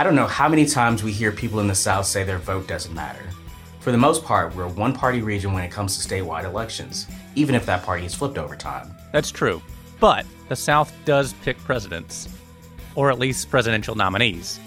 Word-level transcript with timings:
I 0.00 0.02
don't 0.02 0.16
know 0.16 0.26
how 0.26 0.48
many 0.48 0.64
times 0.64 1.02
we 1.02 1.12
hear 1.12 1.30
people 1.30 1.60
in 1.60 1.66
the 1.66 1.74
South 1.74 2.06
say 2.06 2.24
their 2.24 2.38
vote 2.38 2.66
doesn't 2.66 2.94
matter. 2.94 3.22
For 3.80 3.92
the 3.92 3.98
most 3.98 4.24
part, 4.24 4.56
we're 4.56 4.64
a 4.64 4.68
one 4.70 4.94
party 4.94 5.20
region 5.20 5.52
when 5.52 5.62
it 5.62 5.70
comes 5.70 5.98
to 5.98 6.08
statewide 6.08 6.44
elections, 6.44 7.06
even 7.34 7.54
if 7.54 7.66
that 7.66 7.82
party 7.82 8.06
is 8.06 8.14
flipped 8.14 8.38
over 8.38 8.56
time. 8.56 8.94
That's 9.12 9.30
true. 9.30 9.60
But 9.98 10.24
the 10.48 10.56
South 10.56 10.90
does 11.04 11.34
pick 11.42 11.58
presidents, 11.58 12.30
or 12.94 13.10
at 13.10 13.18
least 13.18 13.50
presidential 13.50 13.94
nominees. 13.94 14.58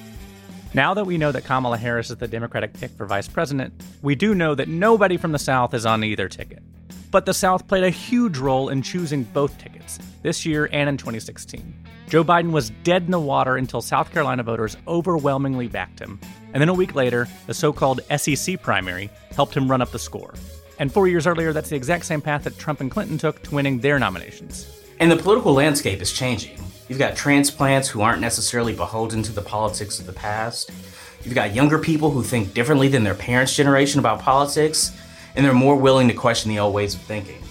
Now 0.75 0.93
that 0.93 1.07
we 1.07 1.17
know 1.17 1.31
that 1.31 1.45
Kamala 1.45 1.79
Harris 1.79 2.11
is 2.11 2.17
the 2.17 2.27
Democratic 2.27 2.73
pick 2.73 2.91
for 2.91 3.07
vice 3.07 3.27
president, 3.27 3.73
we 4.03 4.13
do 4.13 4.35
know 4.35 4.53
that 4.53 4.67
nobody 4.67 5.17
from 5.17 5.31
the 5.31 5.39
South 5.39 5.73
is 5.73 5.87
on 5.87 6.03
either 6.03 6.29
ticket. 6.29 6.61
But 7.09 7.25
the 7.25 7.33
South 7.33 7.67
played 7.67 7.85
a 7.85 7.89
huge 7.89 8.37
role 8.37 8.69
in 8.69 8.83
choosing 8.83 9.23
both 9.23 9.57
tickets, 9.57 9.97
this 10.21 10.45
year 10.45 10.69
and 10.71 10.87
in 10.87 10.97
2016. 10.97 11.82
Joe 12.07 12.23
Biden 12.23 12.51
was 12.51 12.69
dead 12.83 13.03
in 13.03 13.11
the 13.11 13.19
water 13.19 13.55
until 13.57 13.81
South 13.81 14.11
Carolina 14.11 14.43
voters 14.43 14.77
overwhelmingly 14.87 15.67
backed 15.67 15.99
him. 15.99 16.19
And 16.53 16.61
then 16.61 16.69
a 16.69 16.73
week 16.73 16.95
later, 16.95 17.27
the 17.47 17.53
so 17.53 17.73
called 17.73 18.01
SEC 18.15 18.61
primary 18.61 19.09
helped 19.35 19.55
him 19.55 19.69
run 19.69 19.81
up 19.81 19.91
the 19.91 19.99
score. 19.99 20.33
And 20.79 20.91
four 20.91 21.07
years 21.07 21.25
earlier, 21.25 21.53
that's 21.53 21.69
the 21.69 21.75
exact 21.75 22.05
same 22.05 22.21
path 22.21 22.43
that 22.43 22.57
Trump 22.57 22.81
and 22.81 22.91
Clinton 22.91 23.17
took 23.17 23.41
to 23.43 23.55
winning 23.55 23.79
their 23.79 23.97
nominations. 23.99 24.67
And 24.99 25.11
the 25.11 25.15
political 25.15 25.53
landscape 25.53 26.01
is 26.01 26.11
changing. 26.11 26.57
You've 26.87 26.99
got 26.99 27.15
transplants 27.15 27.87
who 27.87 28.01
aren't 28.01 28.21
necessarily 28.21 28.75
beholden 28.75 29.23
to 29.23 29.31
the 29.31 29.41
politics 29.41 29.99
of 29.99 30.05
the 30.05 30.13
past. 30.13 30.71
You've 31.23 31.35
got 31.35 31.55
younger 31.55 31.79
people 31.79 32.11
who 32.11 32.21
think 32.21 32.53
differently 32.53 32.89
than 32.89 33.03
their 33.03 33.15
parents' 33.15 33.55
generation 33.55 33.99
about 33.99 34.19
politics, 34.19 34.91
and 35.35 35.45
they're 35.45 35.53
more 35.53 35.75
willing 35.75 36.09
to 36.09 36.13
question 36.13 36.49
the 36.49 36.59
old 36.59 36.73
ways 36.73 36.93
of 36.93 37.01
thinking. 37.01 37.41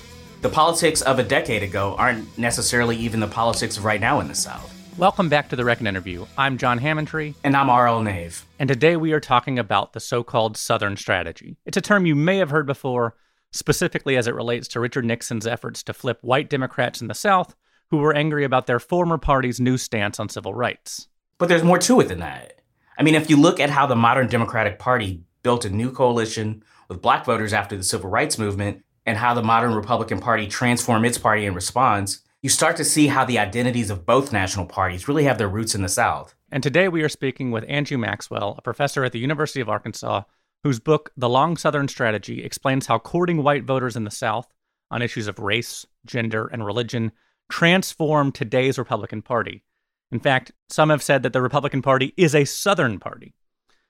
The 0.42 0.48
politics 0.48 1.02
of 1.02 1.20
a 1.20 1.22
decade 1.22 1.62
ago 1.62 1.94
aren't 1.96 2.36
necessarily 2.36 2.96
even 2.96 3.20
the 3.20 3.28
politics 3.28 3.76
of 3.76 3.84
right 3.84 4.00
now 4.00 4.18
in 4.18 4.26
the 4.26 4.34
South. 4.34 4.74
Welcome 4.98 5.28
back 5.28 5.48
to 5.50 5.54
the 5.54 5.64
Reckon 5.64 5.86
interview. 5.86 6.26
I'm 6.36 6.58
John 6.58 6.80
Hammontree. 6.80 7.36
And 7.44 7.56
I'm 7.56 7.70
R.L. 7.70 8.02
Nave. 8.02 8.44
And 8.58 8.66
today 8.66 8.96
we 8.96 9.12
are 9.12 9.20
talking 9.20 9.60
about 9.60 9.92
the 9.92 10.00
so 10.00 10.24
called 10.24 10.56
Southern 10.56 10.96
Strategy. 10.96 11.58
It's 11.64 11.76
a 11.76 11.80
term 11.80 12.06
you 12.06 12.16
may 12.16 12.38
have 12.38 12.50
heard 12.50 12.66
before, 12.66 13.14
specifically 13.52 14.16
as 14.16 14.26
it 14.26 14.34
relates 14.34 14.66
to 14.68 14.80
Richard 14.80 15.04
Nixon's 15.04 15.46
efforts 15.46 15.84
to 15.84 15.92
flip 15.92 16.18
white 16.22 16.50
Democrats 16.50 17.00
in 17.00 17.06
the 17.06 17.14
South 17.14 17.54
who 17.90 17.98
were 17.98 18.12
angry 18.12 18.42
about 18.42 18.66
their 18.66 18.80
former 18.80 19.18
party's 19.18 19.60
new 19.60 19.78
stance 19.78 20.18
on 20.18 20.28
civil 20.28 20.54
rights. 20.54 21.06
But 21.38 21.50
there's 21.50 21.62
more 21.62 21.78
to 21.78 22.00
it 22.00 22.08
than 22.08 22.18
that. 22.18 22.62
I 22.98 23.04
mean, 23.04 23.14
if 23.14 23.30
you 23.30 23.36
look 23.36 23.60
at 23.60 23.70
how 23.70 23.86
the 23.86 23.94
modern 23.94 24.26
Democratic 24.26 24.80
Party 24.80 25.22
built 25.44 25.64
a 25.64 25.70
new 25.70 25.92
coalition 25.92 26.64
with 26.88 27.00
black 27.00 27.24
voters 27.24 27.52
after 27.52 27.76
the 27.76 27.84
civil 27.84 28.10
rights 28.10 28.38
movement, 28.38 28.82
and 29.04 29.18
how 29.18 29.34
the 29.34 29.42
modern 29.42 29.74
Republican 29.74 30.20
Party 30.20 30.46
transformed 30.46 31.06
its 31.06 31.18
party 31.18 31.46
in 31.46 31.54
response, 31.54 32.20
you 32.42 32.48
start 32.48 32.76
to 32.76 32.84
see 32.84 33.06
how 33.06 33.24
the 33.24 33.38
identities 33.38 33.90
of 33.90 34.06
both 34.06 34.32
national 34.32 34.66
parties 34.66 35.08
really 35.08 35.24
have 35.24 35.38
their 35.38 35.48
roots 35.48 35.74
in 35.74 35.82
the 35.82 35.88
South. 35.88 36.34
And 36.50 36.62
today 36.62 36.88
we 36.88 37.02
are 37.02 37.08
speaking 37.08 37.50
with 37.50 37.64
Angie 37.68 37.96
Maxwell, 37.96 38.56
a 38.58 38.62
professor 38.62 39.04
at 39.04 39.12
the 39.12 39.18
University 39.18 39.60
of 39.60 39.68
Arkansas, 39.68 40.22
whose 40.62 40.80
book, 40.80 41.12
The 41.16 41.28
Long 41.28 41.56
Southern 41.56 41.88
Strategy, 41.88 42.44
explains 42.44 42.86
how 42.86 42.98
courting 42.98 43.42
white 43.42 43.64
voters 43.64 43.96
in 43.96 44.04
the 44.04 44.10
South 44.10 44.48
on 44.90 45.02
issues 45.02 45.26
of 45.26 45.38
race, 45.38 45.86
gender, 46.04 46.46
and 46.46 46.64
religion 46.64 47.12
transformed 47.50 48.34
today's 48.34 48.78
Republican 48.78 49.22
Party. 49.22 49.64
In 50.10 50.20
fact, 50.20 50.52
some 50.68 50.90
have 50.90 51.02
said 51.02 51.22
that 51.22 51.32
the 51.32 51.42
Republican 51.42 51.80
Party 51.80 52.12
is 52.16 52.34
a 52.34 52.44
Southern 52.44 52.98
party. 52.98 53.34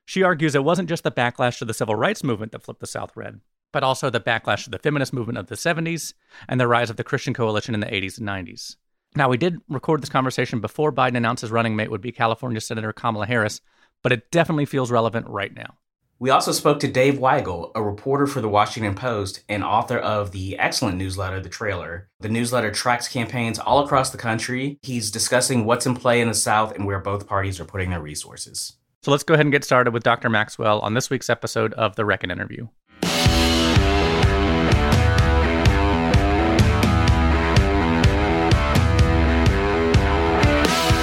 She 0.04 0.22
argues 0.22 0.54
it 0.54 0.64
wasn't 0.64 0.88
just 0.88 1.04
the 1.04 1.10
backlash 1.10 1.58
to 1.58 1.64
the 1.64 1.74
civil 1.74 1.94
rights 1.94 2.22
movement 2.22 2.52
that 2.52 2.62
flipped 2.62 2.80
the 2.80 2.86
South 2.86 3.16
red, 3.16 3.40
but 3.72 3.82
also 3.82 4.10
the 4.10 4.20
backlash 4.20 4.66
of 4.66 4.72
the 4.72 4.78
feminist 4.78 5.12
movement 5.12 5.38
of 5.38 5.48
the 5.48 5.54
70s 5.54 6.12
and 6.48 6.60
the 6.60 6.68
rise 6.68 6.90
of 6.90 6.96
the 6.96 7.04
Christian 7.04 7.34
coalition 7.34 7.74
in 7.74 7.80
the 7.80 7.86
80s 7.86 8.18
and 8.18 8.28
90s. 8.28 8.76
Now, 9.14 9.28
we 9.28 9.36
did 9.36 9.60
record 9.68 10.00
this 10.00 10.08
conversation 10.08 10.60
before 10.60 10.92
Biden 10.92 11.16
announced 11.16 11.42
his 11.42 11.50
running 11.50 11.76
mate 11.76 11.90
would 11.90 12.00
be 12.00 12.12
California 12.12 12.60
Senator 12.60 12.92
Kamala 12.92 13.26
Harris, 13.26 13.60
but 14.02 14.12
it 14.12 14.30
definitely 14.30 14.64
feels 14.64 14.90
relevant 14.90 15.26
right 15.28 15.54
now. 15.54 15.76
We 16.18 16.30
also 16.30 16.52
spoke 16.52 16.78
to 16.80 16.88
Dave 16.88 17.14
Weigel, 17.14 17.72
a 17.74 17.82
reporter 17.82 18.28
for 18.28 18.40
the 18.40 18.48
Washington 18.48 18.94
Post 18.94 19.42
and 19.48 19.64
author 19.64 19.98
of 19.98 20.30
the 20.30 20.56
excellent 20.56 20.96
newsletter, 20.96 21.40
The 21.40 21.48
Trailer. 21.48 22.08
The 22.20 22.28
newsletter 22.28 22.70
tracks 22.70 23.08
campaigns 23.08 23.58
all 23.58 23.84
across 23.84 24.10
the 24.10 24.18
country. 24.18 24.78
He's 24.82 25.10
discussing 25.10 25.64
what's 25.64 25.84
in 25.84 25.96
play 25.96 26.20
in 26.20 26.28
the 26.28 26.34
South 26.34 26.76
and 26.76 26.86
where 26.86 27.00
both 27.00 27.26
parties 27.26 27.58
are 27.58 27.64
putting 27.64 27.90
their 27.90 28.00
resources. 28.00 28.74
So 29.02 29.10
let's 29.10 29.24
go 29.24 29.34
ahead 29.34 29.46
and 29.46 29.52
get 29.52 29.64
started 29.64 29.92
with 29.92 30.04
Dr. 30.04 30.30
Maxwell 30.30 30.78
on 30.78 30.94
this 30.94 31.10
week's 31.10 31.28
episode 31.28 31.74
of 31.74 31.96
The 31.96 32.04
Reckon 32.04 32.30
Interview. 32.30 32.68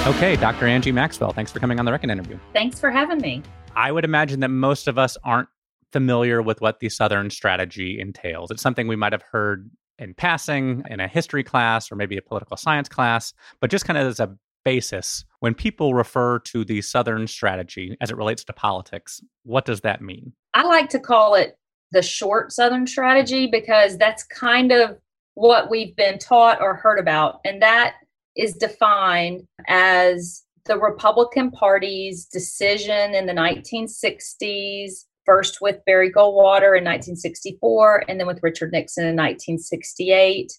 Okay, 0.06 0.34
Dr. 0.36 0.66
Angie 0.66 0.92
Maxwell, 0.92 1.30
thanks 1.30 1.52
for 1.52 1.60
coming 1.60 1.78
on 1.78 1.84
the 1.84 1.92
Reckon 1.92 2.08
interview. 2.08 2.38
Thanks 2.54 2.80
for 2.80 2.90
having 2.90 3.20
me. 3.20 3.42
I 3.76 3.92
would 3.92 4.04
imagine 4.04 4.40
that 4.40 4.48
most 4.48 4.88
of 4.88 4.98
us 4.98 5.18
aren't 5.24 5.48
familiar 5.92 6.40
with 6.40 6.62
what 6.62 6.80
the 6.80 6.88
Southern 6.88 7.28
strategy 7.28 8.00
entails. 8.00 8.50
It's 8.50 8.62
something 8.62 8.88
we 8.88 8.96
might 8.96 9.12
have 9.12 9.22
heard 9.22 9.70
in 9.98 10.14
passing 10.14 10.84
in 10.88 11.00
a 11.00 11.06
history 11.06 11.44
class 11.44 11.92
or 11.92 11.96
maybe 11.96 12.16
a 12.16 12.22
political 12.22 12.56
science 12.56 12.88
class, 12.88 13.34
but 13.60 13.70
just 13.70 13.84
kind 13.84 13.98
of 13.98 14.06
as 14.06 14.20
a 14.20 14.34
basis, 14.64 15.26
when 15.40 15.54
people 15.54 15.92
refer 15.92 16.38
to 16.38 16.64
the 16.64 16.80
Southern 16.80 17.26
strategy 17.26 17.94
as 18.00 18.10
it 18.10 18.16
relates 18.16 18.42
to 18.44 18.54
politics, 18.54 19.20
what 19.44 19.66
does 19.66 19.82
that 19.82 20.00
mean? 20.00 20.32
I 20.54 20.64
like 20.64 20.88
to 20.90 20.98
call 20.98 21.34
it 21.34 21.58
the 21.92 22.02
short 22.02 22.52
Southern 22.52 22.86
strategy 22.86 23.48
because 23.48 23.98
that's 23.98 24.22
kind 24.24 24.72
of 24.72 24.96
what 25.34 25.70
we've 25.70 25.94
been 25.94 26.18
taught 26.18 26.60
or 26.60 26.74
heard 26.74 26.98
about. 26.98 27.40
And 27.44 27.60
that 27.62 27.96
is 28.36 28.54
defined 28.54 29.42
as 29.68 30.44
the 30.66 30.78
Republican 30.78 31.50
Party's 31.50 32.26
decision 32.26 33.14
in 33.14 33.26
the 33.26 33.32
1960s, 33.32 35.04
first 35.24 35.58
with 35.60 35.84
Barry 35.86 36.12
Goldwater 36.12 36.76
in 36.76 36.84
1964, 36.84 38.04
and 38.08 38.20
then 38.20 38.26
with 38.26 38.42
Richard 38.42 38.72
Nixon 38.72 39.04
in 39.04 39.16
1968, 39.16 40.52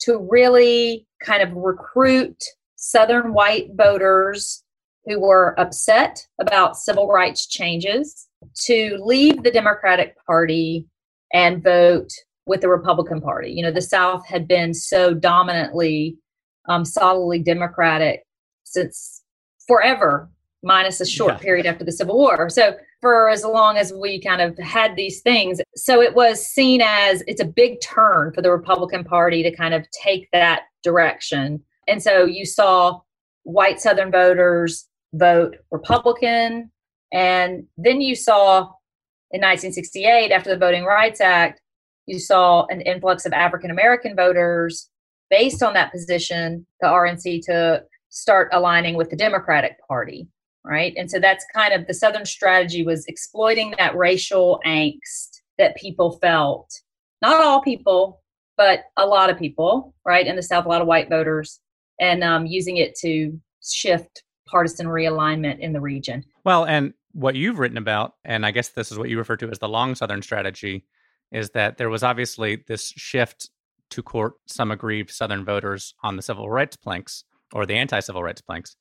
to 0.00 0.28
really 0.30 1.06
kind 1.22 1.42
of 1.42 1.52
recruit 1.54 2.42
Southern 2.76 3.32
white 3.32 3.70
voters 3.74 4.62
who 5.06 5.20
were 5.20 5.58
upset 5.58 6.26
about 6.40 6.76
civil 6.76 7.08
rights 7.08 7.46
changes 7.46 8.28
to 8.66 8.98
leave 9.00 9.42
the 9.42 9.50
Democratic 9.50 10.14
Party 10.26 10.86
and 11.32 11.62
vote 11.62 12.10
with 12.46 12.60
the 12.60 12.68
Republican 12.68 13.20
Party. 13.20 13.50
You 13.50 13.62
know, 13.62 13.72
the 13.72 13.82
South 13.82 14.26
had 14.26 14.46
been 14.46 14.74
so 14.74 15.14
dominantly 15.14 16.16
um, 16.68 16.84
solidly 16.84 17.38
Democratic 17.38 18.22
since 18.64 19.22
forever, 19.66 20.30
minus 20.62 21.00
a 21.00 21.06
short 21.06 21.34
yeah. 21.34 21.38
period 21.38 21.66
after 21.66 21.84
the 21.84 21.92
Civil 21.92 22.16
War. 22.16 22.48
So, 22.50 22.76
for 23.00 23.28
as 23.28 23.44
long 23.44 23.76
as 23.76 23.92
we 23.92 24.20
kind 24.20 24.40
of 24.40 24.58
had 24.58 24.96
these 24.96 25.20
things. 25.20 25.60
So, 25.76 26.02
it 26.02 26.14
was 26.14 26.44
seen 26.44 26.80
as 26.82 27.22
it's 27.26 27.40
a 27.40 27.46
big 27.46 27.80
turn 27.80 28.32
for 28.32 28.42
the 28.42 28.50
Republican 28.50 29.04
Party 29.04 29.42
to 29.42 29.54
kind 29.54 29.74
of 29.74 29.86
take 29.90 30.28
that 30.32 30.62
direction. 30.82 31.62
And 31.86 32.02
so, 32.02 32.24
you 32.24 32.44
saw 32.44 33.00
white 33.44 33.80
Southern 33.80 34.10
voters 34.10 34.86
vote 35.14 35.56
Republican. 35.70 36.70
And 37.12 37.64
then 37.78 38.00
you 38.00 38.14
saw 38.14 38.58
in 39.30 39.40
1968, 39.40 40.30
after 40.30 40.50
the 40.50 40.58
Voting 40.58 40.84
Rights 40.84 41.20
Act, 41.20 41.60
you 42.06 42.18
saw 42.18 42.66
an 42.66 42.80
influx 42.82 43.26
of 43.26 43.32
African 43.32 43.70
American 43.70 44.16
voters 44.16 44.88
based 45.30 45.62
on 45.62 45.74
that 45.74 45.92
position, 45.92 46.66
the 46.80 46.88
RNC 46.88 47.42
to 47.46 47.82
start 48.08 48.48
aligning 48.52 48.96
with 48.96 49.10
the 49.10 49.16
Democratic 49.16 49.76
Party, 49.86 50.28
right? 50.64 50.94
And 50.96 51.10
so 51.10 51.18
that's 51.18 51.44
kind 51.54 51.72
of 51.72 51.86
the 51.86 51.94
Southern 51.94 52.24
strategy 52.24 52.82
was 52.84 53.04
exploiting 53.06 53.74
that 53.78 53.96
racial 53.96 54.60
angst 54.66 55.40
that 55.58 55.76
people 55.76 56.18
felt. 56.22 56.72
Not 57.20 57.42
all 57.42 57.60
people, 57.60 58.22
but 58.56 58.84
a 58.96 59.06
lot 59.06 59.30
of 59.30 59.38
people, 59.38 59.94
right? 60.04 60.26
In 60.26 60.36
the 60.36 60.42
South, 60.42 60.66
a 60.66 60.68
lot 60.68 60.82
of 60.82 60.86
white 60.86 61.08
voters, 61.08 61.60
and 62.00 62.22
um, 62.24 62.46
using 62.46 62.76
it 62.76 62.96
to 63.00 63.38
shift 63.62 64.22
partisan 64.46 64.86
realignment 64.86 65.58
in 65.60 65.72
the 65.72 65.80
region. 65.80 66.24
Well, 66.44 66.64
and 66.64 66.94
what 67.12 67.34
you've 67.34 67.58
written 67.58 67.76
about, 67.76 68.14
and 68.24 68.46
I 68.46 68.50
guess 68.50 68.70
this 68.70 68.90
is 68.90 68.98
what 68.98 69.08
you 69.08 69.18
refer 69.18 69.36
to 69.36 69.50
as 69.50 69.58
the 69.58 69.68
long 69.68 69.94
Southern 69.94 70.22
strategy, 70.22 70.84
is 71.32 71.50
that 71.50 71.76
there 71.76 71.90
was 71.90 72.02
obviously 72.02 72.64
this 72.66 72.92
shift 72.96 73.50
to 73.90 74.02
court 74.02 74.34
some 74.46 74.70
aggrieved 74.70 75.10
Southern 75.10 75.44
voters 75.44 75.94
on 76.02 76.16
the 76.16 76.22
civil 76.22 76.48
rights 76.50 76.76
planks 76.76 77.24
or 77.52 77.66
the 77.66 77.74
anti-civil 77.74 78.22
rights 78.22 78.40
planks. 78.40 78.76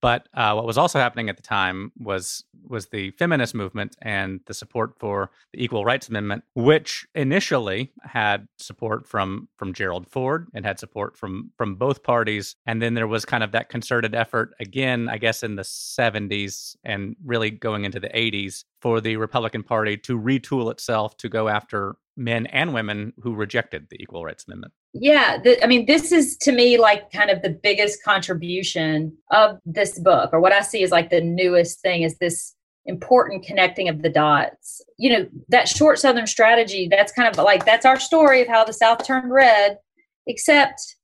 But 0.00 0.28
uh, 0.32 0.52
what 0.54 0.66
was 0.66 0.78
also 0.78 0.98
happening 0.98 1.28
at 1.28 1.36
the 1.36 1.42
time 1.42 1.90
was 1.98 2.44
was 2.68 2.86
the 2.86 3.10
feminist 3.12 3.54
movement 3.54 3.96
and 4.00 4.40
the 4.46 4.54
support 4.54 4.96
for 4.98 5.30
the 5.52 5.62
Equal 5.62 5.84
Rights 5.84 6.08
Amendment, 6.08 6.44
which 6.54 7.06
initially 7.14 7.92
had 8.02 8.46
support 8.58 9.08
from 9.08 9.48
from 9.56 9.74
Gerald 9.74 10.06
Ford 10.08 10.46
and 10.54 10.64
had 10.64 10.78
support 10.78 11.16
from 11.16 11.50
from 11.56 11.74
both 11.74 12.04
parties, 12.04 12.54
and 12.66 12.80
then 12.80 12.94
there 12.94 13.08
was 13.08 13.24
kind 13.24 13.42
of 13.42 13.50
that 13.52 13.70
concerted 13.70 14.14
effort 14.14 14.54
again, 14.60 15.08
I 15.08 15.18
guess, 15.18 15.42
in 15.42 15.56
the 15.56 15.62
'70s 15.62 16.76
and 16.84 17.16
really 17.24 17.50
going 17.50 17.84
into 17.84 17.98
the 17.98 18.10
'80s 18.10 18.64
for 18.80 19.00
the 19.00 19.16
Republican 19.16 19.64
Party 19.64 19.96
to 19.96 20.18
retool 20.18 20.70
itself 20.70 21.16
to 21.16 21.28
go 21.28 21.48
after 21.48 21.96
men 22.18 22.46
and 22.46 22.74
women 22.74 23.12
who 23.22 23.34
rejected 23.34 23.86
the 23.90 24.02
Equal 24.02 24.24
Rights 24.24 24.44
Amendment. 24.46 24.72
Yeah, 24.92 25.38
the, 25.42 25.62
I 25.62 25.66
mean, 25.66 25.86
this 25.86 26.12
is 26.12 26.36
to 26.38 26.52
me 26.52 26.76
like 26.76 27.10
kind 27.12 27.30
of 27.30 27.42
the 27.42 27.50
biggest 27.50 28.02
contribution 28.02 29.16
of 29.30 29.58
this 29.64 29.98
book, 29.98 30.30
or 30.32 30.40
what 30.40 30.52
I 30.52 30.60
see 30.60 30.82
as 30.82 30.90
like 30.90 31.10
the 31.10 31.20
newest 31.20 31.80
thing 31.80 32.02
is 32.02 32.18
this 32.18 32.54
important 32.86 33.44
connecting 33.44 33.88
of 33.88 34.02
the 34.02 34.08
dots. 34.08 34.82
You 34.98 35.12
know, 35.12 35.28
that 35.48 35.68
short 35.68 35.98
Southern 35.98 36.26
strategy, 36.26 36.88
that's 36.90 37.12
kind 37.12 37.28
of 37.28 37.42
like 37.42 37.64
that's 37.64 37.86
our 37.86 38.00
story 38.00 38.42
of 38.42 38.48
how 38.48 38.64
the 38.64 38.72
South 38.72 39.06
turned 39.06 39.30
red, 39.30 39.78
except 40.26 40.96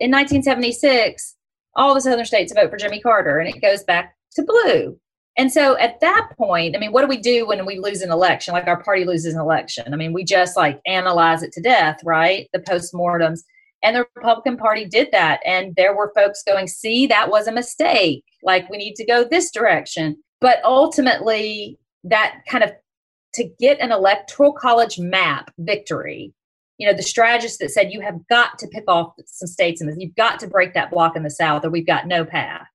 in 0.00 0.10
1976, 0.10 1.36
all 1.74 1.94
the 1.94 2.00
Southern 2.00 2.24
states 2.24 2.52
vote 2.52 2.70
for 2.70 2.76
Jimmy 2.76 3.00
Carter, 3.00 3.38
and 3.38 3.54
it 3.54 3.60
goes 3.60 3.82
back 3.84 4.16
to 4.32 4.42
blue. 4.42 4.98
And 5.38 5.52
so 5.52 5.76
at 5.78 6.00
that 6.00 6.30
point, 6.38 6.74
I 6.74 6.78
mean, 6.78 6.92
what 6.92 7.02
do 7.02 7.08
we 7.08 7.18
do 7.18 7.46
when 7.46 7.66
we 7.66 7.78
lose 7.78 8.00
an 8.00 8.10
election? 8.10 8.54
Like 8.54 8.66
our 8.66 8.82
party 8.82 9.04
loses 9.04 9.34
an 9.34 9.40
election. 9.40 9.92
I 9.92 9.96
mean, 9.96 10.12
we 10.12 10.24
just 10.24 10.56
like 10.56 10.80
analyze 10.86 11.42
it 11.42 11.52
to 11.52 11.60
death, 11.60 12.00
right? 12.04 12.48
The 12.52 12.60
postmortems. 12.60 13.40
And 13.82 13.94
the 13.94 14.06
Republican 14.16 14.56
Party 14.56 14.86
did 14.86 15.08
that. 15.12 15.40
And 15.44 15.74
there 15.76 15.94
were 15.94 16.12
folks 16.14 16.42
going, 16.42 16.66
see, 16.68 17.06
that 17.08 17.30
was 17.30 17.46
a 17.46 17.52
mistake. 17.52 18.24
Like 18.42 18.68
we 18.70 18.78
need 18.78 18.94
to 18.96 19.04
go 19.04 19.24
this 19.24 19.50
direction. 19.50 20.16
But 20.40 20.64
ultimately, 20.64 21.78
that 22.04 22.40
kind 22.48 22.64
of 22.64 22.72
to 23.34 23.44
get 23.60 23.78
an 23.80 23.92
electoral 23.92 24.52
college 24.52 24.98
map 24.98 25.52
victory, 25.58 26.32
you 26.78 26.86
know, 26.86 26.96
the 26.96 27.02
strategist 27.02 27.58
that 27.58 27.70
said 27.70 27.92
you 27.92 28.00
have 28.00 28.26
got 28.28 28.58
to 28.58 28.68
pick 28.68 28.84
off 28.88 29.12
some 29.26 29.46
states 29.46 29.82
this, 29.82 29.96
you've 29.98 30.14
got 30.14 30.38
to 30.40 30.46
break 30.46 30.72
that 30.74 30.90
block 30.90 31.16
in 31.16 31.22
the 31.22 31.30
South, 31.30 31.64
or 31.64 31.70
we've 31.70 31.86
got 31.86 32.06
no 32.06 32.24
path, 32.24 32.66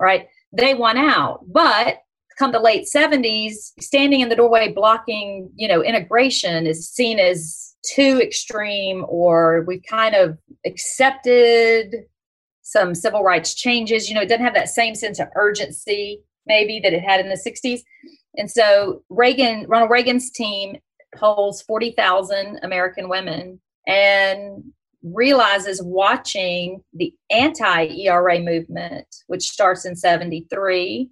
right? 0.00 0.28
They 0.52 0.74
won 0.74 0.96
out. 0.96 1.40
But 1.46 1.98
come 2.38 2.52
the 2.52 2.60
late 2.60 2.86
70s, 2.94 3.72
standing 3.80 4.20
in 4.20 4.28
the 4.28 4.36
doorway 4.36 4.72
blocking, 4.72 5.50
you 5.56 5.68
know, 5.68 5.82
integration 5.82 6.66
is 6.66 6.88
seen 6.88 7.18
as 7.18 7.74
too 7.94 8.20
extreme, 8.20 9.04
or 9.08 9.64
we've 9.66 9.82
kind 9.88 10.14
of 10.14 10.38
accepted 10.64 11.94
some 12.62 12.94
civil 12.94 13.22
rights 13.22 13.54
changes. 13.54 14.08
You 14.08 14.16
know, 14.16 14.22
it 14.22 14.28
doesn't 14.28 14.44
have 14.44 14.54
that 14.54 14.68
same 14.68 14.94
sense 14.94 15.20
of 15.20 15.28
urgency 15.36 16.20
maybe 16.46 16.80
that 16.80 16.92
it 16.92 17.02
had 17.02 17.20
in 17.20 17.28
the 17.28 17.34
60s. 17.34 17.80
And 18.36 18.50
so 18.50 19.02
Reagan, 19.08 19.66
Ronald 19.68 19.90
Reagan's 19.90 20.30
team 20.30 20.76
polls 21.14 21.62
40,000 21.62 22.60
American 22.62 23.08
women 23.08 23.60
and 23.86 24.64
realizes 25.02 25.82
watching 25.82 26.82
the 26.92 27.12
anti 27.30 27.86
ERA 27.86 28.40
movement, 28.40 29.06
which 29.26 29.48
starts 29.50 29.84
in 29.84 29.96
73 29.96 31.08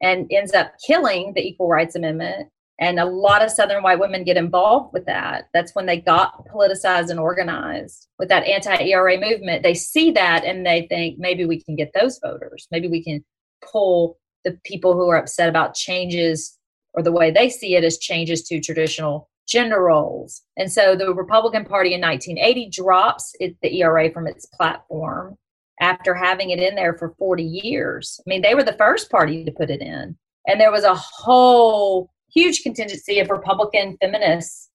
and 0.00 0.30
ends 0.30 0.54
up 0.54 0.72
killing 0.86 1.32
the 1.34 1.46
Equal 1.46 1.68
Rights 1.68 1.94
Amendment. 1.94 2.48
And 2.78 2.98
a 2.98 3.04
lot 3.04 3.42
of 3.42 3.50
Southern 3.50 3.82
white 3.82 4.00
women 4.00 4.24
get 4.24 4.38
involved 4.38 4.94
with 4.94 5.04
that. 5.04 5.48
That's 5.52 5.74
when 5.74 5.84
they 5.84 6.00
got 6.00 6.46
politicized 6.48 7.10
and 7.10 7.20
organized 7.20 8.08
with 8.18 8.30
that 8.30 8.46
anti 8.46 8.74
ERA 8.84 9.20
movement. 9.20 9.62
They 9.62 9.74
see 9.74 10.10
that 10.12 10.44
and 10.44 10.64
they 10.64 10.86
think 10.88 11.18
maybe 11.18 11.44
we 11.44 11.62
can 11.62 11.76
get 11.76 11.92
those 11.92 12.18
voters. 12.22 12.66
Maybe 12.70 12.88
we 12.88 13.04
can 13.04 13.22
pull 13.70 14.18
the 14.44 14.58
people 14.64 14.94
who 14.94 15.10
are 15.10 15.18
upset 15.18 15.50
about 15.50 15.74
changes 15.74 16.56
or 16.94 17.02
the 17.02 17.12
way 17.12 17.30
they 17.30 17.50
see 17.50 17.76
it 17.76 17.84
as 17.84 17.98
changes 17.98 18.42
to 18.44 18.60
traditional 18.60 19.28
gender 19.46 19.82
roles. 19.82 20.42
And 20.56 20.72
so 20.72 20.96
the 20.96 21.12
Republican 21.12 21.64
Party 21.64 21.92
in 21.92 22.00
1980 22.00 22.70
drops 22.70 23.34
it, 23.40 23.56
the 23.60 23.80
ERA 23.80 24.10
from 24.10 24.26
its 24.26 24.46
platform 24.46 25.36
after 25.80 26.14
having 26.14 26.50
it 26.50 26.60
in 26.60 26.74
there 26.74 26.96
for 26.96 27.14
40 27.18 27.42
years. 27.42 28.20
I 28.20 28.28
mean, 28.28 28.42
they 28.42 28.54
were 28.54 28.62
the 28.62 28.74
first 28.74 29.10
party 29.10 29.44
to 29.44 29.50
put 29.50 29.70
it 29.70 29.80
in. 29.80 30.16
And 30.46 30.60
there 30.60 30.72
was 30.72 30.84
a 30.84 30.94
whole 30.94 32.10
huge 32.32 32.62
contingency 32.62 33.18
of 33.18 33.30
Republican 33.30 33.96
feminists 34.00 34.70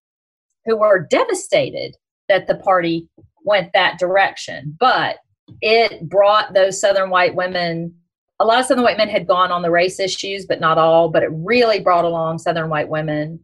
who 0.66 0.78
were 0.78 1.08
devastated 1.10 1.96
that 2.28 2.48
the 2.48 2.56
party 2.56 3.08
went 3.44 3.72
that 3.74 4.00
direction. 4.00 4.76
But 4.80 5.18
it 5.62 6.10
brought 6.10 6.54
those 6.54 6.80
Southern 6.80 7.10
white 7.10 7.36
women 7.36 7.96
a 8.40 8.46
lot 8.46 8.60
of 8.60 8.66
Southern 8.66 8.84
white 8.84 8.98
men 8.98 9.10
had 9.10 9.28
gone 9.28 9.52
on 9.52 9.62
the 9.62 9.72
race 9.72 10.00
issues, 10.00 10.46
but 10.46 10.60
not 10.60 10.78
all. 10.78 11.10
But 11.10 11.24
it 11.24 11.30
really 11.32 11.80
brought 11.80 12.06
along 12.06 12.40
Southern 12.40 12.70
white 12.70 12.90
women 12.90 13.40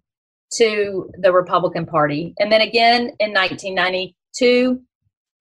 to 0.57 1.09
the 1.17 1.31
Republican 1.31 1.85
Party. 1.85 2.33
And 2.39 2.51
then 2.51 2.61
again 2.61 3.11
in 3.19 3.33
1992, 3.33 4.81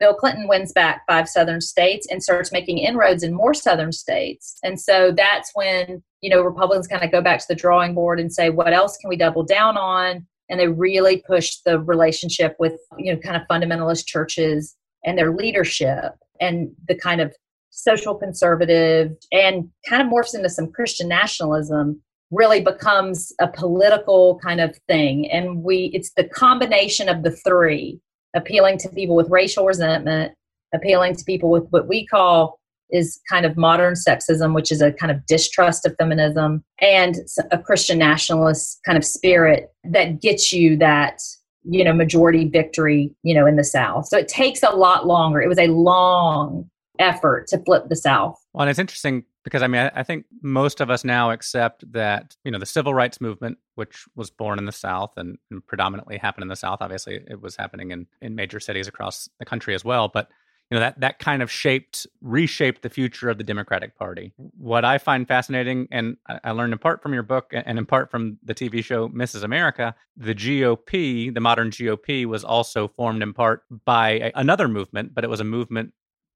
Bill 0.00 0.14
Clinton 0.14 0.48
wins 0.48 0.72
back 0.72 1.02
five 1.06 1.28
Southern 1.28 1.60
states 1.60 2.06
and 2.10 2.22
starts 2.22 2.50
making 2.50 2.78
inroads 2.78 3.22
in 3.22 3.34
more 3.34 3.52
Southern 3.52 3.92
states. 3.92 4.58
And 4.64 4.80
so 4.80 5.12
that's 5.12 5.50
when, 5.54 6.02
you 6.22 6.30
know, 6.30 6.42
Republicans 6.42 6.88
kind 6.88 7.04
of 7.04 7.12
go 7.12 7.20
back 7.20 7.38
to 7.40 7.46
the 7.48 7.54
drawing 7.54 7.94
board 7.94 8.18
and 8.18 8.32
say, 8.32 8.48
what 8.48 8.72
else 8.72 8.96
can 8.96 9.10
we 9.10 9.16
double 9.16 9.44
down 9.44 9.76
on? 9.76 10.26
And 10.48 10.58
they 10.58 10.68
really 10.68 11.22
push 11.26 11.58
the 11.66 11.78
relationship 11.78 12.56
with, 12.58 12.80
you 12.98 13.12
know, 13.12 13.20
kind 13.20 13.36
of 13.36 13.42
fundamentalist 13.48 14.06
churches 14.06 14.74
and 15.04 15.18
their 15.18 15.32
leadership 15.32 16.14
and 16.40 16.70
the 16.88 16.94
kind 16.94 17.20
of 17.20 17.34
social 17.68 18.14
conservative 18.14 19.12
and 19.30 19.68
kind 19.88 20.02
of 20.02 20.08
morphs 20.08 20.34
into 20.34 20.48
some 20.48 20.72
Christian 20.72 21.08
nationalism 21.08 22.00
really 22.30 22.60
becomes 22.60 23.32
a 23.40 23.48
political 23.48 24.38
kind 24.42 24.60
of 24.60 24.76
thing 24.88 25.28
and 25.30 25.62
we 25.64 25.90
it's 25.92 26.12
the 26.16 26.24
combination 26.24 27.08
of 27.08 27.24
the 27.24 27.30
three 27.30 28.00
appealing 28.34 28.78
to 28.78 28.88
people 28.88 29.16
with 29.16 29.28
racial 29.30 29.66
resentment 29.66 30.32
appealing 30.72 31.16
to 31.16 31.24
people 31.24 31.50
with 31.50 31.64
what 31.70 31.88
we 31.88 32.06
call 32.06 32.58
is 32.90 33.20
kind 33.28 33.44
of 33.46 33.56
modern 33.56 33.94
sexism 33.94 34.54
which 34.54 34.70
is 34.70 34.80
a 34.80 34.92
kind 34.92 35.10
of 35.10 35.24
distrust 35.26 35.86
of 35.86 35.94
feminism 35.98 36.62
and 36.80 37.16
a 37.50 37.58
christian 37.58 37.98
nationalist 37.98 38.80
kind 38.84 38.98
of 38.98 39.04
spirit 39.04 39.72
that 39.84 40.20
gets 40.20 40.52
you 40.52 40.76
that 40.76 41.20
you 41.64 41.84
know 41.84 41.92
majority 41.92 42.48
victory 42.48 43.14
you 43.22 43.34
know 43.34 43.46
in 43.46 43.56
the 43.56 43.64
south 43.64 44.06
so 44.06 44.16
it 44.16 44.28
takes 44.28 44.62
a 44.62 44.70
lot 44.70 45.06
longer 45.06 45.40
it 45.40 45.48
was 45.48 45.58
a 45.58 45.66
long 45.66 46.68
effort 47.00 47.48
to 47.48 47.58
flip 47.64 47.88
the 47.88 47.96
South. 47.96 48.38
Well, 48.52 48.62
and 48.62 48.70
it's 48.70 48.78
interesting 48.78 49.24
because 49.44 49.62
I 49.62 49.66
mean, 49.66 49.82
I, 49.82 50.00
I, 50.00 50.02
think 50.02 50.26
most 50.42 50.80
of 50.80 50.90
us 50.90 51.04
now 51.04 51.30
accept 51.30 51.90
that, 51.92 52.36
you 52.44 52.50
know, 52.50 52.58
the 52.58 52.66
civil 52.66 52.94
rights 52.94 53.20
movement, 53.20 53.58
which 53.74 54.04
was 54.14 54.30
born 54.30 54.58
in 54.58 54.66
the 54.66 54.72
South 54.72 55.12
and, 55.16 55.38
and 55.50 55.66
predominantly 55.66 56.18
happened 56.18 56.42
in 56.42 56.48
the 56.48 56.56
South, 56.56 56.78
obviously 56.80 57.20
it 57.26 57.40
was 57.40 57.56
happening 57.56 57.90
in, 57.90 58.06
in 58.20 58.34
major 58.34 58.60
cities 58.60 58.88
across 58.88 59.28
the 59.38 59.44
country 59.44 59.74
as 59.74 59.84
well. 59.84 60.08
But 60.08 60.30
you 60.70 60.76
know 60.76 60.80
that 60.80 61.00
that 61.00 61.18
kind 61.18 61.42
of 61.42 61.50
shaped 61.50 62.06
reshaped 62.20 62.82
the 62.82 62.90
future 62.90 63.28
of 63.28 63.38
the 63.38 63.44
democratic 63.44 63.96
party 63.98 64.32
what 64.36 64.84
i 64.84 64.98
find 64.98 65.26
fascinating 65.26 65.88
and 65.90 66.16
i 66.44 66.50
learned 66.52 66.72
in 66.72 66.78
part 66.78 67.02
from 67.02 67.12
your 67.12 67.22
book 67.22 67.50
and 67.52 67.78
in 67.78 67.84
part 67.84 68.10
from 68.10 68.38
the 68.44 68.54
tv 68.54 68.82
show 68.82 69.08
mrs 69.08 69.42
america 69.42 69.94
the 70.16 70.34
gop 70.34 71.34
the 71.34 71.40
modern 71.40 71.70
gop 71.70 72.26
was 72.26 72.44
also 72.44 72.88
formed 72.88 73.22
in 73.22 73.32
part 73.32 73.64
by 73.84 74.32
another 74.34 74.68
movement 74.68 75.12
but 75.14 75.24
it 75.24 75.30
was 75.30 75.40
a 75.40 75.44
movement 75.44 75.92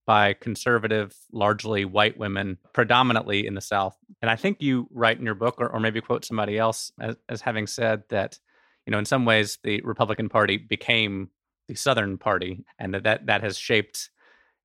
by 0.06 0.34
conservative, 0.34 1.14
largely 1.32 1.84
white 1.84 2.18
women, 2.18 2.58
predominantly 2.72 3.46
in 3.46 3.54
the 3.54 3.60
South. 3.60 3.96
And 4.20 4.30
I 4.30 4.36
think 4.36 4.60
you 4.60 4.88
write 4.90 5.18
in 5.18 5.24
your 5.24 5.34
book, 5.34 5.56
or, 5.58 5.68
or 5.68 5.80
maybe 5.80 6.00
quote 6.00 6.24
somebody 6.24 6.58
else 6.58 6.92
as, 7.00 7.16
as 7.28 7.40
having 7.40 7.66
said 7.66 8.02
that, 8.10 8.38
you 8.86 8.90
know, 8.90 8.98
in 8.98 9.06
some 9.06 9.24
ways 9.24 9.58
the 9.62 9.80
Republican 9.82 10.28
Party 10.28 10.56
became 10.56 11.30
the 11.68 11.74
Southern 11.74 12.18
Party, 12.18 12.64
and 12.78 12.92
that 12.92 13.04
that, 13.04 13.26
that 13.26 13.42
has 13.42 13.56
shaped, 13.56 14.10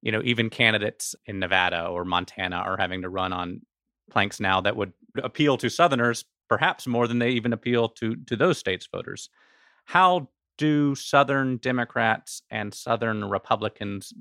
you 0.01 0.11
know, 0.11 0.21
even 0.25 0.49
candidates 0.49 1.15
in 1.25 1.39
Nevada 1.39 1.85
or 1.85 2.03
Montana 2.03 2.57
are 2.57 2.77
having 2.77 3.03
to 3.03 3.09
run 3.09 3.31
on 3.31 3.61
planks 4.11 4.39
now 4.39 4.59
that 4.61 4.75
would 4.75 4.91
appeal 5.23 5.57
to 5.57 5.69
Southerners 5.69 6.25
perhaps 6.49 6.87
more 6.87 7.07
than 7.07 7.19
they 7.19 7.29
even 7.29 7.53
appeal 7.53 7.87
to 7.87 8.15
to 8.25 8.35
those 8.35 8.57
states' 8.57 8.89
voters. 8.91 9.29
How 9.85 10.29
do 10.57 10.93
Southern 10.95 11.57
Democrats 11.57 12.41
and 12.51 12.73
Southern 12.73 13.23
Republicans 13.23 14.13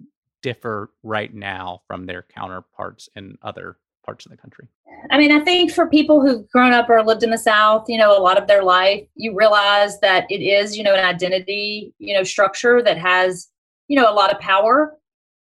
differ 0.42 0.90
right 1.02 1.32
now 1.34 1.82
from 1.86 2.06
their 2.06 2.24
counterparts 2.34 3.08
in 3.16 3.36
other 3.42 3.76
parts 4.04 4.24
of 4.24 4.30
the 4.30 4.38
country? 4.38 4.66
I 5.10 5.18
mean, 5.18 5.32
I 5.32 5.40
think 5.40 5.70
for 5.70 5.88
people 5.88 6.20
who've 6.20 6.48
grown 6.50 6.72
up 6.72 6.88
or 6.88 7.04
lived 7.04 7.22
in 7.22 7.30
the 7.30 7.38
South, 7.38 7.84
you 7.88 7.98
know, 7.98 8.16
a 8.16 8.20
lot 8.20 8.40
of 8.40 8.48
their 8.48 8.62
life, 8.62 9.06
you 9.14 9.34
realize 9.34 10.00
that 10.00 10.26
it 10.30 10.42
is, 10.42 10.76
you 10.76 10.82
know, 10.82 10.94
an 10.94 11.04
identity, 11.04 11.94
you 11.98 12.14
know, 12.14 12.24
structure 12.24 12.82
that 12.82 12.98
has, 12.98 13.48
you 13.88 14.00
know, 14.00 14.10
a 14.10 14.14
lot 14.14 14.32
of 14.32 14.40
power. 14.40 14.96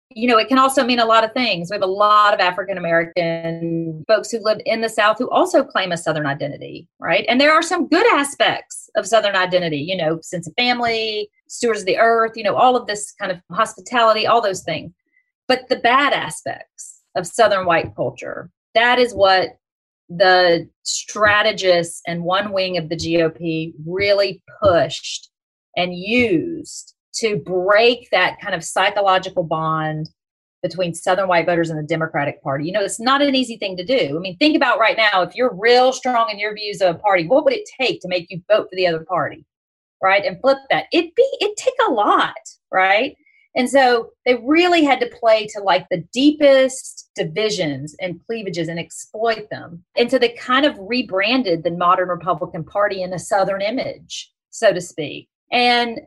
You 0.09 0.27
know, 0.27 0.37
it 0.37 0.47
can 0.47 0.57
also 0.57 0.83
mean 0.83 0.99
a 0.99 1.05
lot 1.05 1.23
of 1.23 1.33
things. 1.33 1.69
We 1.69 1.75
have 1.75 1.81
a 1.83 1.87
lot 1.87 2.33
of 2.33 2.39
African 2.39 2.77
American 2.77 4.03
folks 4.07 4.31
who 4.31 4.39
live 4.41 4.59
in 4.65 4.81
the 4.81 4.89
South 4.89 5.17
who 5.17 5.29
also 5.29 5.63
claim 5.63 5.91
a 5.91 5.97
Southern 5.97 6.25
identity, 6.25 6.87
right? 6.99 7.25
And 7.27 7.41
there 7.41 7.51
are 7.51 7.61
some 7.61 7.87
good 7.87 8.07
aspects 8.13 8.89
of 8.95 9.05
Southern 9.05 9.35
identity, 9.35 9.77
you 9.77 9.97
know, 9.97 10.19
sense 10.21 10.47
of 10.47 10.53
family, 10.57 11.29
stewards 11.47 11.81
of 11.81 11.85
the 11.85 11.97
earth, 11.97 12.33
you 12.35 12.43
know, 12.43 12.55
all 12.55 12.75
of 12.75 12.87
this 12.87 13.13
kind 13.19 13.31
of 13.31 13.39
hospitality, 13.51 14.27
all 14.27 14.41
those 14.41 14.63
things. 14.63 14.91
But 15.47 15.69
the 15.69 15.77
bad 15.77 16.13
aspects 16.13 17.01
of 17.15 17.25
Southern 17.25 17.65
white 17.65 17.95
culture, 17.95 18.51
that 18.75 18.99
is 18.99 19.13
what 19.13 19.57
the 20.09 20.69
strategists 20.83 22.01
and 22.07 22.23
one 22.23 22.51
wing 22.53 22.77
of 22.77 22.89
the 22.89 22.95
GOP 22.95 23.73
really 23.85 24.41
pushed 24.61 25.29
and 25.75 25.95
used 25.95 26.95
to 27.15 27.37
break 27.37 28.07
that 28.11 28.39
kind 28.39 28.55
of 28.55 28.63
psychological 28.63 29.43
bond 29.43 30.09
between 30.63 30.93
Southern 30.93 31.27
white 31.27 31.45
voters 31.45 31.69
and 31.69 31.79
the 31.79 31.83
Democratic 31.83 32.41
Party. 32.41 32.65
You 32.65 32.71
know, 32.71 32.81
it's 32.81 32.99
not 32.99 33.21
an 33.21 33.35
easy 33.35 33.57
thing 33.57 33.77
to 33.77 33.85
do. 33.85 34.17
I 34.17 34.19
mean, 34.19 34.37
think 34.37 34.55
about 34.55 34.79
right 34.79 34.97
now 34.97 35.21
if 35.21 35.35
you're 35.35 35.55
real 35.55 35.93
strong 35.93 36.29
in 36.31 36.39
your 36.39 36.53
views 36.53 36.81
of 36.81 36.95
a 36.95 36.99
party, 36.99 37.27
what 37.27 37.45
would 37.45 37.53
it 37.53 37.69
take 37.79 38.01
to 38.01 38.07
make 38.07 38.27
you 38.29 38.41
vote 38.49 38.67
for 38.69 38.75
the 38.75 38.87
other 38.87 39.05
party? 39.05 39.45
Right, 40.01 40.25
and 40.25 40.39
flip 40.41 40.57
that. 40.69 40.85
It 40.91 41.15
be 41.15 41.27
it 41.39 41.57
take 41.57 41.73
a 41.87 41.91
lot, 41.91 42.35
right? 42.71 43.15
And 43.55 43.67
so 43.67 44.11
they 44.25 44.35
really 44.43 44.83
had 44.83 44.99
to 44.99 45.09
play 45.19 45.47
to 45.47 45.61
like 45.61 45.87
the 45.89 46.03
deepest 46.13 47.09
divisions 47.15 47.95
and 47.99 48.21
cleavages 48.27 48.67
and 48.67 48.77
exploit 48.77 49.49
them. 49.49 49.83
And 49.97 50.11
so 50.11 50.19
they 50.19 50.29
kind 50.29 50.63
of 50.63 50.77
rebranded 50.79 51.63
the 51.63 51.71
modern 51.71 52.09
Republican 52.09 52.63
Party 52.63 53.01
in 53.01 53.13
a 53.13 53.19
Southern 53.19 53.63
image, 53.63 54.31
so 54.51 54.73
to 54.73 54.79
speak. 54.79 55.27
And 55.51 56.01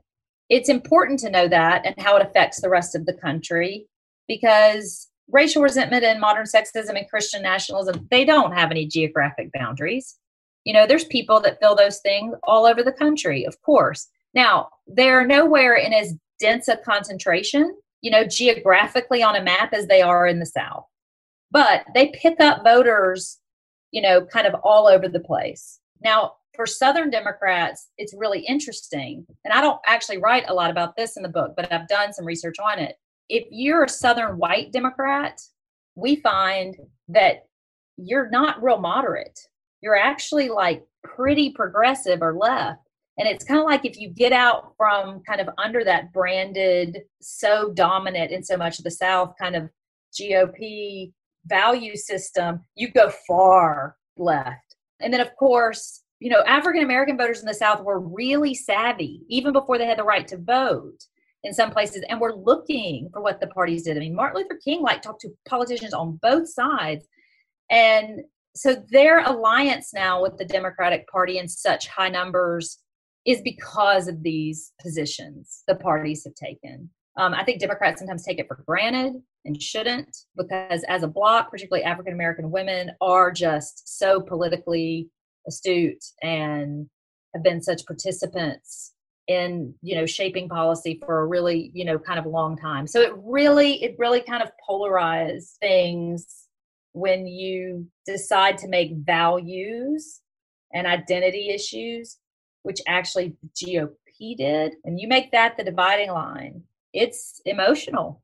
it's 0.49 0.69
important 0.69 1.19
to 1.21 1.31
know 1.31 1.49
that 1.49 1.85
and 1.85 1.95
how 1.99 2.17
it 2.17 2.27
affects 2.27 2.61
the 2.61 2.69
rest 2.69 2.95
of 2.95 3.05
the 3.07 3.15
country 3.15 3.87
because 4.29 5.09
racial 5.33 5.63
resentment 5.63 6.05
and 6.05 6.21
modern 6.21 6.47
sexism 6.47 6.97
and 6.97 7.09
Christian 7.09 7.43
nationalism, 7.43 8.07
they 8.13 8.25
don't 8.25 8.53
have 8.53 8.71
any 8.71 8.87
geographic 8.87 9.51
boundaries. 9.53 10.17
You 10.65 10.75
know, 10.75 10.87
there's 10.87 11.05
people 11.05 11.41
that 11.41 11.59
fill 11.61 11.75
those 11.75 12.01
things 12.01 12.35
all 12.45 12.67
over 12.67 12.83
the 12.83 12.93
country, 12.93 13.45
of 13.45 13.61
course. 13.63 14.09
Now, 14.35 14.69
they're 14.87 15.27
nowhere 15.27 15.75
in 15.75 15.93
as 15.93 16.15
dense 16.39 16.69
a 16.69 16.77
concentration, 16.77 17.77
you 18.03 18.11
know, 18.11 18.25
geographically 18.25 19.23
on 19.23 19.37
a 19.37 19.43
map 19.43 19.73
as 19.73 19.87
they 19.87 20.03
are 20.03 20.27
in 20.27 20.39
the 20.39 20.47
South. 20.47 20.85
But 21.51 21.85
they 21.95 22.13
pick 22.15 22.41
up 22.41 22.63
voters, 22.63 23.39
you 23.91 24.03
know, 24.03 24.25
kind 24.25 24.47
of 24.47 24.55
all 24.63 24.87
over 24.87 25.09
the 25.09 25.21
place. 25.21 25.81
Now, 26.03 26.35
for 26.55 26.67
Southern 26.67 27.11
Democrats, 27.11 27.89
it's 27.97 28.15
really 28.17 28.41
interesting. 28.41 29.27
And 29.45 29.53
I 29.55 29.61
don't 29.61 29.81
actually 29.87 30.19
write 30.19 30.45
a 30.49 30.55
lot 30.55 30.71
about 30.71 30.97
this 30.97 31.17
in 31.17 31.23
the 31.23 31.29
book, 31.29 31.55
but 31.57 31.73
I've 31.73 31.89
done 31.89 32.13
some 32.13 32.25
research 32.25 32.57
on 32.59 32.79
it. 32.79 32.97
If 33.29 33.47
you're 33.51 33.85
a 33.85 33.89
Southern 33.89 34.39
white 34.39 34.73
Democrat, 34.73 35.41
we 35.95 36.17
find 36.17 36.77
that 37.09 37.47
you're 37.97 38.31
not 38.31 38.63
real 38.63 38.79
moderate. 38.79 39.41
You're 39.81 39.97
actually 39.97 40.49
like 40.49 40.85
pretty 41.05 41.51
progressive 41.51 42.23
or 42.23 42.35
left. 42.35 42.81
And 43.19 43.29
it's 43.29 43.45
kind 43.45 43.61
of 43.61 43.67
like 43.67 43.85
if 43.85 43.99
you 43.99 44.09
get 44.09 44.33
out 44.33 44.73
from 44.77 45.23
kind 45.29 45.41
of 45.41 45.51
under 45.59 45.85
that 45.85 46.13
branded, 46.13 47.03
so 47.21 47.71
dominant 47.73 48.31
in 48.31 48.43
so 48.43 48.57
much 48.57 48.79
of 48.79 48.85
the 48.85 48.91
South 48.91 49.35
kind 49.39 49.57
of 49.57 49.69
GOP 50.19 51.13
value 51.47 51.97
system, 51.97 52.61
you 52.77 52.91
go 52.91 53.11
far 53.27 53.97
left. 54.17 54.77
And 55.01 55.13
then, 55.13 55.21
of 55.21 55.35
course, 55.37 56.03
you 56.19 56.31
know, 56.31 56.43
African 56.47 56.83
American 56.83 57.17
voters 57.17 57.41
in 57.41 57.47
the 57.47 57.55
South 57.55 57.83
were 57.83 58.01
really 58.01 58.55
savvy, 58.55 59.23
even 59.29 59.53
before 59.53 59.79
they 59.79 59.87
had 59.87 59.99
the 59.99 60.05
right 60.05 60.29
to 60.29 60.39
vote 60.39 60.99
in 61.43 61.55
some 61.55 61.71
places, 61.71 62.05
and 62.09 62.21
were 62.21 62.35
looking 62.35 63.09
for 63.13 63.23
what 63.23 63.41
the 63.41 63.47
parties 63.49 63.85
did. 63.85 63.97
I 63.97 64.01
mean, 64.01 64.15
Martin 64.15 64.43
Luther 64.43 64.61
King 64.63 64.83
like 64.83 65.01
talked 65.01 65.23
to 65.23 65.31
politicians 65.49 65.95
on 65.95 66.19
both 66.23 66.49
sides. 66.49 67.07
And 67.71 68.21
so 68.55 68.83
their 68.91 69.25
alliance 69.25 69.93
now 69.95 70.23
with 70.23 70.37
the 70.37 70.45
Democratic 70.45 71.09
Party 71.09 71.39
in 71.39 71.49
such 71.49 71.87
high 71.89 72.09
numbers 72.09 72.79
is 73.27 73.41
because 73.43 74.09
of 74.09 74.23
these 74.23 74.73
positions 74.81 75.63
the 75.69 75.75
parties 75.75 76.25
have 76.25 76.35
taken. 76.35 76.91
Um, 77.17 77.35
I 77.35 77.45
think 77.45 77.61
Democrats 77.61 78.01
sometimes 78.01 78.25
take 78.25 78.39
it 78.39 78.49
for 78.49 78.63
granted 78.67 79.15
and 79.45 79.61
shouldn't, 79.61 80.17
because 80.37 80.85
as 80.85 81.03
a 81.03 81.09
bloc, 81.09 81.51
particularly 81.51 81.85
African 81.85 82.15
American 82.15 82.51
women, 82.51 82.93
are 83.01 83.31
just 83.31 83.99
so 83.99 84.21
politically 84.21 85.09
astute 85.47 86.05
and 86.23 86.89
have 87.35 87.43
been 87.43 87.63
such 87.63 87.87
participants 87.87 88.93
in 89.29 89.73
you 89.83 89.95
know 89.95 90.07
shaping 90.07 90.49
policy 90.49 91.01
for 91.05 91.21
a 91.21 91.27
really 91.27 91.71
you 91.73 91.85
know 91.85 91.99
kind 91.99 92.19
of 92.19 92.27
long 92.27 92.57
time 92.57 92.87
so 92.87 93.01
it 93.01 93.13
really 93.17 93.83
it 93.83 93.95
really 93.99 94.21
kind 94.21 94.43
of 94.43 94.51
polarized 94.67 95.57
things 95.61 96.49
when 96.93 97.27
you 97.27 97.87
decide 98.07 98.59
to 98.59 98.69
make 98.69 98.93
values 98.97 100.21
and 100.73 100.87
identity 100.87 101.51
issues 101.51 102.19
which 102.63 102.81
actually 102.87 103.37
GOP 103.55 104.37
did, 104.37 104.75
and 104.85 105.01
you 105.01 105.09
make 105.09 105.33
that 105.33 105.57
the 105.57 105.65
dividing 105.65 106.11
line, 106.11 106.63
it's 106.93 107.41
emotional. 107.47 108.23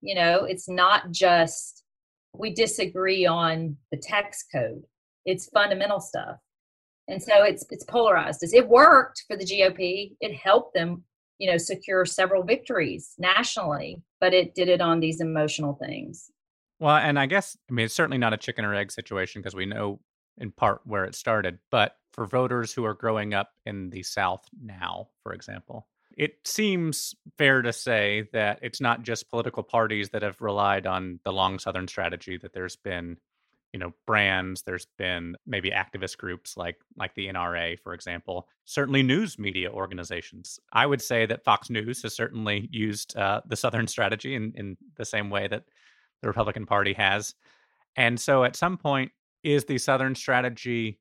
You 0.00 0.14
know, 0.14 0.44
it's 0.44 0.68
not 0.68 1.10
just 1.10 1.84
we 2.32 2.52
disagree 2.52 3.26
on 3.26 3.76
the 3.90 3.98
tax 3.98 4.44
code. 4.52 4.84
It's 5.24 5.48
fundamental 5.48 6.00
stuff. 6.00 6.36
And 7.08 7.22
so 7.22 7.44
it's 7.44 7.64
it's 7.70 7.84
polarized. 7.84 8.42
It 8.42 8.68
worked 8.68 9.24
for 9.26 9.36
the 9.36 9.44
GOP. 9.44 10.16
It 10.20 10.34
helped 10.34 10.74
them, 10.74 11.04
you 11.38 11.50
know, 11.50 11.58
secure 11.58 12.04
several 12.04 12.42
victories 12.42 13.14
nationally, 13.18 14.02
but 14.20 14.34
it 14.34 14.54
did 14.54 14.68
it 14.68 14.80
on 14.80 15.00
these 15.00 15.20
emotional 15.20 15.74
things. 15.74 16.30
Well, 16.78 16.96
and 16.96 17.18
I 17.18 17.26
guess 17.26 17.56
I 17.70 17.72
mean 17.72 17.86
it's 17.86 17.94
certainly 17.94 18.18
not 18.18 18.32
a 18.32 18.38
chicken 18.38 18.64
or 18.64 18.74
egg 18.74 18.92
situation 18.92 19.40
because 19.40 19.54
we 19.54 19.66
know 19.66 20.00
in 20.38 20.52
part 20.52 20.82
where 20.84 21.04
it 21.04 21.14
started, 21.14 21.58
but 21.70 21.96
for 22.12 22.26
voters 22.26 22.72
who 22.72 22.84
are 22.84 22.94
growing 22.94 23.34
up 23.34 23.52
in 23.64 23.90
the 23.90 24.02
South 24.02 24.44
now, 24.60 25.08
for 25.22 25.32
example. 25.32 25.86
It 26.16 26.38
seems 26.44 27.14
fair 27.36 27.60
to 27.60 27.72
say 27.74 28.28
that 28.32 28.58
it's 28.62 28.80
not 28.80 29.02
just 29.02 29.28
political 29.28 29.62
parties 29.62 30.10
that 30.10 30.22
have 30.22 30.40
relied 30.40 30.86
on 30.86 31.20
the 31.24 31.32
long 31.32 31.58
Southern 31.58 31.88
strategy, 31.88 32.38
that 32.38 32.54
there's 32.54 32.76
been 32.76 33.18
you 33.72 33.80
know 33.80 33.92
brands 34.06 34.62
there's 34.62 34.86
been 34.96 35.36
maybe 35.46 35.70
activist 35.70 36.16
groups 36.16 36.56
like 36.56 36.76
like 36.96 37.14
the 37.14 37.26
NRA 37.26 37.78
for 37.80 37.92
example 37.92 38.48
certainly 38.64 39.02
news 39.02 39.38
media 39.38 39.70
organizations 39.70 40.58
i 40.72 40.86
would 40.86 41.02
say 41.02 41.26
that 41.26 41.44
fox 41.44 41.68
news 41.68 42.02
has 42.02 42.14
certainly 42.14 42.68
used 42.72 43.14
uh, 43.18 43.42
the 43.46 43.56
southern 43.56 43.86
strategy 43.86 44.34
in 44.34 44.52
in 44.54 44.78
the 44.96 45.04
same 45.04 45.28
way 45.28 45.46
that 45.48 45.64
the 46.22 46.28
republican 46.28 46.66
party 46.66 46.92
has 46.92 47.34
and 47.96 48.18
so 48.20 48.44
at 48.44 48.56
some 48.56 48.76
point 48.76 49.10
is 49.42 49.64
the 49.64 49.78
southern 49.78 50.14
strategy 50.14 50.98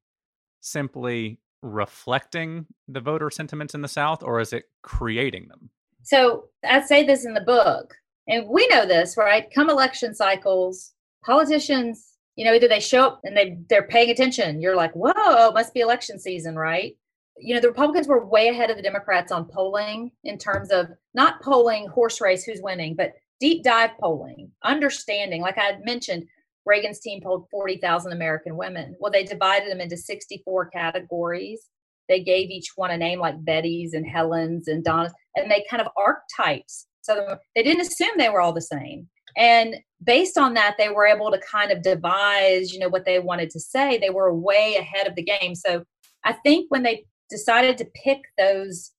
simply 0.61 1.39
reflecting 1.65 2.65
the 2.87 2.99
voter 2.99 3.29
sentiments 3.29 3.73
in 3.73 3.81
the 3.81 3.87
South 3.87 4.23
or 4.23 4.39
is 4.39 4.53
it 4.53 4.65
creating 4.83 5.47
them? 5.47 5.69
So 6.03 6.45
I 6.63 6.81
say 6.81 7.03
this 7.03 7.25
in 7.25 7.33
the 7.33 7.41
book, 7.41 7.95
and 8.27 8.47
we 8.47 8.67
know 8.67 8.85
this, 8.85 9.17
right? 9.17 9.51
Come 9.53 9.69
election 9.69 10.13
cycles, 10.13 10.93
politicians, 11.23 12.13
you 12.35 12.45
know, 12.45 12.53
either 12.53 12.67
they 12.67 12.79
show 12.79 13.07
up 13.07 13.21
and 13.23 13.35
they 13.35 13.57
they're 13.69 13.87
paying 13.87 14.11
attention. 14.11 14.61
You're 14.61 14.75
like, 14.75 14.93
whoa, 14.93 15.51
must 15.51 15.73
be 15.73 15.79
election 15.79 16.19
season, 16.19 16.55
right? 16.55 16.95
You 17.37 17.55
know, 17.55 17.61
the 17.61 17.69
Republicans 17.69 18.07
were 18.07 18.25
way 18.25 18.49
ahead 18.49 18.69
of 18.69 18.77
the 18.77 18.83
Democrats 18.83 19.31
on 19.31 19.45
polling 19.45 20.11
in 20.23 20.37
terms 20.37 20.69
of 20.69 20.89
not 21.15 21.41
polling 21.41 21.87
horse 21.87 22.21
race 22.21 22.43
who's 22.43 22.61
winning, 22.61 22.95
but 22.95 23.13
deep 23.39 23.63
dive 23.63 23.91
polling, 23.99 24.51
understanding, 24.63 25.41
like 25.41 25.57
I 25.57 25.77
mentioned, 25.83 26.25
Reagan's 26.65 26.99
team 26.99 27.21
polled 27.21 27.47
40,000 27.51 28.11
American 28.11 28.57
women. 28.57 28.95
Well, 28.99 29.11
they 29.11 29.23
divided 29.23 29.69
them 29.71 29.81
into 29.81 29.97
64 29.97 30.69
categories. 30.69 31.61
They 32.09 32.23
gave 32.23 32.49
each 32.49 32.71
one 32.75 32.91
a 32.91 32.97
name 32.97 33.19
like 33.19 33.43
Betty's 33.43 33.93
and 33.93 34.05
Helen's 34.05 34.67
and 34.67 34.83
Donna's, 34.83 35.13
and 35.35 35.49
they 35.49 35.65
kind 35.69 35.81
of 35.81 35.87
archetypes. 35.97 36.87
So 37.01 37.37
they 37.55 37.63
didn't 37.63 37.81
assume 37.81 38.11
they 38.17 38.29
were 38.29 38.41
all 38.41 38.53
the 38.53 38.61
same. 38.61 39.07
And 39.37 39.75
based 40.03 40.37
on 40.37 40.53
that, 40.53 40.75
they 40.77 40.89
were 40.89 41.05
able 41.05 41.31
to 41.31 41.39
kind 41.39 41.71
of 41.71 41.81
devise, 41.81 42.71
you 42.71 42.79
know, 42.79 42.89
what 42.89 43.05
they 43.05 43.19
wanted 43.19 43.49
to 43.51 43.59
say. 43.59 43.97
They 43.97 44.09
were 44.09 44.33
way 44.33 44.75
ahead 44.79 45.07
of 45.07 45.15
the 45.15 45.23
game. 45.23 45.55
So 45.55 45.83
I 46.23 46.33
think 46.33 46.67
when 46.69 46.83
they 46.83 47.05
decided 47.29 47.77
to 47.77 47.87
pick 48.03 48.21
those, 48.37 48.91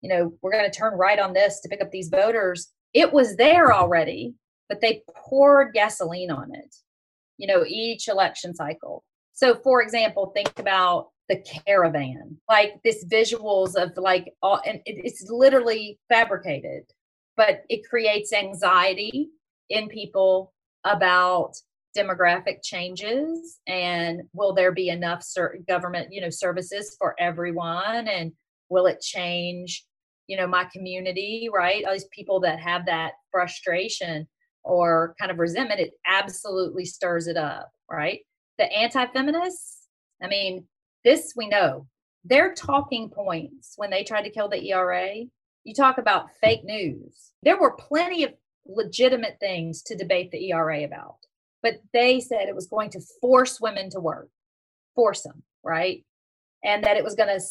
you 0.00 0.08
know, 0.08 0.32
we're 0.42 0.52
going 0.52 0.70
to 0.70 0.76
turn 0.76 0.94
right 0.94 1.18
on 1.18 1.32
this 1.32 1.60
to 1.60 1.68
pick 1.68 1.80
up 1.80 1.90
these 1.90 2.08
voters, 2.08 2.70
it 2.94 3.12
was 3.12 3.36
there 3.36 3.72
already, 3.72 4.34
but 4.68 4.80
they 4.80 5.02
poured 5.28 5.74
gasoline 5.74 6.30
on 6.30 6.54
it 6.54 6.74
you 7.38 7.46
know, 7.46 7.64
each 7.66 8.08
election 8.08 8.54
cycle. 8.54 9.04
So, 9.32 9.56
for 9.56 9.82
example, 9.82 10.32
think 10.34 10.52
about 10.58 11.08
the 11.28 11.42
caravan, 11.66 12.36
like 12.48 12.80
this 12.84 13.04
visuals 13.06 13.74
of 13.74 13.96
like 13.96 14.32
all, 14.42 14.60
and 14.66 14.80
it's 14.86 15.28
literally 15.28 15.98
fabricated, 16.08 16.84
but 17.36 17.62
it 17.68 17.88
creates 17.88 18.32
anxiety 18.32 19.30
in 19.70 19.88
people 19.88 20.52
about 20.84 21.54
demographic 21.96 22.56
changes 22.62 23.60
and 23.68 24.20
will 24.32 24.52
there 24.52 24.72
be 24.72 24.88
enough 24.88 25.24
government 25.68 26.08
you 26.10 26.20
know 26.20 26.28
services 26.28 26.96
for 26.98 27.14
everyone 27.20 28.08
and 28.08 28.32
will 28.68 28.86
it 28.86 29.00
change 29.00 29.86
you 30.26 30.36
know 30.36 30.46
my 30.46 30.64
community 30.72 31.48
right 31.52 31.84
all 31.84 31.92
these 31.92 32.08
people 32.12 32.40
that 32.40 32.58
have 32.58 32.86
that 32.86 33.12
frustration 33.30 34.26
or 34.64 35.14
kind 35.18 35.30
of 35.30 35.38
resentment, 35.38 35.80
it 35.80 35.92
absolutely 36.06 36.84
stirs 36.84 37.26
it 37.28 37.36
up, 37.36 37.70
right? 37.90 38.20
The 38.58 38.64
anti 38.72 39.06
feminists, 39.06 39.88
I 40.22 40.28
mean, 40.28 40.66
this 41.04 41.34
we 41.36 41.48
know, 41.48 41.86
their 42.24 42.54
talking 42.54 43.10
points 43.10 43.74
when 43.76 43.90
they 43.90 44.02
tried 44.02 44.22
to 44.22 44.30
kill 44.30 44.48
the 44.48 44.64
ERA, 44.70 45.12
you 45.64 45.74
talk 45.74 45.98
about 45.98 46.30
fake 46.42 46.64
news. 46.64 47.32
There 47.42 47.60
were 47.60 47.76
plenty 47.76 48.24
of 48.24 48.32
legitimate 48.66 49.36
things 49.38 49.82
to 49.82 49.96
debate 49.96 50.30
the 50.30 50.50
ERA 50.50 50.84
about, 50.84 51.16
but 51.62 51.74
they 51.92 52.20
said 52.20 52.48
it 52.48 52.54
was 52.54 52.66
going 52.66 52.90
to 52.90 53.00
force 53.20 53.60
women 53.60 53.90
to 53.90 54.00
work, 54.00 54.30
force 54.94 55.22
them, 55.22 55.42
right? 55.62 56.04
And 56.64 56.82
that 56.84 56.96
it 56.96 57.04
was 57.04 57.14
going 57.14 57.28
to 57.28 57.44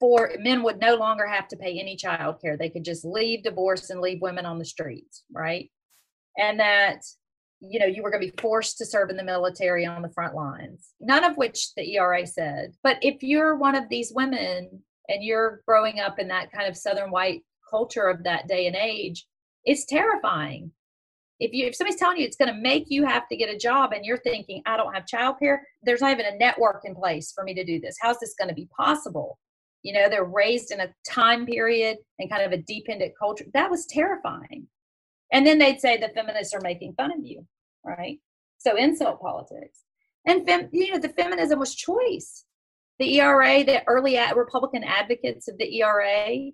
for 0.00 0.32
men 0.38 0.62
would 0.62 0.80
no 0.80 0.94
longer 0.94 1.26
have 1.26 1.48
to 1.48 1.56
pay 1.56 1.78
any 1.78 1.96
child 1.96 2.40
care. 2.40 2.56
They 2.56 2.70
could 2.70 2.84
just 2.84 3.04
leave 3.04 3.42
divorce 3.42 3.90
and 3.90 4.00
leave 4.00 4.20
women 4.20 4.46
on 4.46 4.58
the 4.58 4.64
streets, 4.64 5.24
right? 5.32 5.70
and 6.38 6.58
that 6.60 7.02
you 7.60 7.78
know 7.78 7.86
you 7.86 8.02
were 8.02 8.10
going 8.10 8.22
to 8.22 8.32
be 8.32 8.40
forced 8.40 8.78
to 8.78 8.86
serve 8.86 9.10
in 9.10 9.16
the 9.16 9.24
military 9.24 9.84
on 9.84 10.00
the 10.00 10.10
front 10.10 10.34
lines. 10.34 10.94
None 11.00 11.24
of 11.24 11.36
which 11.36 11.74
the 11.74 11.96
ERA 11.96 12.26
said. 12.26 12.72
But 12.82 12.98
if 13.02 13.22
you're 13.22 13.56
one 13.56 13.74
of 13.74 13.88
these 13.90 14.12
women 14.14 14.82
and 15.08 15.24
you're 15.24 15.62
growing 15.66 16.00
up 16.00 16.18
in 16.18 16.28
that 16.28 16.52
kind 16.52 16.68
of 16.68 16.76
southern 16.76 17.10
white 17.10 17.42
culture 17.68 18.06
of 18.06 18.24
that 18.24 18.48
day 18.48 18.66
and 18.66 18.76
age 18.76 19.26
it's 19.64 19.84
terrifying. 19.84 20.70
If 21.40 21.52
you 21.52 21.66
if 21.66 21.74
somebody's 21.74 21.98
telling 21.98 22.18
you 22.18 22.24
it's 22.24 22.36
going 22.36 22.52
to 22.52 22.60
make 22.60 22.86
you 22.88 23.04
have 23.04 23.28
to 23.28 23.36
get 23.36 23.52
a 23.52 23.58
job 23.58 23.92
and 23.92 24.04
you're 24.04 24.18
thinking 24.18 24.62
i 24.66 24.76
don't 24.76 24.94
have 24.94 25.04
childcare 25.04 25.58
there's 25.82 26.00
not 26.00 26.12
even 26.12 26.26
a 26.26 26.36
network 26.36 26.82
in 26.84 26.94
place 26.94 27.32
for 27.34 27.44
me 27.44 27.54
to 27.54 27.64
do 27.64 27.80
this. 27.80 27.96
How's 28.00 28.18
this 28.18 28.34
going 28.38 28.48
to 28.48 28.54
be 28.54 28.68
possible 28.76 29.38
you 29.88 29.94
know 29.94 30.08
they're 30.08 30.24
raised 30.24 30.70
in 30.70 30.80
a 30.80 30.94
time 31.08 31.46
period 31.46 31.96
and 32.18 32.30
kind 32.30 32.44
of 32.44 32.52
a 32.52 32.62
dependent 32.62 33.12
culture 33.18 33.46
that 33.54 33.70
was 33.70 33.86
terrifying. 33.86 34.66
And 35.32 35.46
then 35.46 35.58
they'd 35.58 35.80
say 35.80 35.96
the 35.96 36.08
feminists 36.14 36.54
are 36.54 36.60
making 36.62 36.94
fun 36.94 37.12
of 37.12 37.24
you 37.24 37.46
right? 37.84 38.18
So 38.58 38.76
insult 38.76 39.20
politics. 39.20 39.84
And 40.26 40.46
fem, 40.46 40.68
you 40.72 40.92
know 40.92 40.98
the 40.98 41.08
feminism 41.10 41.58
was 41.58 41.74
choice. 41.74 42.44
The 42.98 43.18
ERA 43.20 43.64
the 43.64 43.82
early 43.86 44.16
ad, 44.16 44.36
republican 44.36 44.84
advocates 44.84 45.48
of 45.48 45.56
the 45.58 45.80
ERA 45.80 46.50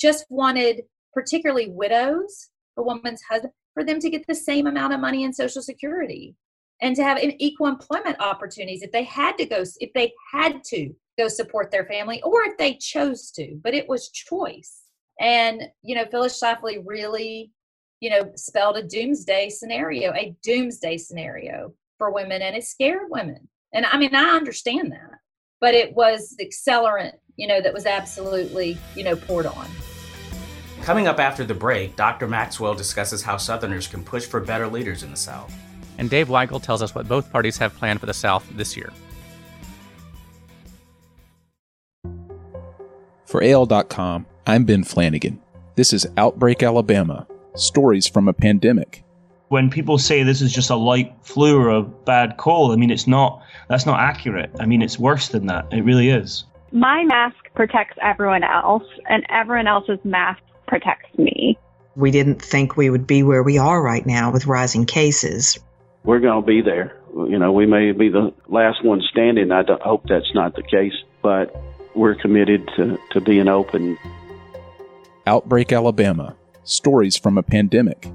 just 0.00 0.24
wanted 0.30 0.82
particularly 1.12 1.70
widows 1.70 2.50
a 2.76 2.82
woman's 2.82 3.22
husband 3.28 3.52
for 3.74 3.84
them 3.84 4.00
to 4.00 4.10
get 4.10 4.26
the 4.26 4.34
same 4.34 4.66
amount 4.66 4.94
of 4.94 5.00
money 5.00 5.24
in 5.24 5.32
social 5.32 5.62
security 5.62 6.34
and 6.80 6.96
to 6.96 7.02
have 7.02 7.18
equal 7.38 7.66
employment 7.66 8.16
opportunities 8.20 8.82
if 8.82 8.92
they 8.92 9.04
had 9.04 9.36
to 9.38 9.46
go 9.46 9.62
if 9.80 9.92
they 9.94 10.12
had 10.32 10.62
to 10.64 10.94
go 11.18 11.28
support 11.28 11.70
their 11.70 11.86
family 11.86 12.20
or 12.22 12.42
if 12.42 12.56
they 12.58 12.74
chose 12.74 13.30
to 13.30 13.58
but 13.62 13.74
it 13.74 13.88
was 13.88 14.10
choice 14.10 14.82
and 15.20 15.62
you 15.82 15.94
know 15.94 16.04
phyllis 16.10 16.40
schlafly 16.40 16.82
really 16.84 17.50
you 18.00 18.10
know 18.10 18.30
spelled 18.34 18.76
a 18.76 18.82
doomsday 18.82 19.48
scenario 19.48 20.12
a 20.14 20.34
doomsday 20.42 20.96
scenario 20.96 21.72
for 21.98 22.10
women 22.10 22.42
and 22.42 22.56
it 22.56 22.64
scared 22.64 23.08
women 23.10 23.48
and 23.72 23.86
i 23.86 23.96
mean 23.96 24.14
i 24.14 24.36
understand 24.36 24.92
that 24.92 25.18
but 25.60 25.74
it 25.74 25.94
was 25.94 26.34
the 26.38 26.46
accelerant 26.46 27.12
you 27.36 27.46
know 27.46 27.60
that 27.60 27.72
was 27.72 27.86
absolutely 27.86 28.76
you 28.94 29.04
know 29.04 29.16
poured 29.16 29.46
on 29.46 29.66
Coming 30.86 31.08
up 31.08 31.18
after 31.18 31.44
the 31.44 31.52
break, 31.52 31.96
Dr. 31.96 32.28
Maxwell 32.28 32.72
discusses 32.72 33.20
how 33.20 33.38
Southerners 33.38 33.88
can 33.88 34.04
push 34.04 34.24
for 34.24 34.38
better 34.38 34.68
leaders 34.68 35.02
in 35.02 35.10
the 35.10 35.16
South. 35.16 35.52
And 35.98 36.08
Dave 36.08 36.28
Weigel 36.28 36.62
tells 36.62 36.80
us 36.80 36.94
what 36.94 37.08
both 37.08 37.32
parties 37.32 37.56
have 37.58 37.74
planned 37.74 37.98
for 37.98 38.06
the 38.06 38.14
South 38.14 38.48
this 38.54 38.76
year. 38.76 38.92
For 43.36 43.42
AL.com, 43.42 44.24
I'm 44.46 44.64
Ben 44.64 44.82
Flanagan. 44.82 45.42
This 45.74 45.92
is 45.92 46.08
Outbreak 46.16 46.62
Alabama 46.62 47.26
Stories 47.54 48.08
from 48.08 48.28
a 48.28 48.32
Pandemic. 48.32 49.04
When 49.48 49.68
people 49.68 49.98
say 49.98 50.22
this 50.22 50.40
is 50.40 50.50
just 50.50 50.70
a 50.70 50.74
light 50.74 51.12
flu 51.20 51.58
or 51.58 51.68
a 51.68 51.82
bad 51.82 52.38
cold, 52.38 52.72
I 52.72 52.76
mean, 52.76 52.90
it's 52.90 53.06
not, 53.06 53.42
that's 53.68 53.84
not 53.84 54.00
accurate. 54.00 54.50
I 54.58 54.64
mean, 54.64 54.80
it's 54.80 54.98
worse 54.98 55.28
than 55.28 55.48
that. 55.48 55.70
It 55.70 55.82
really 55.82 56.08
is. 56.08 56.44
My 56.72 57.04
mask 57.04 57.36
protects 57.54 57.98
everyone 58.00 58.42
else, 58.42 58.84
and 59.06 59.22
everyone 59.28 59.66
else's 59.66 60.02
mask 60.02 60.40
protects 60.66 61.18
me. 61.18 61.58
We 61.94 62.10
didn't 62.10 62.40
think 62.40 62.78
we 62.78 62.88
would 62.88 63.06
be 63.06 63.22
where 63.22 63.42
we 63.42 63.58
are 63.58 63.82
right 63.82 64.06
now 64.06 64.32
with 64.32 64.46
rising 64.46 64.86
cases. 64.86 65.58
We're 66.04 66.20
going 66.20 66.40
to 66.40 66.46
be 66.46 66.62
there. 66.62 66.98
You 67.14 67.38
know, 67.38 67.52
we 67.52 67.66
may 67.66 67.92
be 67.92 68.08
the 68.08 68.32
last 68.48 68.82
one 68.82 69.02
standing. 69.10 69.52
I 69.52 69.62
hope 69.82 70.04
that's 70.08 70.34
not 70.34 70.54
the 70.54 70.62
case, 70.62 70.94
but 71.20 71.54
we're 71.96 72.14
committed 72.14 72.68
to, 72.76 72.98
to 73.10 73.20
being 73.20 73.48
open. 73.48 73.98
Outbreak 75.26 75.72
Alabama 75.72 76.36
Stories 76.64 77.16
from 77.16 77.38
a 77.38 77.42
Pandemic. 77.42 78.10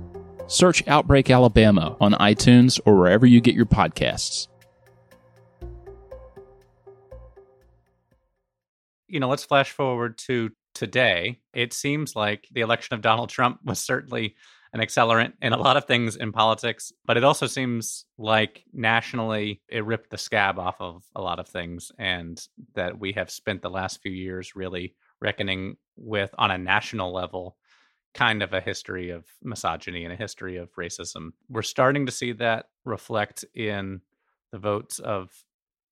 Search 0.47 0.85
Outbreak 0.87 1.29
Alabama 1.29 1.95
on 1.99 2.13
iTunes 2.13 2.79
or 2.85 2.97
wherever 2.97 3.25
you 3.25 3.41
get 3.41 3.55
your 3.55 3.65
podcasts. 3.65 4.47
You 9.07 9.19
know, 9.19 9.29
let's 9.29 9.43
flash 9.43 9.71
forward 9.71 10.17
to 10.19 10.51
today, 10.73 11.39
it 11.53 11.73
seems 11.73 12.15
like 12.15 12.47
the 12.51 12.61
election 12.61 12.95
of 12.95 13.01
Donald 13.01 13.29
Trump 13.29 13.59
was 13.63 13.79
certainly 13.79 14.35
an 14.73 14.79
accelerant 14.79 15.33
in 15.41 15.51
a 15.51 15.57
lot 15.57 15.75
of 15.75 15.85
things 15.85 16.15
in 16.15 16.31
politics, 16.31 16.93
but 17.05 17.17
it 17.17 17.23
also 17.23 17.45
seems 17.45 18.05
like 18.17 18.63
nationally 18.71 19.61
it 19.67 19.85
ripped 19.85 20.09
the 20.09 20.17
scab 20.17 20.57
off 20.57 20.77
of 20.79 21.03
a 21.15 21.21
lot 21.21 21.39
of 21.39 21.47
things, 21.47 21.91
and 21.99 22.47
that 22.75 22.97
we 22.97 23.11
have 23.11 23.29
spent 23.29 23.61
the 23.61 23.69
last 23.69 24.01
few 24.01 24.11
years 24.13 24.55
really 24.55 24.95
reckoning 25.19 25.75
with, 25.97 26.33
on 26.37 26.51
a 26.51 26.57
national 26.57 27.13
level, 27.13 27.57
kind 28.13 28.41
of 28.41 28.53
a 28.53 28.61
history 28.61 29.09
of 29.09 29.25
misogyny 29.43 30.03
and 30.03 30.13
a 30.13 30.17
history 30.17 30.57
of 30.57 30.73
racism. 30.75 31.31
We're 31.49 31.61
starting 31.61 32.05
to 32.05 32.11
see 32.11 32.31
that 32.33 32.67
reflect 32.85 33.45
in 33.53 34.01
the 34.51 34.57
votes 34.57 34.99
of 34.99 35.31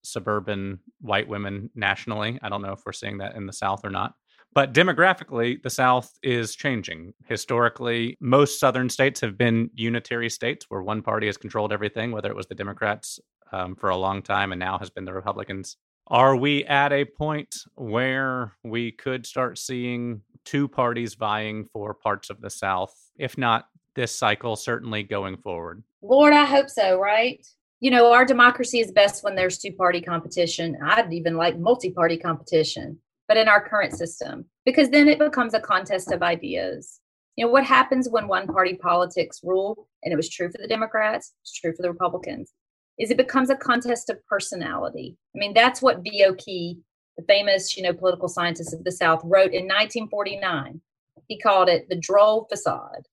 suburban 0.02 0.80
white 1.00 1.28
women 1.28 1.70
nationally. 1.74 2.38
I 2.42 2.48
don't 2.48 2.62
know 2.62 2.72
if 2.72 2.80
we're 2.84 2.92
seeing 2.92 3.18
that 3.18 3.36
in 3.36 3.46
the 3.46 3.52
South 3.52 3.84
or 3.84 3.90
not. 3.90 4.14
But 4.52 4.74
demographically, 4.74 5.62
the 5.62 5.70
South 5.70 6.18
is 6.22 6.56
changing. 6.56 7.14
Historically, 7.26 8.16
most 8.20 8.58
Southern 8.58 8.88
states 8.88 9.20
have 9.20 9.38
been 9.38 9.70
unitary 9.74 10.28
states 10.28 10.66
where 10.68 10.82
one 10.82 11.02
party 11.02 11.26
has 11.26 11.36
controlled 11.36 11.72
everything, 11.72 12.10
whether 12.10 12.30
it 12.30 12.36
was 12.36 12.46
the 12.46 12.56
Democrats 12.56 13.20
um, 13.52 13.76
for 13.76 13.90
a 13.90 13.96
long 13.96 14.22
time 14.22 14.52
and 14.52 14.58
now 14.58 14.76
has 14.78 14.90
been 14.90 15.04
the 15.04 15.14
Republicans. 15.14 15.76
Are 16.08 16.34
we 16.34 16.64
at 16.64 16.92
a 16.92 17.04
point 17.04 17.54
where 17.76 18.56
we 18.64 18.90
could 18.90 19.24
start 19.24 19.58
seeing 19.58 20.22
two 20.44 20.66
parties 20.66 21.14
vying 21.14 21.66
for 21.72 21.94
parts 21.94 22.30
of 22.30 22.40
the 22.40 22.50
South? 22.50 22.92
If 23.16 23.38
not 23.38 23.68
this 23.94 24.14
cycle, 24.14 24.56
certainly 24.56 25.04
going 25.04 25.36
forward. 25.36 25.84
Lord, 26.02 26.32
I 26.32 26.44
hope 26.44 26.68
so, 26.68 26.98
right? 26.98 27.46
You 27.78 27.92
know, 27.92 28.12
our 28.12 28.24
democracy 28.24 28.80
is 28.80 28.90
best 28.90 29.22
when 29.22 29.36
there's 29.36 29.58
two 29.58 29.72
party 29.72 30.00
competition. 30.00 30.76
I'd 30.84 31.12
even 31.12 31.36
like 31.36 31.58
multi 31.58 31.92
party 31.92 32.16
competition 32.16 32.98
but 33.30 33.36
in 33.36 33.46
our 33.46 33.64
current 33.64 33.96
system, 33.96 34.44
because 34.64 34.90
then 34.90 35.06
it 35.06 35.20
becomes 35.20 35.54
a 35.54 35.60
contest 35.60 36.10
of 36.10 36.20
ideas. 36.20 36.98
You 37.36 37.46
know, 37.46 37.52
what 37.52 37.62
happens 37.62 38.08
when 38.10 38.26
one 38.26 38.48
party 38.48 38.74
politics 38.74 39.38
rule, 39.44 39.86
and 40.02 40.12
it 40.12 40.16
was 40.16 40.28
true 40.28 40.50
for 40.50 40.58
the 40.60 40.66
Democrats, 40.66 41.32
it's 41.40 41.52
true 41.52 41.72
for 41.72 41.82
the 41.82 41.92
Republicans, 41.92 42.52
is 42.98 43.12
it 43.12 43.16
becomes 43.16 43.48
a 43.48 43.54
contest 43.54 44.10
of 44.10 44.18
personality. 44.26 45.16
I 45.32 45.38
mean, 45.38 45.54
that's 45.54 45.80
what. 45.80 46.02
Key, 46.04 46.80
the 47.16 47.22
famous, 47.28 47.76
you 47.76 47.84
know, 47.84 47.92
political 47.92 48.26
scientist 48.26 48.74
of 48.74 48.82
the 48.82 48.90
South, 48.90 49.20
wrote 49.22 49.52
in 49.52 49.68
1949. 49.68 50.80
He 51.28 51.38
called 51.38 51.68
it 51.68 51.88
the 51.88 51.94
droll 51.94 52.48
facade, 52.50 53.06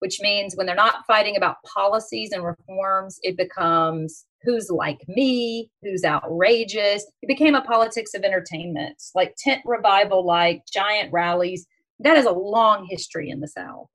which 0.00 0.20
means 0.20 0.54
when 0.54 0.66
they're 0.66 0.76
not 0.76 1.06
fighting 1.06 1.36
about 1.38 1.62
policies 1.64 2.32
and 2.32 2.44
reforms, 2.44 3.18
it 3.22 3.38
becomes 3.38 4.26
who's 4.44 4.70
like 4.70 5.00
me, 5.08 5.70
who's 5.82 6.04
outrageous. 6.04 7.06
It 7.22 7.28
became 7.28 7.54
a 7.54 7.62
politics 7.62 8.14
of 8.14 8.22
entertainment, 8.22 9.00
like 9.14 9.34
tent 9.38 9.62
revival, 9.64 10.24
like 10.24 10.62
giant 10.72 11.12
rallies. 11.12 11.66
That 12.00 12.16
is 12.16 12.26
a 12.26 12.32
long 12.32 12.86
history 12.90 13.30
in 13.30 13.40
the 13.40 13.48
South. 13.48 13.86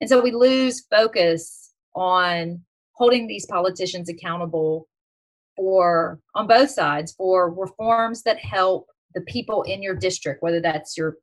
And 0.00 0.08
so 0.08 0.20
we 0.20 0.32
lose 0.32 0.86
focus 0.90 1.72
on 1.94 2.62
holding 2.92 3.26
these 3.26 3.46
politicians 3.46 4.08
accountable 4.08 4.88
for, 5.56 6.20
on 6.34 6.46
both 6.46 6.70
sides, 6.70 7.12
for 7.12 7.52
reforms 7.52 8.22
that 8.22 8.38
help 8.38 8.86
the 9.14 9.20
people 9.22 9.62
in 9.64 9.82
your 9.82 9.94
district, 9.94 10.42
whether 10.42 10.60
that's 10.60 10.96
your 10.96 11.16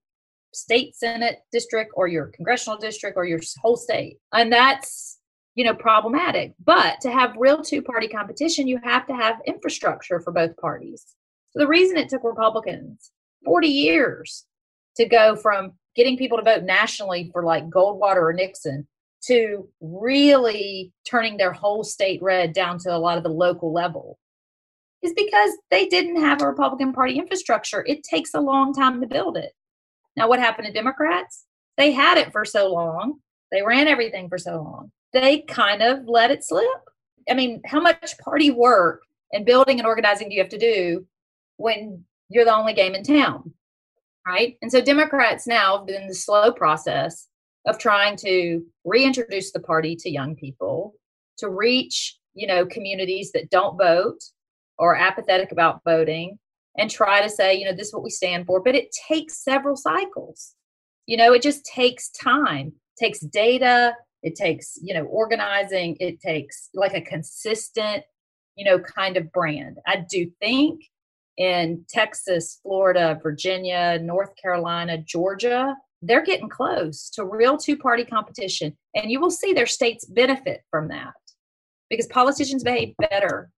state 0.53 0.95
senate 0.95 1.39
district 1.51 1.91
or 1.95 2.07
your 2.07 2.27
congressional 2.27 2.77
district 2.77 3.17
or 3.17 3.25
your 3.25 3.39
whole 3.61 3.77
state. 3.77 4.17
And 4.33 4.51
that's 4.51 5.16
you 5.57 5.65
know 5.65 5.73
problematic. 5.73 6.53
But 6.63 7.01
to 7.01 7.11
have 7.11 7.35
real 7.35 7.61
two 7.61 7.81
party 7.81 8.07
competition 8.07 8.67
you 8.67 8.79
have 8.83 9.05
to 9.07 9.15
have 9.15 9.41
infrastructure 9.45 10.21
for 10.21 10.31
both 10.31 10.55
parties. 10.57 11.03
So 11.51 11.59
the 11.59 11.67
reason 11.67 11.97
it 11.97 12.09
took 12.09 12.23
republicans 12.23 13.11
40 13.43 13.67
years 13.67 14.45
to 14.95 15.05
go 15.05 15.35
from 15.35 15.73
getting 15.95 16.15
people 16.15 16.37
to 16.37 16.43
vote 16.43 16.63
nationally 16.63 17.29
for 17.33 17.43
like 17.43 17.69
goldwater 17.69 18.21
or 18.21 18.33
nixon 18.33 18.87
to 19.25 19.67
really 19.81 20.93
turning 21.09 21.37
their 21.37 21.51
whole 21.51 21.83
state 21.83 22.21
red 22.21 22.53
down 22.53 22.77
to 22.79 22.95
a 22.95 22.99
lot 22.99 23.17
of 23.17 23.23
the 23.23 23.29
local 23.29 23.73
level 23.73 24.19
is 25.01 25.13
because 25.15 25.51
they 25.71 25.87
didn't 25.87 26.21
have 26.21 26.41
a 26.41 26.47
republican 26.47 26.93
party 26.93 27.17
infrastructure. 27.17 27.83
It 27.87 28.03
takes 28.03 28.35
a 28.35 28.39
long 28.39 28.73
time 28.73 29.01
to 29.01 29.07
build 29.07 29.37
it. 29.37 29.53
Now 30.15 30.29
what 30.29 30.39
happened 30.39 30.67
to 30.67 30.73
democrats? 30.73 31.45
They 31.77 31.91
had 31.91 32.19
it 32.19 32.31
for 32.31 32.45
so 32.45 32.71
long. 32.71 33.19
They 33.51 33.63
ran 33.63 33.87
everything 33.87 34.29
for 34.29 34.37
so 34.37 34.57
long 34.61 34.91
they 35.13 35.41
kind 35.41 35.81
of 35.81 36.07
let 36.07 36.31
it 36.31 36.43
slip. 36.43 36.65
I 37.29 37.33
mean, 37.33 37.61
how 37.65 37.79
much 37.79 38.17
party 38.19 38.51
work 38.51 39.01
and 39.31 39.45
building 39.45 39.79
and 39.79 39.87
organizing 39.87 40.29
do 40.29 40.35
you 40.35 40.41
have 40.41 40.49
to 40.49 40.57
do 40.57 41.05
when 41.57 42.03
you're 42.29 42.45
the 42.45 42.55
only 42.55 42.73
game 42.73 42.95
in 42.95 43.03
town? 43.03 43.53
Right. 44.25 44.57
And 44.61 44.71
so 44.71 44.81
Democrats 44.81 45.47
now 45.47 45.77
have 45.77 45.87
been 45.87 46.01
in 46.01 46.07
the 46.07 46.13
slow 46.13 46.51
process 46.51 47.27
of 47.65 47.77
trying 47.77 48.17
to 48.17 48.65
reintroduce 48.83 49.51
the 49.51 49.59
party 49.59 49.95
to 49.97 50.09
young 50.09 50.35
people, 50.35 50.93
to 51.37 51.49
reach, 51.49 52.17
you 52.33 52.47
know, 52.47 52.65
communities 52.65 53.31
that 53.31 53.49
don't 53.49 53.77
vote 53.77 54.19
or 54.77 54.95
apathetic 54.95 55.51
about 55.51 55.81
voting 55.85 56.39
and 56.77 56.91
try 56.91 57.21
to 57.21 57.29
say, 57.29 57.55
you 57.55 57.65
know, 57.65 57.73
this 57.73 57.87
is 57.87 57.93
what 57.93 58.03
we 58.03 58.09
stand 58.09 58.45
for. 58.45 58.61
But 58.61 58.75
it 58.75 58.95
takes 59.07 59.43
several 59.43 59.75
cycles. 59.75 60.53
You 61.05 61.17
know, 61.17 61.33
it 61.33 61.41
just 61.41 61.65
takes 61.65 62.09
time, 62.09 62.73
takes 62.99 63.19
data, 63.19 63.95
it 64.23 64.35
takes 64.35 64.77
you 64.81 64.93
know 64.93 65.03
organizing 65.05 65.95
it 65.99 66.19
takes 66.19 66.69
like 66.73 66.93
a 66.93 67.01
consistent 67.01 68.03
you 68.55 68.65
know 68.65 68.79
kind 68.79 69.17
of 69.17 69.31
brand 69.31 69.77
i 69.85 70.03
do 70.09 70.29
think 70.39 70.81
in 71.37 71.85
Texas, 71.87 72.59
Florida, 72.63 73.19
Virginia, 73.21 73.99
North 74.01 74.31
Carolina, 74.41 74.97
Georgia, 74.97 75.75
they're 76.01 76.23
getting 76.23 76.49
close 76.49 77.09
to 77.11 77.25
real 77.25 77.57
two 77.57 77.77
party 77.77 78.03
competition. 78.03 78.75
And 78.95 79.11
you 79.11 79.19
will 79.19 79.31
see 79.31 79.53
their 79.53 79.65
states 79.65 80.05
benefit 80.05 80.61
from 80.69 80.89
that 80.89 81.13
because 81.89 82.07
politicians 82.07 82.63
behave 82.63 82.93
better 83.09 83.51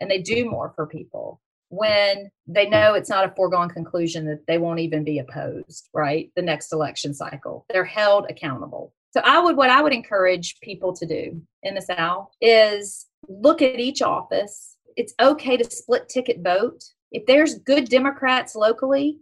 and 0.00 0.10
they 0.10 0.20
do 0.20 0.48
more 0.48 0.72
for 0.74 0.86
people 0.86 1.40
when 1.70 2.30
they 2.46 2.68
know 2.68 2.94
it's 2.94 3.10
not 3.10 3.26
a 3.26 3.34
foregone 3.36 3.68
conclusion 3.68 4.24
that 4.26 4.46
they 4.46 4.58
won't 4.58 4.80
even 4.80 5.04
be 5.04 5.18
opposed, 5.18 5.88
right? 5.92 6.30
The 6.34 6.42
next 6.42 6.72
election 6.72 7.12
cycle. 7.12 7.66
They're 7.68 7.84
held 7.84 8.26
accountable. 8.30 8.94
So 9.10 9.20
I 9.24 9.40
would 9.40 9.56
what 9.56 9.70
I 9.70 9.80
would 9.80 9.92
encourage 9.92 10.60
people 10.60 10.92
to 10.94 11.06
do 11.06 11.40
in 11.62 11.74
the 11.74 11.80
South 11.80 12.30
is 12.40 13.06
look 13.28 13.62
at 13.62 13.80
each 13.80 14.02
office. 14.02 14.76
It's 14.96 15.14
okay 15.20 15.56
to 15.56 15.64
split 15.64 16.08
ticket 16.08 16.40
vote. 16.42 16.84
If 17.10 17.24
there's 17.26 17.58
good 17.60 17.88
Democrats 17.88 18.54
locally 18.54 19.18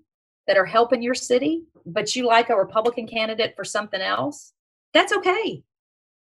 that 0.47 0.57
are 0.57 0.65
helping 0.65 1.03
your 1.03 1.15
city, 1.15 1.65
but 1.85 2.17
you 2.17 2.27
like 2.27 2.51
a 2.51 2.57
Republican 2.57 3.07
candidate 3.07 3.55
for 3.55 3.65
something 3.65 4.01
else, 4.01 4.53
that's 4.93 5.13
okay. 5.13 5.63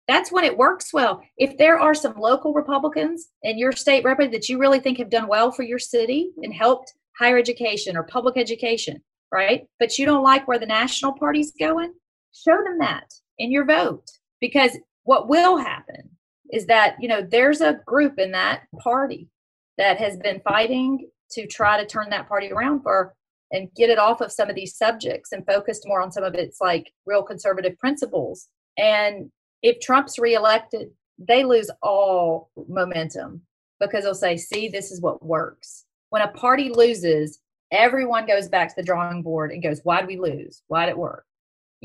That's 0.08 0.32
when 0.32 0.44
it 0.44 0.58
works 0.58 0.94
well. 0.94 1.22
If 1.38 1.58
there 1.58 1.80
are 1.80 1.96
some 1.96 2.20
local 2.20 2.54
Republicans 2.54 3.30
in 3.44 3.58
your 3.58 3.72
state 3.72 4.04
representative 4.04 4.42
that 4.42 4.50
you 4.50 4.60
really 4.60 4.80
think 4.80 4.98
have 4.98 5.10
done 5.10 5.28
well 5.28 5.52
for 5.52 5.64
your 5.64 5.80
city 5.80 6.32
and 6.44 6.54
helped 6.54 6.94
higher 7.18 7.38
education 7.38 7.96
or 7.96 8.04
public 8.04 8.38
education, 8.38 9.02
right? 9.32 9.66
But 9.80 9.98
you 9.98 10.06
don't 10.06 10.24
like 10.24 10.48
where 10.48 10.60
the 10.60 10.66
national 10.66 11.14
party's 11.14 11.54
going, 11.58 11.94
show 12.34 12.58
them 12.64 12.78
that 12.80 13.06
in 13.38 13.52
your 13.52 13.66
vote. 13.66 14.06
Because 14.40 14.78
what 15.04 15.28
will 15.28 15.58
happen 15.58 16.10
is 16.52 16.66
that, 16.68 16.96
you 17.00 17.08
know, 17.08 17.22
there's 17.22 17.62
a 17.62 17.80
group 17.86 18.20
in 18.20 18.32
that 18.32 18.64
party 18.80 19.30
that 19.78 19.98
has 19.98 20.18
been 20.18 20.42
fighting 20.42 21.10
to 21.32 21.48
try 21.48 21.80
to 21.80 21.86
turn 21.86 22.10
that 22.10 22.28
party 22.28 22.52
around 22.52 22.82
for 22.82 23.14
and 23.52 23.74
get 23.76 23.90
it 23.90 24.00
off 24.00 24.22
of 24.22 24.32
some 24.32 24.50
of 24.50 24.56
these 24.56 24.78
subjects 24.78 25.32
and 25.32 25.46
focused 25.46 25.88
more 25.88 26.02
on 26.02 26.12
some 26.12 26.24
of 26.24 26.36
its 26.36 26.60
like 26.62 26.92
real 27.06 27.24
conservative 27.24 27.78
principles. 27.78 28.48
And 28.78 29.32
if 29.62 29.80
Trump's 29.80 30.20
reelected, 30.20 30.90
they 31.18 31.44
lose 31.44 31.70
all 31.82 32.50
momentum 32.68 33.42
because 33.80 34.04
they'll 34.04 34.16
say, 34.16 34.38
see, 34.38 34.68
this 34.68 34.92
is 34.92 35.02
what 35.02 35.26
works. 35.26 35.86
When 36.10 36.22
a 36.22 36.28
party 36.30 36.70
loses, 36.70 37.40
everyone 37.72 38.26
goes 38.26 38.48
back 38.48 38.70
to 38.70 38.76
the 38.78 38.84
drawing 38.84 39.22
board 39.22 39.52
and 39.52 39.64
goes, 39.64 39.82
why 39.84 40.00
did 40.00 40.08
we 40.08 40.18
lose? 40.18 40.64
Why 40.68 40.86
did 40.86 40.92
it 40.92 40.98
work? 40.98 41.26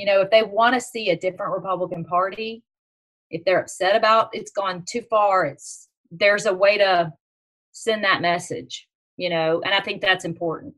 You 0.01 0.07
know, 0.07 0.23
if 0.23 0.31
they 0.31 0.43
want 0.43 0.75
to 0.75 0.81
see 0.81 1.11
a 1.11 1.19
different 1.19 1.53
Republican 1.53 2.07
Party, 2.07 2.65
if 3.29 3.45
they're 3.45 3.61
upset 3.61 3.95
about 3.95 4.31
it's 4.33 4.51
gone 4.51 4.83
too 4.89 5.03
far, 5.11 5.45
it's 5.45 5.89
there's 6.11 6.47
a 6.47 6.55
way 6.55 6.79
to 6.79 7.13
send 7.73 8.03
that 8.03 8.23
message, 8.23 8.89
you 9.19 9.29
know, 9.29 9.61
and 9.63 9.75
I 9.75 9.81
think 9.83 10.01
that's 10.01 10.25
important. 10.25 10.75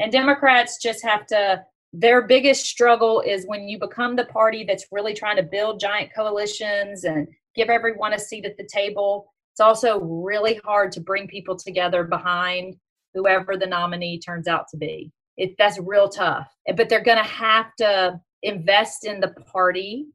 And 0.00 0.10
Democrats 0.10 0.82
just 0.82 1.04
have 1.04 1.24
to 1.28 1.62
their 1.92 2.22
biggest 2.26 2.66
struggle 2.66 3.20
is 3.20 3.46
when 3.46 3.68
you 3.68 3.78
become 3.78 4.16
the 4.16 4.24
party 4.24 4.64
that's 4.64 4.88
really 4.90 5.14
trying 5.14 5.36
to 5.36 5.44
build 5.44 5.78
giant 5.78 6.10
coalitions 6.12 7.04
and 7.04 7.28
give 7.54 7.68
everyone 7.68 8.14
a 8.14 8.18
seat 8.18 8.44
at 8.44 8.56
the 8.56 8.66
table. 8.66 9.32
It's 9.52 9.60
also 9.60 10.00
really 10.00 10.60
hard 10.64 10.90
to 10.92 11.00
bring 11.00 11.28
people 11.28 11.56
together 11.56 12.02
behind 12.02 12.74
whoever 13.14 13.56
the 13.56 13.68
nominee 13.68 14.18
turns 14.18 14.48
out 14.48 14.66
to 14.72 14.76
be. 14.76 15.12
It, 15.36 15.54
that's 15.58 15.78
real 15.78 16.08
tough. 16.08 16.52
But 16.76 16.88
they're 16.88 17.04
going 17.04 17.18
to 17.18 17.22
have 17.22 17.66
to 17.76 18.20
invest 18.44 19.04
in 19.04 19.20
the 19.20 19.28
party 19.52 20.06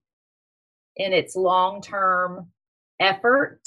in 0.95 1.11
its 1.11 1.35
long 1.35 1.81
term 1.81 2.47
effort. 2.99 3.59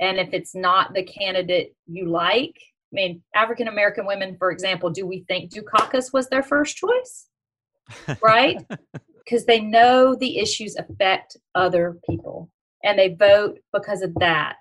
And 0.00 0.18
if 0.18 0.32
it's 0.32 0.54
not 0.54 0.94
the 0.94 1.04
candidate 1.04 1.74
you 1.86 2.08
like, 2.08 2.54
I 2.56 2.94
mean, 2.94 3.22
African 3.34 3.68
American 3.68 4.06
women, 4.06 4.36
for 4.38 4.50
example, 4.50 4.90
do 4.90 5.06
we 5.06 5.24
think 5.26 5.50
Dukakis 5.50 6.12
was 6.12 6.28
their 6.28 6.42
first 6.42 6.76
choice? 6.76 7.26
right? 8.22 8.64
Because 9.24 9.46
they 9.46 9.60
know 9.60 10.14
the 10.14 10.38
issues 10.38 10.76
affect 10.76 11.36
other 11.54 11.98
people 12.08 12.50
and 12.82 12.98
they 12.98 13.14
vote 13.14 13.58
because 13.72 14.02
of 14.02 14.14
that, 14.16 14.56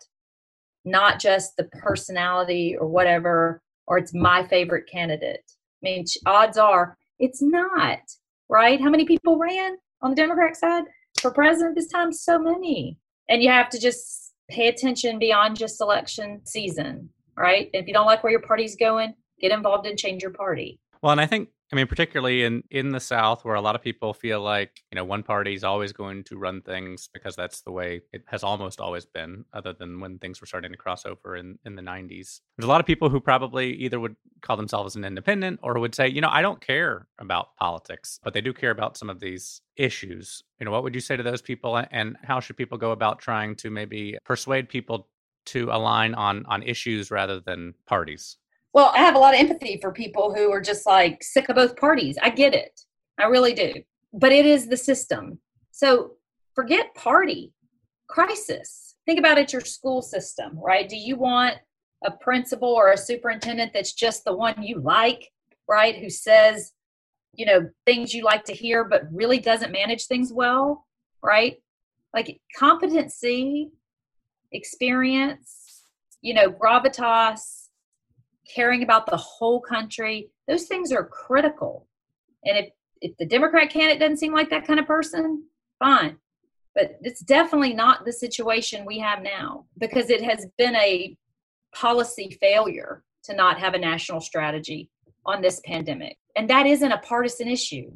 not 0.85 1.19
just 1.19 1.55
the 1.57 1.65
personality 1.65 2.75
or 2.79 2.87
whatever, 2.87 3.61
or 3.87 3.97
it's 3.97 4.13
my 4.13 4.47
favorite 4.47 4.89
candidate. 4.91 5.43
I 5.47 5.83
mean, 5.83 6.05
odds 6.25 6.57
are 6.57 6.97
it's 7.19 7.41
not, 7.41 7.99
right? 8.49 8.79
How 8.81 8.89
many 8.89 9.05
people 9.05 9.37
ran 9.37 9.77
on 10.01 10.11
the 10.11 10.15
Democrat 10.15 10.55
side 10.55 10.85
for 11.19 11.31
president 11.31 11.75
this 11.75 11.87
time? 11.87 12.11
So 12.11 12.39
many. 12.39 12.97
And 13.29 13.41
you 13.41 13.49
have 13.49 13.69
to 13.69 13.79
just 13.79 14.33
pay 14.49 14.67
attention 14.67 15.19
beyond 15.19 15.57
just 15.57 15.81
election 15.81 16.41
season, 16.45 17.09
right? 17.37 17.69
If 17.73 17.87
you 17.87 17.93
don't 17.93 18.05
like 18.05 18.23
where 18.23 18.31
your 18.31 18.41
party's 18.41 18.75
going, 18.75 19.13
get 19.39 19.51
involved 19.51 19.87
and 19.87 19.97
change 19.97 20.21
your 20.21 20.31
party. 20.31 20.79
Well, 21.01 21.11
and 21.11 21.21
I 21.21 21.25
think 21.25 21.49
I 21.73 21.75
mean, 21.75 21.87
particularly 21.87 22.43
in 22.43 22.63
in 22.69 22.91
the 22.91 22.99
South, 22.99 23.43
where 23.43 23.55
a 23.55 23.61
lot 23.61 23.73
of 23.73 23.81
people 23.81 24.13
feel 24.13 24.39
like 24.41 24.83
you 24.91 24.95
know 24.95 25.03
one 25.03 25.23
party 25.23 25.55
is 25.55 25.63
always 25.63 25.91
going 25.91 26.23
to 26.25 26.37
run 26.37 26.61
things 26.61 27.09
because 27.11 27.35
that's 27.35 27.61
the 27.61 27.71
way 27.71 28.01
it 28.11 28.23
has 28.27 28.43
almost 28.43 28.79
always 28.79 29.07
been, 29.07 29.45
other 29.53 29.73
than 29.73 29.99
when 29.99 30.19
things 30.19 30.39
were 30.39 30.45
starting 30.45 30.71
to 30.71 30.77
cross 30.77 31.03
over 31.03 31.35
in 31.35 31.57
in 31.65 31.73
the 31.75 31.81
'90s. 31.81 32.41
There's 32.55 32.65
a 32.65 32.67
lot 32.67 32.79
of 32.79 32.85
people 32.85 33.09
who 33.09 33.19
probably 33.19 33.73
either 33.73 33.99
would 33.99 34.15
call 34.41 34.55
themselves 34.55 34.95
an 34.95 35.03
independent 35.03 35.61
or 35.63 35.79
would 35.79 35.95
say, 35.95 36.07
you 36.07 36.21
know, 36.21 36.29
I 36.29 36.43
don't 36.43 36.61
care 36.61 37.07
about 37.17 37.55
politics, 37.55 38.19
but 38.23 38.35
they 38.35 38.41
do 38.41 38.53
care 38.53 38.69
about 38.69 38.95
some 38.95 39.09
of 39.09 39.19
these 39.19 39.61
issues. 39.75 40.43
You 40.59 40.65
know, 40.65 40.71
what 40.71 40.83
would 40.83 40.93
you 40.93 41.01
say 41.01 41.17
to 41.17 41.23
those 41.23 41.41
people, 41.41 41.83
and 41.89 42.17
how 42.21 42.39
should 42.39 42.55
people 42.55 42.77
go 42.77 42.91
about 42.91 43.17
trying 43.17 43.55
to 43.55 43.71
maybe 43.71 44.15
persuade 44.25 44.69
people 44.69 45.07
to 45.45 45.69
align 45.71 46.13
on 46.13 46.45
on 46.45 46.61
issues 46.61 47.09
rather 47.09 47.39
than 47.39 47.73
parties? 47.87 48.37
Well, 48.73 48.91
I 48.95 48.99
have 48.99 49.15
a 49.15 49.19
lot 49.19 49.35
of 49.35 49.39
empathy 49.39 49.77
for 49.79 49.91
people 49.91 50.33
who 50.33 50.51
are 50.51 50.61
just 50.61 50.85
like 50.85 51.23
sick 51.23 51.49
of 51.49 51.55
both 51.55 51.77
parties. 51.77 52.17
I 52.21 52.31
get 52.31 52.55
it. 52.55 52.81
I 53.19 53.25
really 53.25 53.53
do. 53.53 53.73
But 54.13 54.31
it 54.31 54.45
is 54.45 54.67
the 54.67 54.77
system. 54.77 55.39
So 55.71 56.13
forget 56.55 56.93
party, 56.95 57.53
crisis. 58.07 58.95
Think 59.05 59.19
about 59.19 59.37
it 59.37 59.53
your 59.53 59.61
school 59.61 60.01
system, 60.01 60.57
right? 60.59 60.89
Do 60.89 60.97
you 60.97 61.17
want 61.17 61.57
a 62.03 62.11
principal 62.11 62.69
or 62.69 62.91
a 62.91 62.97
superintendent 62.97 63.73
that's 63.73 63.93
just 63.93 64.25
the 64.25 64.35
one 64.35 64.61
you 64.61 64.79
like, 64.79 65.31
right? 65.67 65.95
Who 65.95 66.09
says, 66.09 66.73
you 67.33 67.45
know, 67.45 67.69
things 67.85 68.13
you 68.13 68.23
like 68.23 68.43
to 68.45 68.53
hear, 68.53 68.83
but 68.83 69.03
really 69.11 69.39
doesn't 69.39 69.71
manage 69.71 70.05
things 70.05 70.33
well, 70.33 70.85
right? 71.21 71.57
Like 72.13 72.39
competency, 72.57 73.71
experience, 74.51 75.83
you 76.21 76.33
know, 76.33 76.49
gravitas, 76.51 77.62
caring 78.47 78.83
about 78.83 79.05
the 79.05 79.17
whole 79.17 79.61
country, 79.61 80.29
those 80.47 80.65
things 80.65 80.91
are 80.91 81.05
critical. 81.05 81.87
And 82.45 82.57
if, 82.57 82.69
if 83.01 83.17
the 83.17 83.25
Democrat 83.25 83.69
candidate 83.69 83.99
doesn't 83.99 84.17
seem 84.17 84.33
like 84.33 84.49
that 84.49 84.67
kind 84.67 84.79
of 84.79 84.87
person, 84.87 85.43
fine. 85.79 86.17
But 86.75 86.97
it's 87.01 87.21
definitely 87.21 87.73
not 87.73 88.05
the 88.05 88.11
situation 88.11 88.85
we 88.85 88.99
have 88.99 89.21
now 89.21 89.65
because 89.77 90.09
it 90.09 90.23
has 90.23 90.47
been 90.57 90.75
a 90.75 91.15
policy 91.73 92.37
failure 92.41 93.03
to 93.23 93.35
not 93.35 93.59
have 93.59 93.73
a 93.73 93.79
national 93.79 94.21
strategy 94.21 94.89
on 95.25 95.41
this 95.41 95.61
pandemic. 95.65 96.17
And 96.35 96.49
that 96.49 96.65
isn't 96.65 96.91
a 96.91 96.97
partisan 96.99 97.47
issue, 97.47 97.91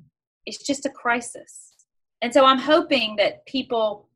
it's 0.46 0.66
just 0.66 0.86
a 0.86 0.90
crisis. 0.90 1.74
And 2.22 2.34
so 2.34 2.46
I'm 2.46 2.60
hoping 2.60 3.16
that 3.18 3.46
people 3.46 4.07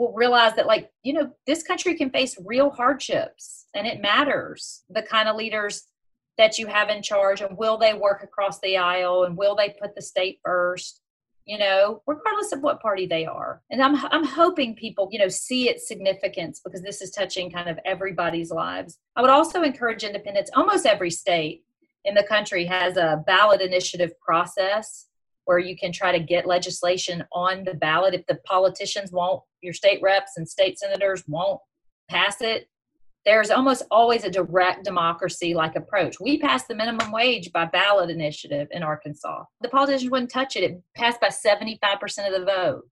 will 0.00 0.14
realize 0.14 0.54
that, 0.56 0.66
like, 0.66 0.90
you 1.02 1.12
know, 1.12 1.30
this 1.46 1.62
country 1.62 1.94
can 1.94 2.08
face 2.10 2.34
real 2.44 2.70
hardships 2.70 3.66
and 3.74 3.86
it 3.86 4.00
matters 4.00 4.82
the 4.88 5.02
kind 5.02 5.28
of 5.28 5.36
leaders 5.36 5.84
that 6.38 6.56
you 6.58 6.66
have 6.66 6.88
in 6.88 7.02
charge 7.02 7.42
and 7.42 7.56
will 7.58 7.76
they 7.76 7.92
work 7.92 8.22
across 8.22 8.58
the 8.60 8.78
aisle 8.78 9.24
and 9.24 9.36
will 9.36 9.54
they 9.54 9.76
put 9.80 9.94
the 9.94 10.00
state 10.00 10.40
first 10.42 11.02
you 11.44 11.58
know 11.58 12.02
regardless 12.06 12.52
of 12.52 12.60
what 12.62 12.80
party 12.80 13.06
they 13.06 13.26
are. 13.26 13.60
And 13.70 13.82
i'm 13.82 13.96
i'm 14.06 14.24
hoping 14.24 14.74
people 14.74 15.08
you 15.12 15.18
know 15.18 15.28
see 15.28 15.68
its 15.68 15.86
significance 15.86 16.60
because 16.64 16.82
this 16.82 17.02
is 17.02 17.10
touching 17.10 17.50
kind 17.50 17.68
of 17.68 17.78
everybody's 17.84 18.50
lives. 18.50 18.98
I 19.16 19.20
would 19.20 19.30
also 19.30 19.62
encourage 19.62 20.02
independents 20.02 20.50
almost 20.54 20.86
every 20.86 21.10
state 21.10 21.62
in 22.06 22.14
the 22.14 22.22
country 22.22 22.64
has 22.64 22.96
a 22.96 23.22
ballot 23.26 23.60
initiative 23.60 24.18
process 24.20 25.08
where 25.44 25.58
you 25.58 25.76
can 25.76 25.92
try 25.92 26.12
to 26.12 26.24
get 26.24 26.46
legislation 26.46 27.24
on 27.32 27.64
the 27.64 27.74
ballot 27.74 28.14
if 28.14 28.26
the 28.26 28.38
politicians 28.46 29.10
won't 29.12 29.42
your 29.62 29.72
state 29.72 30.00
reps 30.02 30.32
and 30.36 30.48
state 30.48 30.78
senators 30.78 31.24
won't 31.26 31.60
pass 32.08 32.40
it 32.40 32.68
there's 33.26 33.50
almost 33.50 33.82
always 33.90 34.24
a 34.24 34.30
direct 34.30 34.84
democracy 34.84 35.52
like 35.52 35.76
approach. 35.76 36.18
We 36.20 36.38
passed 36.38 36.68
the 36.68 36.74
minimum 36.74 37.12
wage 37.12 37.52
by 37.52 37.66
ballot 37.66 38.10
initiative 38.10 38.68
in 38.70 38.82
Arkansas. 38.82 39.44
The 39.60 39.68
politicians 39.68 40.10
wouldn't 40.10 40.30
touch 40.30 40.56
it. 40.56 40.62
It 40.62 40.82
passed 40.96 41.20
by 41.20 41.28
75% 41.28 42.26
of 42.26 42.32
the 42.32 42.46
vote 42.46 42.82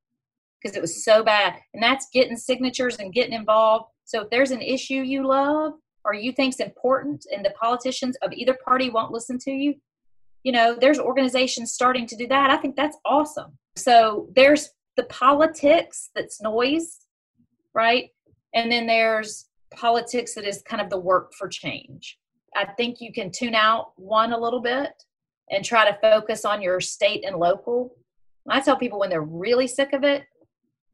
because 0.60 0.76
it 0.76 0.82
was 0.82 1.04
so 1.04 1.22
bad. 1.22 1.54
And 1.72 1.82
that's 1.82 2.08
getting 2.12 2.36
signatures 2.36 2.96
and 2.96 3.12
getting 3.12 3.32
involved. 3.32 3.86
So 4.04 4.22
if 4.22 4.30
there's 4.30 4.50
an 4.50 4.60
issue 4.60 5.02
you 5.02 5.26
love 5.26 5.72
or 6.04 6.14
you 6.14 6.32
think's 6.32 6.60
important 6.60 7.24
and 7.34 7.44
the 7.44 7.54
politicians 7.58 8.16
of 8.22 8.32
either 8.32 8.56
party 8.64 8.90
won't 8.90 9.12
listen 9.12 9.38
to 9.40 9.50
you, 9.50 9.74
you 10.42 10.52
know, 10.52 10.76
there's 10.78 10.98
organizations 10.98 11.72
starting 11.72 12.06
to 12.06 12.16
do 12.16 12.26
that. 12.28 12.50
I 12.50 12.56
think 12.56 12.76
that's 12.76 12.96
awesome. 13.04 13.58
So 13.76 14.28
there's 14.34 14.70
the 14.96 15.04
politics 15.04 16.10
that's 16.14 16.40
noise, 16.42 16.98
right? 17.74 18.10
And 18.54 18.70
then 18.70 18.86
there's 18.86 19.46
politics 19.74 20.34
that 20.34 20.44
is 20.44 20.62
kind 20.62 20.80
of 20.80 20.90
the 20.90 20.98
work 20.98 21.32
for 21.34 21.48
change. 21.48 22.18
I 22.56 22.64
think 22.64 23.00
you 23.00 23.12
can 23.12 23.30
tune 23.30 23.54
out 23.54 23.92
one 23.96 24.32
a 24.32 24.38
little 24.38 24.60
bit 24.60 24.90
and 25.50 25.64
try 25.64 25.88
to 25.90 25.98
focus 26.00 26.44
on 26.44 26.62
your 26.62 26.80
state 26.80 27.24
and 27.24 27.36
local. 27.36 27.94
I 28.48 28.60
tell 28.60 28.76
people 28.76 28.98
when 28.98 29.10
they're 29.10 29.20
really 29.20 29.66
sick 29.66 29.92
of 29.92 30.04
it, 30.04 30.24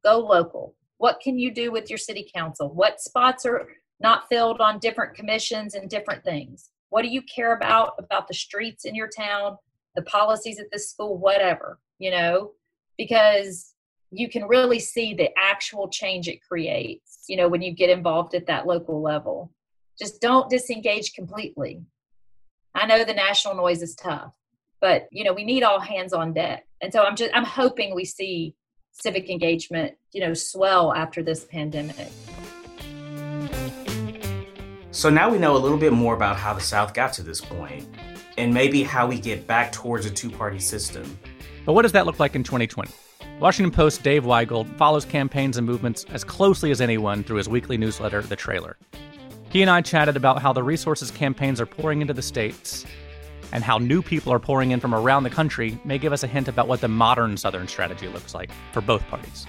go 0.05 0.19
local. 0.19 0.75
What 0.99 1.21
can 1.21 1.39
you 1.39 1.53
do 1.53 1.71
with 1.71 1.89
your 1.89 1.99
city 1.99 2.29
council? 2.35 2.69
What 2.69 3.01
spots 3.01 3.47
are 3.47 3.69
not 4.01 4.29
filled 4.29 4.61
on 4.61 4.79
different 4.79 5.15
commissions 5.15 5.75
and 5.75 5.89
different 5.89 6.25
things? 6.25 6.71
What 6.95 7.03
do 7.03 7.09
you 7.09 7.23
care 7.23 7.57
about 7.57 7.95
about 7.99 8.29
the 8.29 8.35
streets 8.35 8.85
in 8.85 8.95
your 8.95 9.09
town, 9.09 9.59
the 9.97 10.03
policies 10.03 10.61
at 10.61 10.67
this 10.71 10.91
school, 10.91 11.19
whatever, 11.19 11.81
you 11.99 12.13
know? 12.13 12.53
Because 12.97 13.75
you 14.13 14.29
can 14.29 14.45
really 14.47 14.79
see 14.79 15.13
the 15.13 15.31
actual 15.37 15.89
change 15.89 16.29
it 16.29 16.39
creates, 16.49 17.25
you 17.29 17.37
know, 17.37 17.49
when 17.49 17.63
you 17.63 17.73
get 17.73 17.91
involved 17.91 18.33
at 18.37 18.47
that 18.47 18.69
local 18.69 19.03
level. 19.03 19.51
Just 19.99 20.21
don't 20.21 20.49
disengage 20.49 21.15
completely. 21.15 21.83
I 22.77 22.87
know 22.87 23.03
the 23.03 23.13
national 23.13 23.57
noise 23.57 23.83
is 23.83 23.97
tough, 23.97 24.33
but 24.81 25.09
you 25.11 25.25
know, 25.25 25.33
we 25.33 25.43
need 25.43 25.65
all 25.65 25.81
hands 25.81 26.13
on 26.13 26.33
deck. 26.33 26.65
And 26.81 26.93
so 26.93 27.03
I'm 27.03 27.17
just 27.17 27.33
I'm 27.35 27.43
hoping 27.45 27.93
we 27.93 28.05
see 28.05 28.55
civic 28.93 29.29
engagement, 29.31 29.97
you 30.13 30.21
know, 30.21 30.33
swell 30.33 30.95
after 30.95 31.25
this 31.25 31.45
pandemic. 31.45 32.13
So 34.95 35.11
now 35.11 35.29
we 35.29 35.39
know 35.39 35.57
a 35.57 35.59
little 35.59 35.77
bit 35.77 35.93
more 35.93 36.15
about 36.15 36.37
how 36.37 36.55
the 36.55 36.61
South 36.61 36.95
got 36.95 37.13
to 37.15 37.23
this 37.25 37.41
point, 37.41 37.85
and 38.39 38.55
maybe 38.55 38.85
how 38.85 39.09
we 39.09 39.19
get 39.19 39.45
back 39.45 39.73
towards 39.73 40.07
a 40.07 40.11
two 40.11 40.31
party 40.31 40.61
system. 40.61 41.19
But 41.67 41.73
what 41.73 41.83
does 41.83 41.91
that 41.93 42.07
look 42.07 42.21
like 42.21 42.37
in 42.37 42.45
2020? 42.45 42.93
Washington 43.41 43.73
Post 43.73 44.05
Dave 44.05 44.23
Weigel 44.23 44.65
follows 44.77 45.05
campaigns 45.05 45.57
and 45.57 45.67
movements 45.67 46.07
as 46.11 46.23
closely 46.23 46.71
as 46.71 46.81
anyone 46.81 47.25
through 47.25 47.39
his 47.39 47.49
weekly 47.49 47.77
newsletter, 47.77 48.23
The 48.23 48.37
Trailer. 48.37 48.77
He 49.51 49.63
and 49.63 49.71
I 49.71 49.81
chatted 49.81 50.17
about 50.17 50.41
how 50.41 50.53
the 50.53 50.63
resources 50.63 51.11
campaigns 51.11 51.61
are 51.61 51.67
pouring 51.67 52.01
into 52.01 52.15
the 52.15 52.23
states 52.23 52.87
and 53.51 53.65
how 53.65 53.79
new 53.79 54.01
people 54.01 54.33
are 54.33 54.39
pouring 54.39 54.71
in 54.71 54.79
from 54.79 54.95
around 54.95 55.25
the 55.25 55.31
country 55.31 55.77
may 55.85 55.99
give 55.99 56.13
us 56.13 56.23
a 56.23 56.29
hint 56.29 56.47
about 56.47 56.69
what 56.69 56.81
the 56.81 56.89
modern 56.89 57.37
Southern 57.37 57.67
strategy 57.67 58.07
looks 58.07 58.33
like 58.33 58.53
for 58.73 58.81
both 58.81 59.05
parties. 59.09 59.45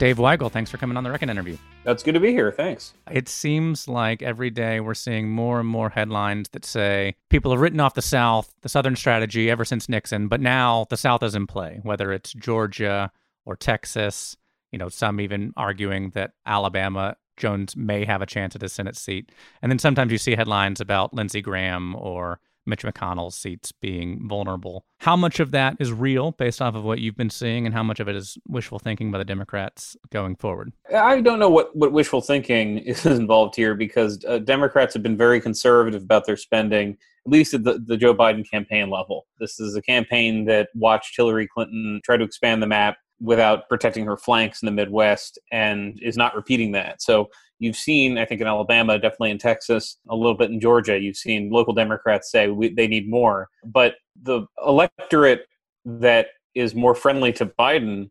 Dave 0.00 0.16
Weigel, 0.16 0.50
thanks 0.50 0.70
for 0.70 0.78
coming 0.78 0.96
on 0.96 1.04
the 1.04 1.10
Reckon 1.10 1.28
interview. 1.28 1.58
That's 1.84 2.02
good 2.02 2.14
to 2.14 2.20
be 2.20 2.30
here. 2.32 2.50
Thanks. 2.50 2.94
It 3.10 3.28
seems 3.28 3.86
like 3.86 4.22
every 4.22 4.48
day 4.48 4.80
we're 4.80 4.94
seeing 4.94 5.28
more 5.28 5.60
and 5.60 5.68
more 5.68 5.90
headlines 5.90 6.48
that 6.52 6.64
say 6.64 7.16
people 7.28 7.50
have 7.50 7.60
written 7.60 7.80
off 7.80 7.92
the 7.92 8.00
South, 8.00 8.50
the 8.62 8.70
Southern 8.70 8.96
strategy 8.96 9.50
ever 9.50 9.62
since 9.62 9.90
Nixon, 9.90 10.26
but 10.28 10.40
now 10.40 10.86
the 10.88 10.96
South 10.96 11.22
is 11.22 11.34
in 11.34 11.46
play, 11.46 11.80
whether 11.82 12.14
it's 12.14 12.32
Georgia 12.32 13.12
or 13.44 13.56
Texas. 13.56 14.38
You 14.72 14.78
know, 14.78 14.88
some 14.88 15.20
even 15.20 15.52
arguing 15.58 16.12
that 16.14 16.32
Alabama 16.46 17.18
Jones 17.36 17.76
may 17.76 18.06
have 18.06 18.22
a 18.22 18.26
chance 18.26 18.56
at 18.56 18.62
a 18.62 18.70
Senate 18.70 18.96
seat. 18.96 19.30
And 19.60 19.70
then 19.70 19.78
sometimes 19.78 20.12
you 20.12 20.18
see 20.18 20.34
headlines 20.34 20.80
about 20.80 21.12
Lindsey 21.12 21.42
Graham 21.42 21.94
or 21.94 22.40
Mitch 22.66 22.82
McConnell's 22.82 23.36
seats 23.36 23.72
being 23.72 24.28
vulnerable. 24.28 24.84
How 24.98 25.16
much 25.16 25.40
of 25.40 25.50
that 25.52 25.76
is 25.80 25.92
real 25.92 26.32
based 26.32 26.60
off 26.60 26.74
of 26.74 26.84
what 26.84 26.98
you've 26.98 27.16
been 27.16 27.30
seeing, 27.30 27.66
and 27.66 27.74
how 27.74 27.82
much 27.82 28.00
of 28.00 28.08
it 28.08 28.16
is 28.16 28.38
wishful 28.46 28.78
thinking 28.78 29.10
by 29.10 29.18
the 29.18 29.24
Democrats 29.24 29.96
going 30.10 30.36
forward? 30.36 30.72
I 30.94 31.20
don't 31.20 31.38
know 31.38 31.50
what, 31.50 31.74
what 31.74 31.92
wishful 31.92 32.20
thinking 32.20 32.78
is 32.78 33.06
involved 33.06 33.56
here 33.56 33.74
because 33.74 34.24
uh, 34.26 34.38
Democrats 34.38 34.94
have 34.94 35.02
been 35.02 35.16
very 35.16 35.40
conservative 35.40 36.02
about 36.02 36.26
their 36.26 36.36
spending, 36.36 36.96
at 37.26 37.32
least 37.32 37.54
at 37.54 37.64
the, 37.64 37.82
the 37.84 37.96
Joe 37.96 38.14
Biden 38.14 38.48
campaign 38.48 38.90
level. 38.90 39.26
This 39.38 39.60
is 39.60 39.76
a 39.76 39.82
campaign 39.82 40.44
that 40.46 40.68
watched 40.74 41.16
Hillary 41.16 41.48
Clinton 41.48 42.00
try 42.04 42.16
to 42.16 42.24
expand 42.24 42.62
the 42.62 42.66
map 42.66 42.96
without 43.20 43.68
protecting 43.68 44.06
her 44.06 44.16
flanks 44.16 44.62
in 44.62 44.66
the 44.66 44.72
Midwest 44.72 45.38
and 45.52 45.98
is 46.02 46.16
not 46.16 46.34
repeating 46.34 46.72
that. 46.72 47.02
So 47.02 47.28
you've 47.60 47.76
seen, 47.76 48.18
I 48.18 48.24
think, 48.24 48.40
in 48.40 48.48
Alabama, 48.48 48.98
definitely 48.98 49.30
in 49.30 49.38
Texas, 49.38 49.98
a 50.08 50.16
little 50.16 50.34
bit 50.34 50.50
in 50.50 50.58
Georgia, 50.58 50.98
you've 50.98 51.16
seen 51.16 51.50
local 51.50 51.72
Democrats 51.72 52.30
say 52.30 52.48
we, 52.48 52.74
they 52.74 52.88
need 52.88 53.08
more. 53.08 53.48
But 53.64 53.94
the 54.20 54.46
electorate 54.66 55.46
that 55.84 56.28
is 56.54 56.74
more 56.74 56.94
friendly 56.94 57.32
to 57.34 57.46
Biden 57.46 58.10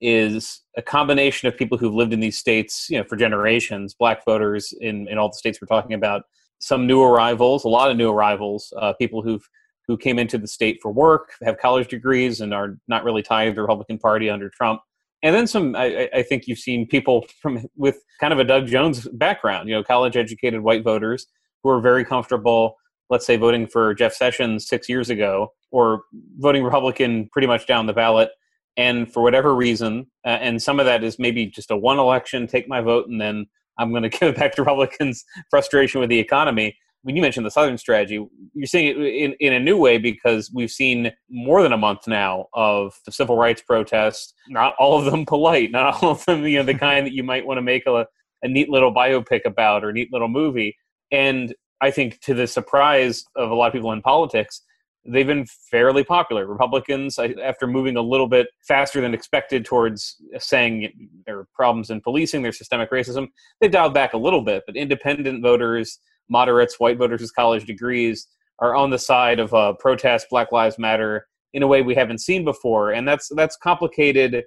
is 0.00 0.62
a 0.76 0.82
combination 0.82 1.48
of 1.48 1.56
people 1.56 1.76
who've 1.76 1.94
lived 1.94 2.12
in 2.12 2.20
these 2.20 2.38
states, 2.38 2.88
you 2.88 2.98
know, 2.98 3.04
for 3.04 3.16
generations, 3.16 3.94
black 3.94 4.24
voters 4.24 4.72
in, 4.80 5.08
in 5.08 5.18
all 5.18 5.28
the 5.28 5.34
states 5.34 5.60
we're 5.60 5.66
talking 5.66 5.94
about, 5.94 6.22
some 6.60 6.86
new 6.86 7.02
arrivals, 7.02 7.64
a 7.64 7.68
lot 7.68 7.90
of 7.90 7.96
new 7.96 8.10
arrivals, 8.10 8.72
uh, 8.78 8.92
people 8.94 9.22
who've 9.22 9.46
who 9.86 9.98
came 9.98 10.18
into 10.18 10.38
the 10.38 10.48
state 10.48 10.78
for 10.80 10.90
work, 10.90 11.32
have 11.42 11.58
college 11.58 11.88
degrees, 11.88 12.40
and 12.40 12.54
are 12.54 12.78
not 12.88 13.04
really 13.04 13.22
tied 13.22 13.50
to 13.50 13.52
the 13.54 13.60
Republican 13.60 13.98
Party 13.98 14.30
under 14.30 14.48
Trump. 14.48 14.80
And 15.24 15.34
then 15.34 15.46
some. 15.46 15.74
I, 15.74 16.08
I 16.14 16.22
think 16.22 16.46
you've 16.46 16.58
seen 16.58 16.86
people 16.86 17.26
from 17.40 17.64
with 17.76 17.98
kind 18.20 18.32
of 18.32 18.38
a 18.38 18.44
Doug 18.44 18.66
Jones 18.66 19.08
background, 19.14 19.68
you 19.68 19.74
know, 19.74 19.82
college-educated 19.82 20.60
white 20.60 20.84
voters 20.84 21.26
who 21.62 21.70
are 21.70 21.80
very 21.80 22.04
comfortable, 22.04 22.76
let's 23.08 23.26
say, 23.26 23.36
voting 23.36 23.66
for 23.66 23.94
Jeff 23.94 24.12
Sessions 24.12 24.68
six 24.68 24.86
years 24.86 25.08
ago, 25.08 25.50
or 25.72 26.02
voting 26.36 26.62
Republican 26.62 27.28
pretty 27.32 27.48
much 27.48 27.66
down 27.66 27.86
the 27.86 27.94
ballot, 27.94 28.28
and 28.76 29.10
for 29.10 29.22
whatever 29.22 29.56
reason, 29.56 30.06
uh, 30.26 30.28
and 30.28 30.62
some 30.62 30.78
of 30.78 30.84
that 30.84 31.02
is 31.02 31.18
maybe 31.18 31.46
just 31.46 31.70
a 31.70 31.76
one 31.76 31.98
election, 31.98 32.46
take 32.46 32.68
my 32.68 32.82
vote, 32.82 33.08
and 33.08 33.18
then 33.18 33.46
I'm 33.78 33.90
going 33.90 34.02
to 34.02 34.08
give 34.10 34.28
it 34.28 34.36
back 34.36 34.54
to 34.56 34.62
Republicans' 34.62 35.24
frustration 35.48 36.00
with 36.00 36.10
the 36.10 36.18
economy 36.18 36.76
when 37.04 37.14
you 37.14 37.22
mentioned 37.22 37.44
the 37.44 37.50
Southern 37.50 37.76
strategy, 37.76 38.26
you're 38.54 38.66
seeing 38.66 38.88
it 38.88 38.96
in, 38.96 39.34
in 39.38 39.52
a 39.52 39.60
new 39.60 39.76
way 39.76 39.98
because 39.98 40.50
we've 40.52 40.70
seen 40.70 41.12
more 41.28 41.62
than 41.62 41.72
a 41.72 41.76
month 41.76 42.08
now 42.08 42.46
of 42.54 42.98
the 43.04 43.12
civil 43.12 43.36
rights 43.36 43.60
protests. 43.60 44.32
Not 44.48 44.74
all 44.78 44.98
of 44.98 45.04
them 45.04 45.26
polite, 45.26 45.70
not 45.70 46.02
all 46.02 46.12
of 46.12 46.24
them, 46.24 46.46
you 46.46 46.58
know, 46.58 46.64
the 46.64 46.74
kind 46.74 47.06
that 47.06 47.12
you 47.12 47.22
might 47.22 47.46
want 47.46 47.58
to 47.58 47.62
make 47.62 47.86
a, 47.86 48.06
a 48.42 48.48
neat 48.48 48.70
little 48.70 48.92
biopic 48.92 49.42
about 49.44 49.84
or 49.84 49.90
a 49.90 49.92
neat 49.92 50.12
little 50.12 50.28
movie. 50.28 50.76
And 51.12 51.54
I 51.82 51.90
think 51.90 52.20
to 52.22 52.32
the 52.32 52.46
surprise 52.46 53.24
of 53.36 53.50
a 53.50 53.54
lot 53.54 53.66
of 53.66 53.74
people 53.74 53.92
in 53.92 54.00
politics, 54.00 54.62
they've 55.06 55.26
been 55.26 55.46
fairly 55.70 56.04
popular. 56.04 56.46
Republicans, 56.46 57.18
after 57.18 57.66
moving 57.66 57.98
a 57.98 58.02
little 58.02 58.28
bit 58.28 58.46
faster 58.62 59.02
than 59.02 59.12
expected 59.12 59.66
towards 59.66 60.16
saying 60.38 61.10
there 61.26 61.40
are 61.40 61.48
problems 61.54 61.90
in 61.90 62.00
policing, 62.00 62.42
there's 62.42 62.56
systemic 62.56 62.90
racism, 62.90 63.28
they 63.60 63.68
dialed 63.68 63.92
back 63.92 64.14
a 64.14 64.18
little 64.18 64.40
bit. 64.40 64.62
But 64.66 64.76
independent 64.76 65.42
voters, 65.42 65.98
moderates, 66.28 66.80
white 66.80 66.98
voters 66.98 67.20
with 67.20 67.34
college 67.34 67.64
degrees 67.64 68.28
are 68.60 68.74
on 68.74 68.90
the 68.90 68.98
side 68.98 69.40
of 69.40 69.52
uh, 69.52 69.72
protest 69.74 70.26
Black 70.30 70.52
Lives 70.52 70.78
Matter 70.78 71.26
in 71.52 71.62
a 71.62 71.66
way 71.66 71.82
we 71.82 71.94
haven't 71.94 72.20
seen 72.20 72.44
before, 72.44 72.92
and 72.92 73.06
that's 73.06 73.28
that's 73.34 73.56
complicated. 73.56 74.44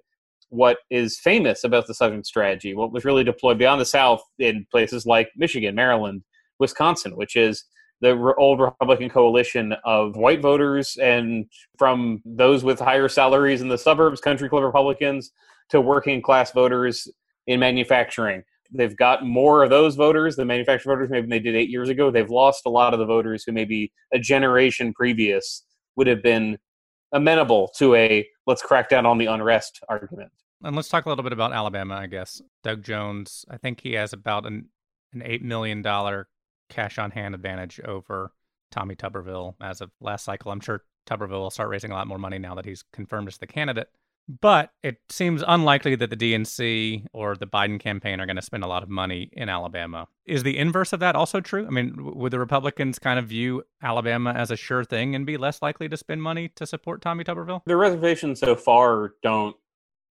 What 0.49 0.77
is 0.89 1.19
famous 1.19 1.65
about 1.65 1.87
the 1.87 1.93
Southern 1.93 2.23
strategy? 2.23 2.73
What 2.73 2.93
was 2.93 3.03
really 3.03 3.25
deployed 3.25 3.57
beyond 3.57 3.81
the 3.81 3.85
South 3.85 4.21
in 4.39 4.65
places 4.71 5.05
like 5.05 5.29
Michigan, 5.35 5.75
Maryland, 5.75 6.23
Wisconsin, 6.59 7.17
which 7.17 7.35
is 7.35 7.65
the 7.99 8.33
old 8.37 8.61
Republican 8.61 9.09
coalition 9.09 9.73
of 9.83 10.15
white 10.15 10.41
voters 10.41 10.97
and 11.01 11.45
from 11.77 12.21
those 12.23 12.63
with 12.63 12.79
higher 12.79 13.09
salaries 13.09 13.61
in 13.61 13.67
the 13.67 13.77
suburbs, 13.77 14.21
country 14.21 14.47
club 14.47 14.63
Republicans, 14.63 15.31
to 15.69 15.81
working 15.81 16.21
class 16.21 16.51
voters 16.51 17.07
in 17.47 17.59
manufacturing 17.59 18.43
they've 18.73 18.95
got 18.95 19.25
more 19.25 19.63
of 19.63 19.69
those 19.69 19.95
voters, 19.95 20.35
the 20.35 20.45
manufactured 20.45 20.89
voters, 20.89 21.09
maybe 21.09 21.27
they 21.27 21.39
did 21.39 21.55
eight 21.55 21.69
years 21.69 21.89
ago. 21.89 22.11
They've 22.11 22.29
lost 22.29 22.63
a 22.65 22.69
lot 22.69 22.93
of 22.93 22.99
the 22.99 23.05
voters 23.05 23.43
who 23.43 23.51
maybe 23.51 23.91
a 24.13 24.19
generation 24.19 24.93
previous 24.93 25.63
would 25.95 26.07
have 26.07 26.21
been 26.21 26.57
amenable 27.11 27.71
to 27.77 27.95
a 27.95 28.27
let's 28.45 28.61
crack 28.61 28.89
down 28.89 29.05
on 29.05 29.17
the 29.17 29.27
unrest 29.27 29.79
argument. 29.89 30.31
And 30.63 30.75
let's 30.75 30.89
talk 30.89 31.05
a 31.05 31.09
little 31.09 31.23
bit 31.23 31.33
about 31.33 31.53
Alabama, 31.53 31.95
I 31.95 32.07
guess. 32.07 32.41
Doug 32.63 32.83
Jones, 32.83 33.45
I 33.49 33.57
think 33.57 33.81
he 33.81 33.93
has 33.93 34.13
about 34.13 34.45
an 34.45 34.69
an 35.13 35.21
eight 35.23 35.43
million 35.43 35.81
dollar 35.81 36.27
cash 36.69 36.97
on 36.97 37.11
hand 37.11 37.35
advantage 37.35 37.79
over 37.81 38.33
Tommy 38.71 38.95
Tuberville 38.95 39.55
as 39.61 39.81
of 39.81 39.91
last 40.01 40.25
cycle. 40.25 40.51
I'm 40.51 40.59
sure 40.59 40.83
Tuberville 41.07 41.29
will 41.29 41.49
start 41.49 41.69
raising 41.69 41.91
a 41.91 41.93
lot 41.93 42.07
more 42.07 42.17
money 42.17 42.39
now 42.39 42.55
that 42.55 42.65
he's 42.65 42.83
confirmed 42.91 43.27
as 43.27 43.37
the 43.37 43.47
candidate. 43.47 43.89
But 44.27 44.71
it 44.83 44.97
seems 45.09 45.41
unlikely 45.47 45.95
that 45.95 46.09
the 46.09 46.17
DNC 46.17 47.05
or 47.13 47.35
the 47.35 47.47
Biden 47.47 47.79
campaign 47.79 48.19
are 48.19 48.25
going 48.25 48.35
to 48.35 48.41
spend 48.41 48.63
a 48.63 48.67
lot 48.67 48.83
of 48.83 48.89
money 48.89 49.29
in 49.31 49.47
Alabama. 49.47 50.07
Is 50.25 50.43
the 50.43 50.57
inverse 50.57 50.91
of 50.91 50.99
that 50.99 51.15
also 51.15 51.39
true? 51.39 51.65
I 51.65 51.69
mean, 51.69 51.95
would 51.97 52.33
the 52.33 52.39
Republicans 52.39 52.99
kind 52.99 53.19
of 53.19 53.27
view 53.27 53.63
Alabama 53.81 54.33
as 54.33 54.51
a 54.51 54.57
sure 54.57 54.83
thing 54.83 55.15
and 55.15 55.25
be 55.25 55.37
less 55.37 55.61
likely 55.61 55.87
to 55.87 55.95
spend 55.95 56.21
money 56.21 56.49
to 56.55 56.65
support 56.65 57.01
Tommy 57.01 57.23
Tuberville? 57.23 57.61
The 57.65 57.77
reservations 57.77 58.41
so 58.41 58.55
far 58.55 59.13
don't 59.23 59.55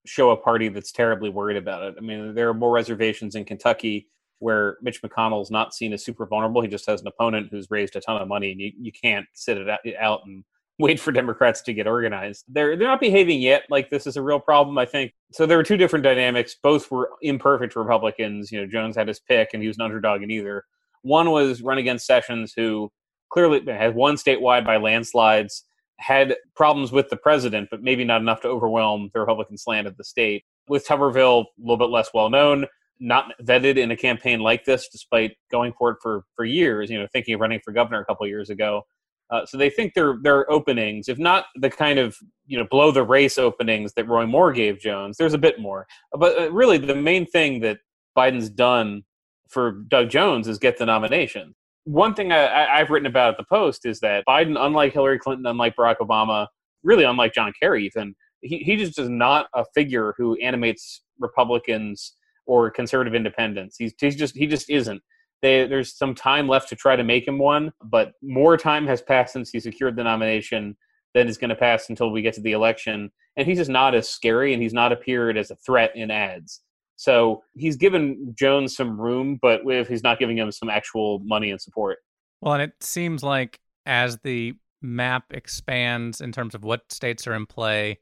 show 0.06 0.30
a 0.30 0.36
party 0.36 0.68
that's 0.68 0.92
terribly 0.92 1.28
worried 1.28 1.58
about 1.58 1.82
it. 1.82 1.96
I 1.98 2.00
mean, 2.00 2.34
there 2.34 2.48
are 2.48 2.54
more 2.54 2.72
reservations 2.72 3.34
in 3.34 3.44
Kentucky 3.44 4.08
where 4.38 4.76
Mitch 4.82 5.02
McConnell's 5.02 5.50
not 5.50 5.74
seen 5.74 5.92
as 5.92 6.04
super 6.04 6.26
vulnerable. 6.26 6.62
He 6.62 6.68
just 6.68 6.86
has 6.86 7.00
an 7.00 7.06
opponent 7.06 7.48
who's 7.50 7.70
raised 7.70 7.96
a 7.96 8.00
ton 8.00 8.20
of 8.20 8.28
money, 8.28 8.52
and 8.52 8.60
you, 8.60 8.72
you 8.78 8.92
can't 8.92 9.26
sit 9.32 9.58
it 9.58 9.96
out 9.98 10.20
and 10.26 10.44
wait 10.78 11.00
for 11.00 11.12
Democrats 11.12 11.62
to 11.62 11.74
get 11.74 11.86
organized. 11.86 12.44
They're 12.48 12.76
they're 12.76 12.88
not 12.88 13.00
behaving 13.00 13.40
yet 13.40 13.64
like 13.70 13.90
this 13.90 14.06
is 14.06 14.16
a 14.16 14.22
real 14.22 14.40
problem. 14.40 14.78
I 14.78 14.84
think 14.84 15.12
so. 15.32 15.46
There 15.46 15.56
were 15.56 15.64
two 15.64 15.76
different 15.76 16.02
dynamics. 16.02 16.56
Both 16.62 16.90
were 16.90 17.10
imperfect 17.22 17.76
Republicans. 17.76 18.52
You 18.52 18.60
know, 18.60 18.66
Jones 18.66 18.96
had 18.96 19.08
his 19.08 19.20
pick, 19.20 19.50
and 19.52 19.62
he 19.62 19.68
was 19.68 19.78
an 19.78 19.84
underdog 19.84 20.22
in 20.22 20.30
either. 20.30 20.64
One 21.02 21.30
was 21.30 21.62
run 21.62 21.78
against 21.78 22.06
Sessions, 22.06 22.52
who 22.56 22.90
clearly 23.30 23.60
had 23.66 23.94
won 23.94 24.16
statewide 24.16 24.64
by 24.64 24.76
landslides, 24.76 25.64
had 25.98 26.36
problems 26.54 26.92
with 26.92 27.08
the 27.08 27.16
president, 27.16 27.68
but 27.70 27.82
maybe 27.82 28.04
not 28.04 28.20
enough 28.20 28.40
to 28.42 28.48
overwhelm 28.48 29.10
the 29.14 29.20
Republican 29.20 29.56
slant 29.56 29.86
of 29.86 29.96
the 29.96 30.04
state. 30.04 30.44
With 30.68 30.86
Tuberville, 30.86 31.44
a 31.44 31.60
little 31.60 31.76
bit 31.76 31.90
less 31.90 32.10
well 32.12 32.28
known, 32.28 32.66
not 32.98 33.32
vetted 33.42 33.76
in 33.76 33.90
a 33.90 33.96
campaign 33.96 34.40
like 34.40 34.64
this, 34.64 34.88
despite 34.88 35.36
going 35.50 35.72
for 35.78 35.92
it 35.92 35.98
for 36.02 36.24
for 36.34 36.44
years. 36.44 36.90
You 36.90 36.98
know, 36.98 37.06
thinking 37.12 37.34
of 37.34 37.40
running 37.40 37.60
for 37.64 37.72
governor 37.72 38.00
a 38.00 38.04
couple 38.04 38.26
years 38.26 38.50
ago. 38.50 38.82
Uh, 39.30 39.44
so 39.44 39.56
they 39.56 39.70
think 39.70 39.94
their 39.94 40.18
their 40.22 40.50
openings, 40.50 41.08
if 41.08 41.18
not 41.18 41.46
the 41.56 41.70
kind 41.70 41.98
of 41.98 42.16
you 42.46 42.58
know 42.58 42.66
blow 42.70 42.90
the 42.90 43.02
race 43.02 43.38
openings 43.38 43.92
that 43.94 44.08
Roy 44.08 44.26
Moore 44.26 44.52
gave 44.52 44.78
Jones, 44.78 45.16
there's 45.16 45.34
a 45.34 45.38
bit 45.38 45.60
more. 45.60 45.86
But 46.12 46.38
uh, 46.38 46.52
really, 46.52 46.78
the 46.78 46.94
main 46.94 47.26
thing 47.26 47.60
that 47.60 47.78
Biden's 48.16 48.48
done 48.48 49.02
for 49.48 49.82
Doug 49.88 50.10
Jones 50.10 50.48
is 50.48 50.58
get 50.58 50.78
the 50.78 50.86
nomination. 50.86 51.54
One 51.84 52.14
thing 52.14 52.32
I, 52.32 52.78
have 52.78 52.90
written 52.90 53.06
about 53.06 53.30
at 53.30 53.36
the 53.36 53.44
Post 53.44 53.86
is 53.86 54.00
that 54.00 54.24
Biden, 54.28 54.56
unlike 54.58 54.92
Hillary 54.92 55.20
Clinton, 55.20 55.46
unlike 55.46 55.76
Barack 55.76 55.98
Obama, 55.98 56.48
really 56.82 57.04
unlike 57.04 57.32
John 57.32 57.52
Kerry, 57.60 57.86
even 57.86 58.14
he, 58.40 58.58
he 58.58 58.76
just 58.76 58.98
is 58.98 59.08
not 59.08 59.46
a 59.54 59.64
figure 59.74 60.14
who 60.16 60.36
animates 60.40 61.02
Republicans 61.18 62.14
or 62.46 62.70
conservative 62.70 63.14
independents. 63.14 63.76
He's, 63.78 63.92
he's 64.00 64.16
just 64.16 64.36
he 64.36 64.46
just 64.46 64.70
isn't. 64.70 65.02
They, 65.42 65.66
there's 65.66 65.96
some 65.96 66.14
time 66.14 66.48
left 66.48 66.68
to 66.70 66.76
try 66.76 66.96
to 66.96 67.04
make 67.04 67.26
him 67.26 67.38
one, 67.38 67.72
but 67.84 68.12
more 68.22 68.56
time 68.56 68.86
has 68.86 69.02
passed 69.02 69.32
since 69.32 69.50
he 69.50 69.60
secured 69.60 69.96
the 69.96 70.04
nomination 70.04 70.76
than 71.14 71.28
is 71.28 71.38
going 71.38 71.50
to 71.50 71.56
pass 71.56 71.88
until 71.88 72.10
we 72.10 72.22
get 72.22 72.34
to 72.34 72.40
the 72.40 72.52
election. 72.52 73.10
And 73.36 73.46
he's 73.46 73.58
just 73.58 73.70
not 73.70 73.94
as 73.94 74.08
scary, 74.08 74.54
and 74.54 74.62
he's 74.62 74.72
not 74.72 74.92
appeared 74.92 75.36
as 75.36 75.50
a 75.50 75.56
threat 75.56 75.92
in 75.94 76.10
ads. 76.10 76.60
So 76.96 77.42
he's 77.54 77.76
given 77.76 78.34
Jones 78.36 78.74
some 78.74 78.98
room, 78.98 79.38
but 79.40 79.60
if 79.66 79.88
he's 79.88 80.02
not 80.02 80.18
giving 80.18 80.38
him 80.38 80.50
some 80.50 80.70
actual 80.70 81.20
money 81.20 81.50
and 81.50 81.60
support. 81.60 81.98
Well, 82.40 82.54
and 82.54 82.62
it 82.62 82.72
seems 82.80 83.22
like 83.22 83.60
as 83.84 84.18
the 84.18 84.54
map 84.80 85.24
expands 85.30 86.20
in 86.20 86.32
terms 86.32 86.54
of 86.54 86.64
what 86.64 86.90
states 86.90 87.26
are 87.26 87.34
in 87.34 87.46
play, 87.46 87.98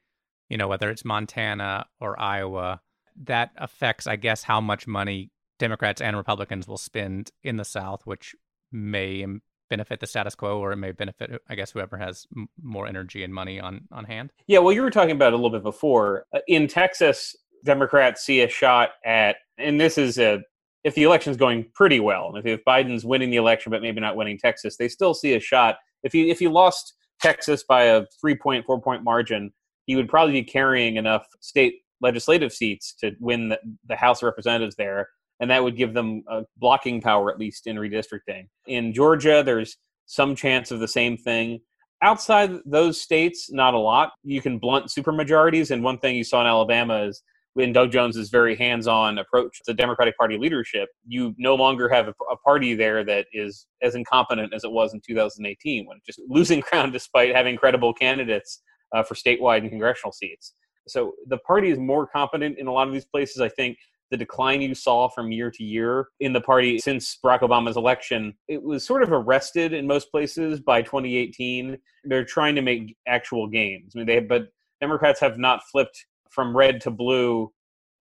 you 0.48 0.56
know, 0.56 0.68
whether 0.68 0.90
it's 0.90 1.04
Montana 1.04 1.86
or 2.00 2.20
Iowa, 2.20 2.80
that 3.24 3.50
affects, 3.56 4.06
I 4.06 4.16
guess, 4.16 4.42
how 4.42 4.60
much 4.60 4.86
money 4.86 5.30
Democrats 5.58 6.00
and 6.00 6.16
Republicans 6.16 6.66
will 6.66 6.78
spend 6.78 7.30
in 7.42 7.56
the 7.56 7.64
South, 7.64 8.02
which 8.04 8.34
may 8.72 9.24
benefit 9.70 10.00
the 10.00 10.06
status 10.06 10.34
quo 10.34 10.58
or 10.58 10.72
it 10.72 10.76
may 10.76 10.92
benefit, 10.92 11.40
I 11.48 11.54
guess, 11.54 11.70
whoever 11.70 11.96
has 11.96 12.26
m- 12.36 12.48
more 12.62 12.86
energy 12.86 13.24
and 13.24 13.32
money 13.32 13.60
on, 13.60 13.88
on 13.90 14.04
hand. 14.04 14.30
Yeah, 14.46 14.58
well, 14.58 14.72
you 14.72 14.82
were 14.82 14.90
talking 14.90 15.12
about 15.12 15.32
a 15.32 15.36
little 15.36 15.50
bit 15.50 15.62
before. 15.62 16.26
Uh, 16.34 16.40
in 16.48 16.68
Texas, 16.68 17.34
Democrats 17.64 18.24
see 18.24 18.42
a 18.42 18.48
shot 18.48 18.90
at, 19.04 19.36
and 19.58 19.80
this 19.80 19.96
is 19.96 20.18
a, 20.18 20.42
if 20.84 20.94
the 20.94 21.04
election's 21.04 21.38
going 21.38 21.64
pretty 21.74 21.98
well, 21.98 22.36
if, 22.36 22.44
if 22.44 22.60
Biden's 22.64 23.04
winning 23.04 23.30
the 23.30 23.36
election 23.36 23.70
but 23.70 23.80
maybe 23.80 24.00
not 24.00 24.16
winning 24.16 24.38
Texas, 24.38 24.76
they 24.76 24.88
still 24.88 25.14
see 25.14 25.34
a 25.34 25.40
shot. 25.40 25.76
If 26.02 26.12
he 26.12 26.30
if 26.30 26.38
he 26.38 26.48
lost 26.48 26.92
Texas 27.22 27.64
by 27.64 27.84
a 27.84 28.04
three 28.20 28.34
point 28.34 28.66
four 28.66 28.80
point 28.82 29.02
margin, 29.02 29.50
he 29.86 29.96
would 29.96 30.10
probably 30.10 30.34
be 30.34 30.42
carrying 30.42 30.96
enough 30.96 31.26
state 31.40 31.76
legislative 32.02 32.52
seats 32.52 32.92
to 33.00 33.12
win 33.18 33.48
the, 33.48 33.58
the 33.88 33.96
House 33.96 34.18
of 34.18 34.26
Representatives 34.26 34.76
there, 34.76 35.08
and 35.44 35.50
that 35.50 35.62
would 35.62 35.76
give 35.76 35.92
them 35.92 36.24
a 36.26 36.44
blocking 36.56 37.02
power 37.02 37.30
at 37.30 37.38
least 37.38 37.66
in 37.66 37.76
redistricting. 37.76 38.48
In 38.66 38.94
Georgia, 38.94 39.42
there's 39.44 39.76
some 40.06 40.34
chance 40.34 40.70
of 40.70 40.80
the 40.80 40.88
same 40.88 41.18
thing. 41.18 41.60
Outside 42.00 42.52
those 42.64 42.98
states, 42.98 43.52
not 43.52 43.74
a 43.74 43.78
lot. 43.78 44.12
You 44.22 44.40
can 44.40 44.58
blunt 44.58 44.86
supermajorities, 44.86 45.70
and 45.70 45.84
one 45.84 45.98
thing 45.98 46.16
you 46.16 46.24
saw 46.24 46.40
in 46.40 46.46
Alabama 46.46 47.02
is 47.02 47.22
in 47.56 47.74
Doug 47.74 47.92
Jones's 47.92 48.30
very 48.30 48.56
hands-on 48.56 49.18
approach 49.18 49.60
to 49.66 49.74
Democratic 49.74 50.16
Party 50.16 50.38
leadership, 50.38 50.88
you 51.06 51.34
no 51.36 51.54
longer 51.54 51.90
have 51.90 52.08
a, 52.08 52.36
party 52.42 52.74
there 52.74 53.04
that 53.04 53.26
is 53.34 53.66
as 53.82 53.94
incompetent 53.94 54.54
as 54.54 54.64
it 54.64 54.72
was 54.72 54.94
in 54.94 55.02
2018, 55.06 55.86
when 55.86 56.00
just 56.06 56.22
losing 56.26 56.60
ground 56.70 56.94
despite 56.94 57.36
having 57.36 57.58
credible 57.58 57.92
candidates 57.92 58.62
uh, 58.96 59.02
for 59.02 59.14
statewide 59.14 59.58
and 59.58 59.68
congressional 59.68 60.10
seats. 60.10 60.54
So 60.88 61.12
the 61.26 61.38
party 61.38 61.70
is 61.70 61.78
more 61.78 62.06
competent 62.06 62.58
in 62.58 62.66
a 62.66 62.72
lot 62.72 62.88
of 62.88 62.94
these 62.94 63.04
places. 63.04 63.42
I 63.42 63.50
think 63.50 63.76
the 64.14 64.18
decline 64.18 64.62
you 64.62 64.76
saw 64.76 65.08
from 65.08 65.32
year 65.32 65.50
to 65.50 65.64
year 65.64 66.06
in 66.20 66.32
the 66.32 66.40
party 66.40 66.78
since 66.78 67.18
Barack 67.24 67.40
Obama's 67.40 67.76
election, 67.76 68.32
it 68.46 68.62
was 68.62 68.86
sort 68.86 69.02
of 69.02 69.10
arrested 69.10 69.72
in 69.72 69.88
most 69.88 70.12
places 70.12 70.60
by 70.60 70.82
2018. 70.82 71.76
They're 72.04 72.24
trying 72.24 72.54
to 72.54 72.62
make 72.62 72.96
actual 73.08 73.48
gains. 73.48 73.92
I 73.94 73.98
mean, 73.98 74.06
they 74.06 74.20
but 74.20 74.50
Democrats 74.80 75.18
have 75.18 75.36
not 75.36 75.64
flipped 75.64 76.06
from 76.30 76.56
red 76.56 76.80
to 76.82 76.92
blue 76.92 77.52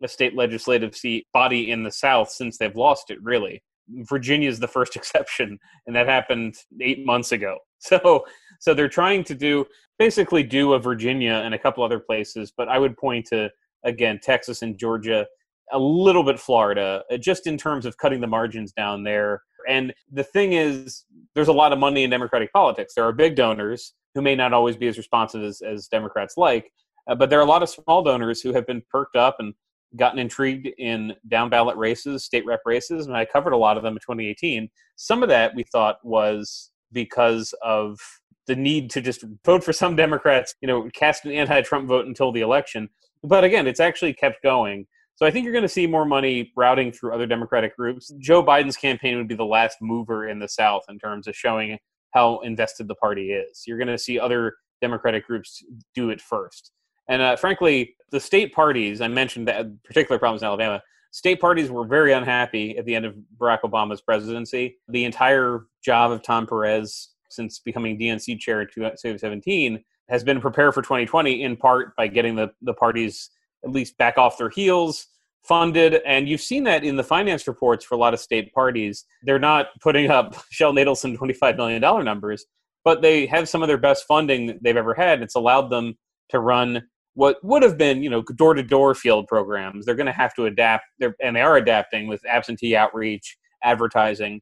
a 0.04 0.08
state 0.08 0.36
legislative 0.36 0.96
seat 0.96 1.26
body 1.34 1.72
in 1.72 1.82
the 1.82 1.92
South 1.92 2.30
since 2.30 2.60
they've 2.60 2.76
lost 2.76 3.10
it, 3.10 3.18
really. 3.24 3.64
Virginia 3.90 4.50
is 4.50 4.60
the 4.60 4.68
first 4.68 4.96
exception, 5.00 5.58
and 5.88 5.96
that 5.96 6.08
happened 6.08 6.54
eight 6.80 7.06
months 7.06 7.32
ago. 7.32 7.58
So, 7.86 8.24
so 8.62 8.74
they're 8.74 8.88
trying 8.88 9.26
to 9.26 9.36
do 9.36 9.66
basically 10.00 10.42
do 10.42 10.72
a 10.72 10.80
Virginia 10.80 11.42
and 11.44 11.54
a 11.54 11.60
couple 11.60 11.84
other 11.84 12.00
places, 12.00 12.54
but 12.56 12.70
I 12.70 12.80
would 12.80 12.96
point 12.96 13.26
to 13.26 13.50
again 13.84 14.20
Texas 14.24 14.62
and 14.62 14.78
Georgia, 14.78 15.28
a 15.74 15.80
little 15.80 16.24
bit 16.24 16.40
Florida, 16.40 17.04
uh, 17.12 17.18
just 17.18 17.48
in 17.48 17.58
terms 17.58 17.86
of 17.86 17.98
cutting 17.98 18.22
the 18.22 18.28
margins 18.28 18.72
down 18.72 19.04
there. 19.04 19.42
And 19.68 19.94
the 20.12 20.24
thing 20.24 20.54
is, 20.54 21.06
there's 21.36 21.48
a 21.48 21.54
lot 21.54 21.74
of 21.74 21.80
money 21.80 22.04
in 22.04 22.10
Democratic 22.10 22.54
politics. 22.54 22.94
There 22.96 23.06
are 23.06 23.12
big 23.12 23.36
donors 23.36 23.94
who 24.14 24.22
may 24.22 24.36
not 24.36 24.54
always 24.54 24.78
be 24.78 24.88
as 24.88 24.98
responsive 24.98 25.44
as, 25.44 25.62
as 25.62 25.88
Democrats 25.88 26.36
like, 26.38 26.72
uh, 27.08 27.16
but 27.16 27.30
there 27.30 27.40
are 27.40 27.44
a 27.44 27.50
lot 27.50 27.64
of 27.64 27.70
small 27.70 28.04
donors 28.04 28.42
who 28.42 28.54
have 28.54 28.68
been 28.68 28.82
perked 28.90 29.16
up 29.16 29.38
and 29.40 29.54
gotten 29.96 30.20
intrigued 30.20 30.68
in 30.78 31.14
down 31.28 31.50
ballot 31.50 31.78
races, 31.78 32.24
state 32.24 32.46
rep 32.46 32.62
races, 32.66 33.08
and 33.08 33.16
I 33.16 33.26
covered 33.26 33.54
a 33.54 33.58
lot 33.58 33.78
of 33.78 33.84
them 33.84 33.94
in 33.94 34.00
2018. 34.00 34.70
Some 34.96 35.24
of 35.24 35.30
that 35.30 35.54
we 35.56 35.64
thought 35.64 35.98
was 36.04 36.72
because 36.92 37.54
of 37.64 38.00
the 38.48 38.56
need 38.56 38.90
to 38.92 39.02
just 39.02 39.24
vote 39.46 39.64
for 39.64 39.74
some 39.74 39.96
Democrats, 39.96 40.56
you 40.62 40.68
know, 40.68 40.90
cast 40.94 41.26
an 41.26 41.32
anti-Trump 41.32 41.88
vote 41.88 42.06
until 42.06 42.32
the 42.32 42.42
election. 42.42 42.90
But 43.24 43.44
again, 43.44 43.68
it's 43.68 43.80
actually 43.80 44.14
kept 44.14 44.44
going. 44.44 44.86
So 45.16 45.26
I 45.26 45.32
think 45.32 45.44
you're 45.44 45.54
going 45.54 45.64
to 45.64 45.70
see 45.70 45.86
more 45.86 46.06
money 46.06 46.52
routing 46.56 46.92
through 46.92 47.14
other 47.14 47.28
Democratic 47.28 47.76
groups. 47.78 48.12
Joe 48.20 48.44
Biden's 48.44 48.78
campaign 48.78 49.18
would 49.18 49.28
be 49.28 49.36
the 49.36 49.46
last 49.46 49.78
mover 49.82 50.28
in 50.28 50.40
the 50.40 50.48
South 50.48 50.84
in 50.90 50.98
terms 50.98 51.28
of 51.28 51.36
showing 51.36 51.78
how 52.14 52.40
invested 52.40 52.88
the 52.88 52.96
party 52.96 53.32
is. 53.32 53.64
You're 53.68 53.78
going 53.78 53.88
to 53.88 53.98
see 53.98 54.20
other 54.20 54.56
Democratic 54.82 55.28
groups 55.28 55.64
do 55.96 56.10
it 56.10 56.20
first. 56.20 56.72
And 57.10 57.22
uh, 57.22 57.36
frankly, 57.36 57.96
the 58.12 58.20
state 58.20 58.54
parties, 58.54 59.02
I 59.02 59.08
mentioned 59.08 59.48
that 59.48 59.84
particular 59.84 60.18
problems 60.20 60.42
in 60.42 60.48
Alabama, 60.48 60.82
state 61.12 61.40
parties 61.40 61.70
were 61.70 61.86
very 61.86 62.14
unhappy 62.14 62.78
at 62.78 62.86
the 62.86 62.96
end 62.96 63.06
of 63.06 63.16
Barack 63.38 63.62
Obama's 63.62 64.02
presidency. 64.02 64.78
The 64.88 65.06
entire 65.06 65.66
job 65.84 66.12
of 66.12 66.24
Tom 66.24 66.48
Perez 66.48 67.10
since 67.30 67.60
becoming 67.60 68.00
DNC 68.00 68.40
chair 68.40 68.62
in 68.62 68.68
2017 68.74 69.84
has 70.10 70.24
been 70.24 70.40
prepare 70.40 70.72
for 70.72 70.82
2020 70.82 71.44
in 71.44 71.56
part 71.56 71.96
by 71.96 72.08
getting 72.08 72.36
the, 72.36 72.52
the 72.62 72.74
parties 72.74 73.30
at 73.64 73.72
least 73.72 73.98
back 73.98 74.18
off 74.18 74.38
their 74.38 74.50
heels, 74.50 75.08
funded. 75.44 76.02
And 76.06 76.28
you've 76.28 76.42
seen 76.42 76.64
that 76.66 76.84
in 76.84 76.96
the 76.96 77.04
finance 77.04 77.48
reports 77.48 77.84
for 77.86 77.96
a 77.96 77.98
lot 77.98 78.14
of 78.14 78.20
state 78.20 78.54
parties. 78.54 79.06
They're 79.24 79.40
not 79.40 79.68
putting 79.82 80.10
up 80.10 80.36
Sheldon 80.50 80.86
Adelson 80.86 81.18
$25 81.18 81.58
million 81.58 81.82
numbers, 82.06 82.46
but 82.84 83.02
they 83.02 83.26
have 83.28 83.50
some 83.50 83.62
of 83.62 83.68
their 83.68 83.78
best 83.78 84.06
funding 84.08 84.60
they've 84.62 84.78
ever 84.78 84.94
had. 84.94 85.22
It's 85.22 85.36
allowed 85.36 85.70
them 85.70 85.98
to 86.30 86.40
run 86.40 86.84
what 87.16 87.44
would 87.44 87.64
have 87.64 87.78
been 87.78 88.02
you 88.02 88.10
know 88.10 88.22
door 88.36 88.54
to 88.54 88.64
door 88.64 88.96
field 88.96 89.28
programs 89.28 89.86
they're 89.86 89.96
going 89.96 90.06
to 90.06 90.12
have 90.12 90.34
to 90.34 90.46
adapt 90.46 90.86
and 91.22 91.36
they 91.36 91.42
are 91.42 91.58
adapting 91.58 92.08
with 92.08 92.26
absentee 92.26 92.76
outreach 92.76 93.38
advertising 93.64 94.42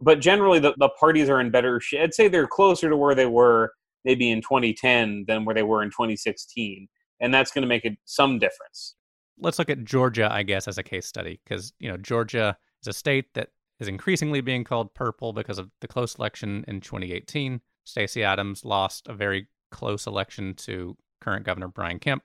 but 0.00 0.20
generally 0.20 0.58
the, 0.58 0.74
the 0.78 0.88
parties 1.00 1.28
are 1.28 1.40
in 1.40 1.50
better 1.50 1.80
shape 1.80 2.02
i'd 2.02 2.14
say 2.14 2.28
they're 2.28 2.46
closer 2.46 2.88
to 2.88 2.96
where 2.96 3.14
they 3.14 3.26
were 3.26 3.72
maybe 4.04 4.30
in 4.30 4.40
2010 4.40 5.24
than 5.26 5.44
where 5.44 5.54
they 5.54 5.62
were 5.62 5.82
in 5.82 5.90
2016 5.90 6.88
and 7.22 7.32
that's 7.32 7.50
going 7.50 7.62
to 7.62 7.68
make 7.68 7.86
it 7.86 7.96
some 8.04 8.38
difference 8.38 8.94
let's 9.38 9.58
look 9.58 9.70
at 9.70 9.84
georgia 9.84 10.28
i 10.30 10.42
guess 10.42 10.68
as 10.68 10.76
a 10.76 10.82
case 10.82 11.06
study 11.06 11.40
because 11.44 11.72
you 11.78 11.90
know 11.90 11.96
georgia 11.96 12.56
is 12.82 12.88
a 12.88 12.92
state 12.92 13.32
that 13.32 13.48
is 13.80 13.88
increasingly 13.88 14.42
being 14.42 14.62
called 14.62 14.92
purple 14.94 15.32
because 15.32 15.58
of 15.58 15.70
the 15.80 15.88
close 15.88 16.16
election 16.16 16.64
in 16.68 16.80
2018 16.80 17.62
stacey 17.84 18.22
Abrams 18.22 18.64
lost 18.64 19.08
a 19.08 19.14
very 19.14 19.48
close 19.70 20.06
election 20.06 20.54
to 20.54 20.96
current 21.22 21.44
governor 21.44 21.68
Brian 21.68 21.98
Kemp. 21.98 22.22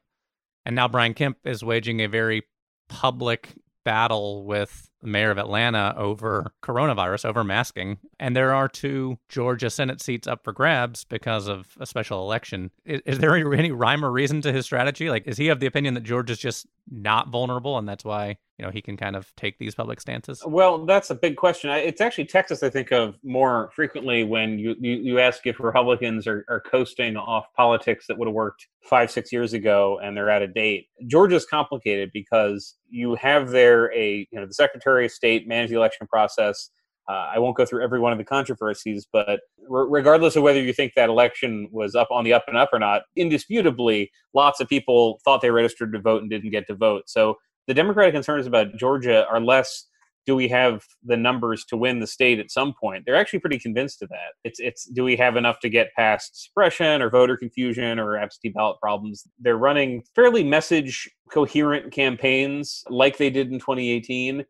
And 0.66 0.76
now 0.76 0.88
Brian 0.88 1.14
Kemp 1.14 1.38
is 1.46 1.64
waging 1.64 2.02
a 2.02 2.08
very 2.08 2.44
public 2.90 3.54
battle 3.86 4.46
with 4.46 4.90
mayor 5.08 5.32
of 5.32 5.38
Atlanta 5.38 5.93
over 5.98 6.54
coronavirus, 6.62 7.26
over 7.26 7.43
masking. 7.43 7.98
And 8.20 8.36
there 8.36 8.54
are 8.54 8.67
two 8.67 9.17
Georgia 9.30 9.70
Senate 9.70 10.02
seats 10.02 10.28
up 10.28 10.43
for 10.43 10.54
grabs 10.54 11.04
because 11.06 11.48
of 11.48 11.78
a 11.80 11.86
special 11.86 12.22
election. 12.22 12.72
Is, 12.86 13.02
is 13.06 13.20
there 13.20 13.36
any 13.36 13.72
rhyme 13.72 14.04
or 14.04 14.12
reason 14.12 14.41
to 14.41 14.52
his 14.52 14.65
strategy? 14.65 15.10
Like, 15.10 15.28
is 15.28 15.38
he 15.38 15.50
of 15.50 15.60
the 15.60 15.65
opinion 15.65 15.93
that 15.96 16.04
Georgia's 16.04 16.39
just 16.39 16.67
not 16.89 17.30
vulnerable 17.30 17.78
and 17.78 17.88
that's 17.88 18.06
why 18.06 18.38
you 18.58 18.65
know 18.65 18.71
he 18.71 18.82
can 18.82 18.96
kind 18.96 19.15
of 19.15 19.34
take 19.36 19.58
these 19.60 19.75
public 19.75 20.00
stances 20.00 20.42
well 20.46 20.86
that's 20.86 21.10
a 21.10 21.15
big 21.15 21.36
question 21.36 21.69
it's 21.69 22.02
actually 22.02 22.25
texas 22.25 22.63
i 22.63 22.69
think 22.69 22.92
of 22.92 23.15
more 23.23 23.69
frequently 23.75 24.23
when 24.23 24.58
you 24.58 24.75
you, 24.79 24.96
you 24.96 25.19
ask 25.19 25.46
if 25.46 25.60
republicans 25.60 26.27
are, 26.27 26.46
are 26.48 26.62
coasting 26.62 27.17
off 27.17 27.54
politics 27.56 28.08
that 28.08 28.17
would 28.17 28.27
have 28.27 28.36
worked 28.36 28.67
five 28.82 29.12
six 29.12 29.32
years 29.32 29.54
ago 29.54 30.00
and 30.02 30.15
they're 30.15 30.29
out 30.29 30.42
of 30.42 30.54
date 30.54 30.88
georgia's 31.08 31.46
complicated 31.46 32.10
because 32.13 32.75
you 32.90 33.15
have 33.15 33.50
there 33.50 33.94
a 33.94 34.27
you 34.32 34.40
know 34.40 34.46
the 34.46 34.54
secretary 34.54 34.96
of 35.06 35.12
state 35.12 35.48
manage 35.48 35.69
the 35.69 35.77
election 35.77 36.08
process 36.08 36.71
uh, 37.10 37.29
I 37.33 37.39
won't 37.39 37.56
go 37.56 37.65
through 37.65 37.83
every 37.83 38.00
one 38.00 38.12
of 38.12 38.17
the 38.17 38.25
controversies, 38.25 39.08
but 39.12 39.39
re- 39.69 39.85
regardless 39.89 40.35
of 40.35 40.43
whether 40.43 40.62
you 40.62 40.73
think 40.73 40.93
that 40.95 41.10
election 41.10 41.69
was 41.71 41.95
up 41.95 42.10
on 42.12 42.25
the 42.25 42.33
up 42.33 42.43
and 42.48 42.58
up 42.58 42.69
or 42.73 42.79
not, 42.79 43.04
indisputably, 43.15 44.12
lots 44.33 44.60
of 44.60 44.67
people 44.67 45.19
thought 45.23 45.41
they 45.41 45.52
registered 45.52 45.93
to 45.93 46.00
vote 46.00 46.21
and 46.21 46.29
didn't 46.29 46.52
get 46.52 46.67
to 46.67 46.75
vote. 46.75 47.04
So 47.08 47.37
The 47.67 47.73
Democratic 47.73 48.13
concerns 48.13 48.45
about 48.45 48.75
Georgia 48.77 49.25
are 49.27 49.39
less 49.39 49.85
do 50.25 50.35
we 50.35 50.50
have 50.50 50.83
the 51.06 51.15
numbers 51.15 51.63
to 51.63 51.77
win 51.77 52.02
the 52.02 52.08
state 52.08 52.37
at 52.37 52.52
some 52.52 52.73
point? 52.73 53.04
They're 53.06 53.15
actually 53.15 53.39
pretty 53.39 53.60
convinced 53.60 54.02
of 54.02 54.10
that. 54.10 54.33
It's 54.43 54.60
it's 54.60 54.83
do 54.85 55.06
we 55.06 55.15
have 55.15 55.37
enough 55.37 55.62
to 55.62 55.69
get 55.69 55.93
past 55.95 56.43
suppression 56.43 57.02
or 57.02 57.10
voter 57.10 57.37
confusion 57.37 57.98
or 57.98 58.17
absentee 58.17 58.50
ballot 58.50 58.77
problems? 58.81 59.25
They're 59.39 59.56
running 59.56 60.04
fairly 60.13 60.43
message 60.43 61.10
coherent 61.31 61.93
campaigns 61.93 62.83
like 62.89 63.17
they 63.17 63.29
did 63.29 63.54
in 63.54 63.60
2018 63.60 64.43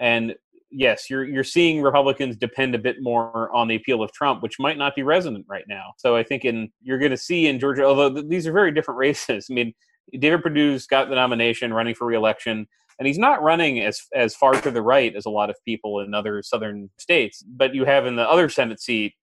and 0.00 0.34
yes, 0.72 1.08
you're 1.08 1.24
you're 1.24 1.44
seeing 1.44 1.82
Republicans 1.82 2.36
depend 2.36 2.74
a 2.74 2.78
bit 2.78 2.96
more 3.00 3.54
on 3.54 3.68
the 3.68 3.76
appeal 3.76 4.02
of 4.02 4.12
Trump, 4.12 4.42
which 4.42 4.58
might 4.58 4.78
not 4.78 4.96
be 4.96 5.02
resonant 5.02 5.46
right 5.48 5.64
now. 5.68 5.92
So 5.98 6.16
I 6.16 6.24
think 6.24 6.44
in 6.44 6.70
you're 6.82 6.98
going 6.98 7.10
to 7.12 7.16
see 7.16 7.46
in 7.46 7.60
Georgia, 7.60 7.84
although 7.84 8.12
th- 8.12 8.26
these 8.28 8.46
are 8.46 8.52
very 8.52 8.72
different 8.72 8.98
races. 8.98 9.46
I 9.48 9.54
mean, 9.54 9.72
David 10.18 10.42
Perdue's 10.42 10.86
got 10.86 11.08
the 11.08 11.14
nomination, 11.14 11.72
running 11.72 11.94
for 11.94 12.06
reelection 12.06 12.66
and 13.00 13.06
he's 13.06 13.18
not 13.18 13.42
running 13.42 13.80
as 13.80 14.02
as 14.14 14.36
far 14.36 14.52
to 14.52 14.70
the 14.70 14.82
right 14.82 15.16
as 15.16 15.24
a 15.24 15.30
lot 15.30 15.50
of 15.50 15.56
people 15.64 16.00
in 16.00 16.14
other 16.14 16.42
southern 16.42 16.90
states. 16.98 17.42
But 17.48 17.74
you 17.74 17.86
have 17.86 18.06
in 18.06 18.14
the 18.14 18.28
other 18.28 18.48
Senate 18.48 18.80
seat, 18.80 19.14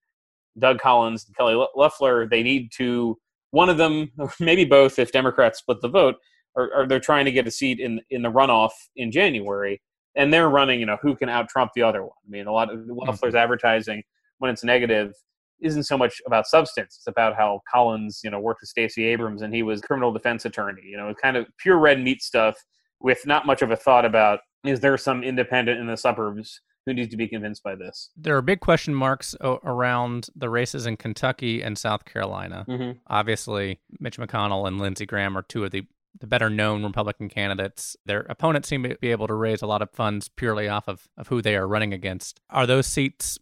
Doug 0.60 0.80
Collins 0.80 1.26
and 1.28 1.38
Kelly 1.38 1.64
Loeffler. 1.76 2.28
They 2.28 2.42
need 2.42 2.72
to 2.78 3.18
one 3.52 3.70
of 3.70 3.78
them, 3.78 4.12
maybe 4.40 4.66
both, 4.66 5.00
if 5.00 5.12
Democrats 5.12 5.60
split 5.60 5.80
the 5.82 5.90
vote, 5.90 6.16
or 6.56 6.88
they're 6.90 7.00
trying 7.00 7.26
to 7.26 7.32
get 7.32 7.48
a 7.48 7.52
seat 7.52 7.80
in 7.80 8.02
in 8.10 8.24
the 8.24 8.32
runoff 8.32 8.72
in 8.96 9.12
January, 9.12 9.80
and 10.18 10.34
they're 10.34 10.50
running. 10.50 10.80
You 10.80 10.86
know, 10.86 10.98
who 11.02 11.16
can 11.16 11.30
out 11.30 11.48
Trump 11.48 11.72
the 11.76 11.84
other 11.84 12.02
one? 12.02 12.12
I 12.26 12.30
mean, 12.30 12.48
a 12.48 12.52
lot 12.52 12.72
of 12.72 12.86
Loeffler's 12.88 13.34
mm-hmm. 13.34 13.38
advertising 13.38 14.04
when 14.40 14.52
it's 14.52 14.64
negative 14.64 15.14
isn't 15.62 15.84
so 15.84 15.98
much 15.98 16.22
about 16.28 16.46
substance. 16.46 16.98
It's 16.98 17.08
about 17.08 17.36
how 17.36 17.62
Collins, 17.72 18.22
you 18.24 18.30
know, 18.30 18.40
worked 18.40 18.62
with 18.62 18.70
Stacey 18.70 19.06
Abrams 19.06 19.42
and 19.42 19.54
he 19.54 19.64
was 19.64 19.82
criminal 19.82 20.12
defense 20.12 20.46
attorney. 20.46 20.84
You 20.84 20.98
know, 20.98 21.14
kind 21.22 21.38
of 21.38 21.46
pure 21.58 21.78
red 21.78 22.02
meat 22.02 22.22
stuff 22.22 22.56
with 23.00 23.26
not 23.26 23.46
much 23.46 23.62
of 23.62 23.72
a 23.72 23.76
thought 23.76 24.06
about 24.06 24.40
is 24.66 24.80
there 24.80 24.98
some 24.98 25.24
independent 25.24 25.80
in 25.80 25.88
the 25.88 25.98
suburbs 25.98 26.62
who 26.86 26.94
needs 26.94 27.12
to 27.12 27.18
be 27.18 27.28
convinced 27.28 27.64
by 27.64 27.76
this? 27.76 28.10
There 28.16 28.36
are 28.38 28.42
big 28.42 28.62
question 28.62 28.96
marks 28.96 29.36
o- 29.42 29.60
around 29.64 30.30
the 30.36 30.50
races 30.50 30.86
in 30.86 30.98
Kentucky 30.98 31.62
and 31.62 31.78
South 31.78 32.06
Carolina. 32.06 32.66
Mm-hmm. 32.68 33.00
Obviously, 33.08 33.80
Mitch 34.00 34.18
McConnell 34.18 34.68
and 34.68 34.80
Lindsey 34.80 35.06
Graham 35.06 35.38
are 35.38 35.44
two 35.44 35.64
of 35.64 35.72
the 35.72 35.86
the 36.20 36.28
better 36.28 36.50
known 36.50 36.84
Republican 36.84 37.30
candidates. 37.30 37.96
Their 38.06 38.22
opponents 38.22 38.68
seem 38.68 38.84
to 38.84 38.98
be 39.00 39.12
able 39.12 39.28
to 39.28 39.34
raise 39.34 39.62
a 39.62 39.68
lot 39.68 39.82
of 39.82 39.92
funds 39.92 40.30
purely 40.30 40.68
off 40.68 40.88
of, 40.88 41.08
of 41.18 41.28
who 41.28 41.42
they 41.42 41.56
are 41.56 41.68
running 41.68 41.94
against. 41.94 42.40
Are 42.50 42.66
those 42.66 42.88
seats 42.88 43.38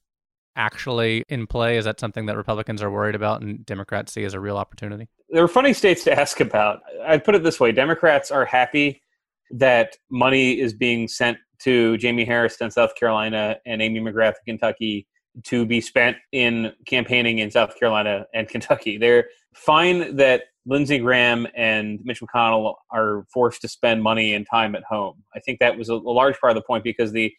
actually 0.56 1.24
in 1.30 1.48
play? 1.48 1.78
Is 1.78 1.86
that 1.86 2.00
something 2.00 2.26
that 2.28 2.38
Republicans 2.38 2.82
are 2.82 2.92
worried 2.92 3.16
about 3.16 3.42
and 3.42 3.66
Democrats 3.66 4.14
see 4.14 4.24
as 4.24 4.34
a 4.34 4.40
real 4.40 4.58
opportunity? 4.58 5.08
There 5.30 5.44
are 5.44 5.48
funny 5.48 5.74
states 5.74 6.04
to 6.06 6.18
ask 6.18 6.40
about. 6.40 6.82
I'd 7.06 7.24
put 7.24 7.36
it 7.36 7.44
this 7.44 7.60
way 7.60 7.72
Democrats 7.72 8.32
are 8.32 8.46
happy 8.46 9.02
that 9.52 9.98
money 10.10 10.60
is 10.60 10.74
being 10.74 11.08
sent 11.08 11.38
to 11.60 11.98
Jaime 12.02 12.26
Harris 12.26 12.58
in 12.62 12.72
South 12.72 12.96
Carolina 12.96 13.58
and 13.66 13.82
Amy 13.82 14.00
McGrath 14.00 14.34
in 14.46 14.58
Kentucky 14.58 15.08
to 15.44 15.66
be 15.66 15.82
spent 15.82 16.18
in 16.32 16.72
campaigning 16.86 17.40
in 17.40 17.52
South 17.52 17.78
Carolina 17.78 18.26
and 18.34 18.48
Kentucky. 18.50 18.98
They're 18.98 19.26
fine 19.54 20.16
that 20.18 20.44
Lindsey 20.66 20.98
Graham 20.98 21.48
and 21.56 22.00
Mitch 22.04 22.22
McConnell 22.22 22.76
are 22.92 23.26
forced 23.32 23.62
to 23.62 23.68
spend 23.68 24.02
money 24.02 24.34
and 24.34 24.48
time 24.50 24.76
at 24.76 24.84
home. 24.84 25.24
I 25.36 25.40
think 25.40 25.60
that 25.60 25.78
was 25.78 25.90
a, 25.90 25.94
a 25.94 25.96
large 25.96 26.40
part 26.40 26.52
of 26.52 26.56
the 26.56 26.66
point 26.66 26.84
because 26.84 27.12
the 27.12 27.34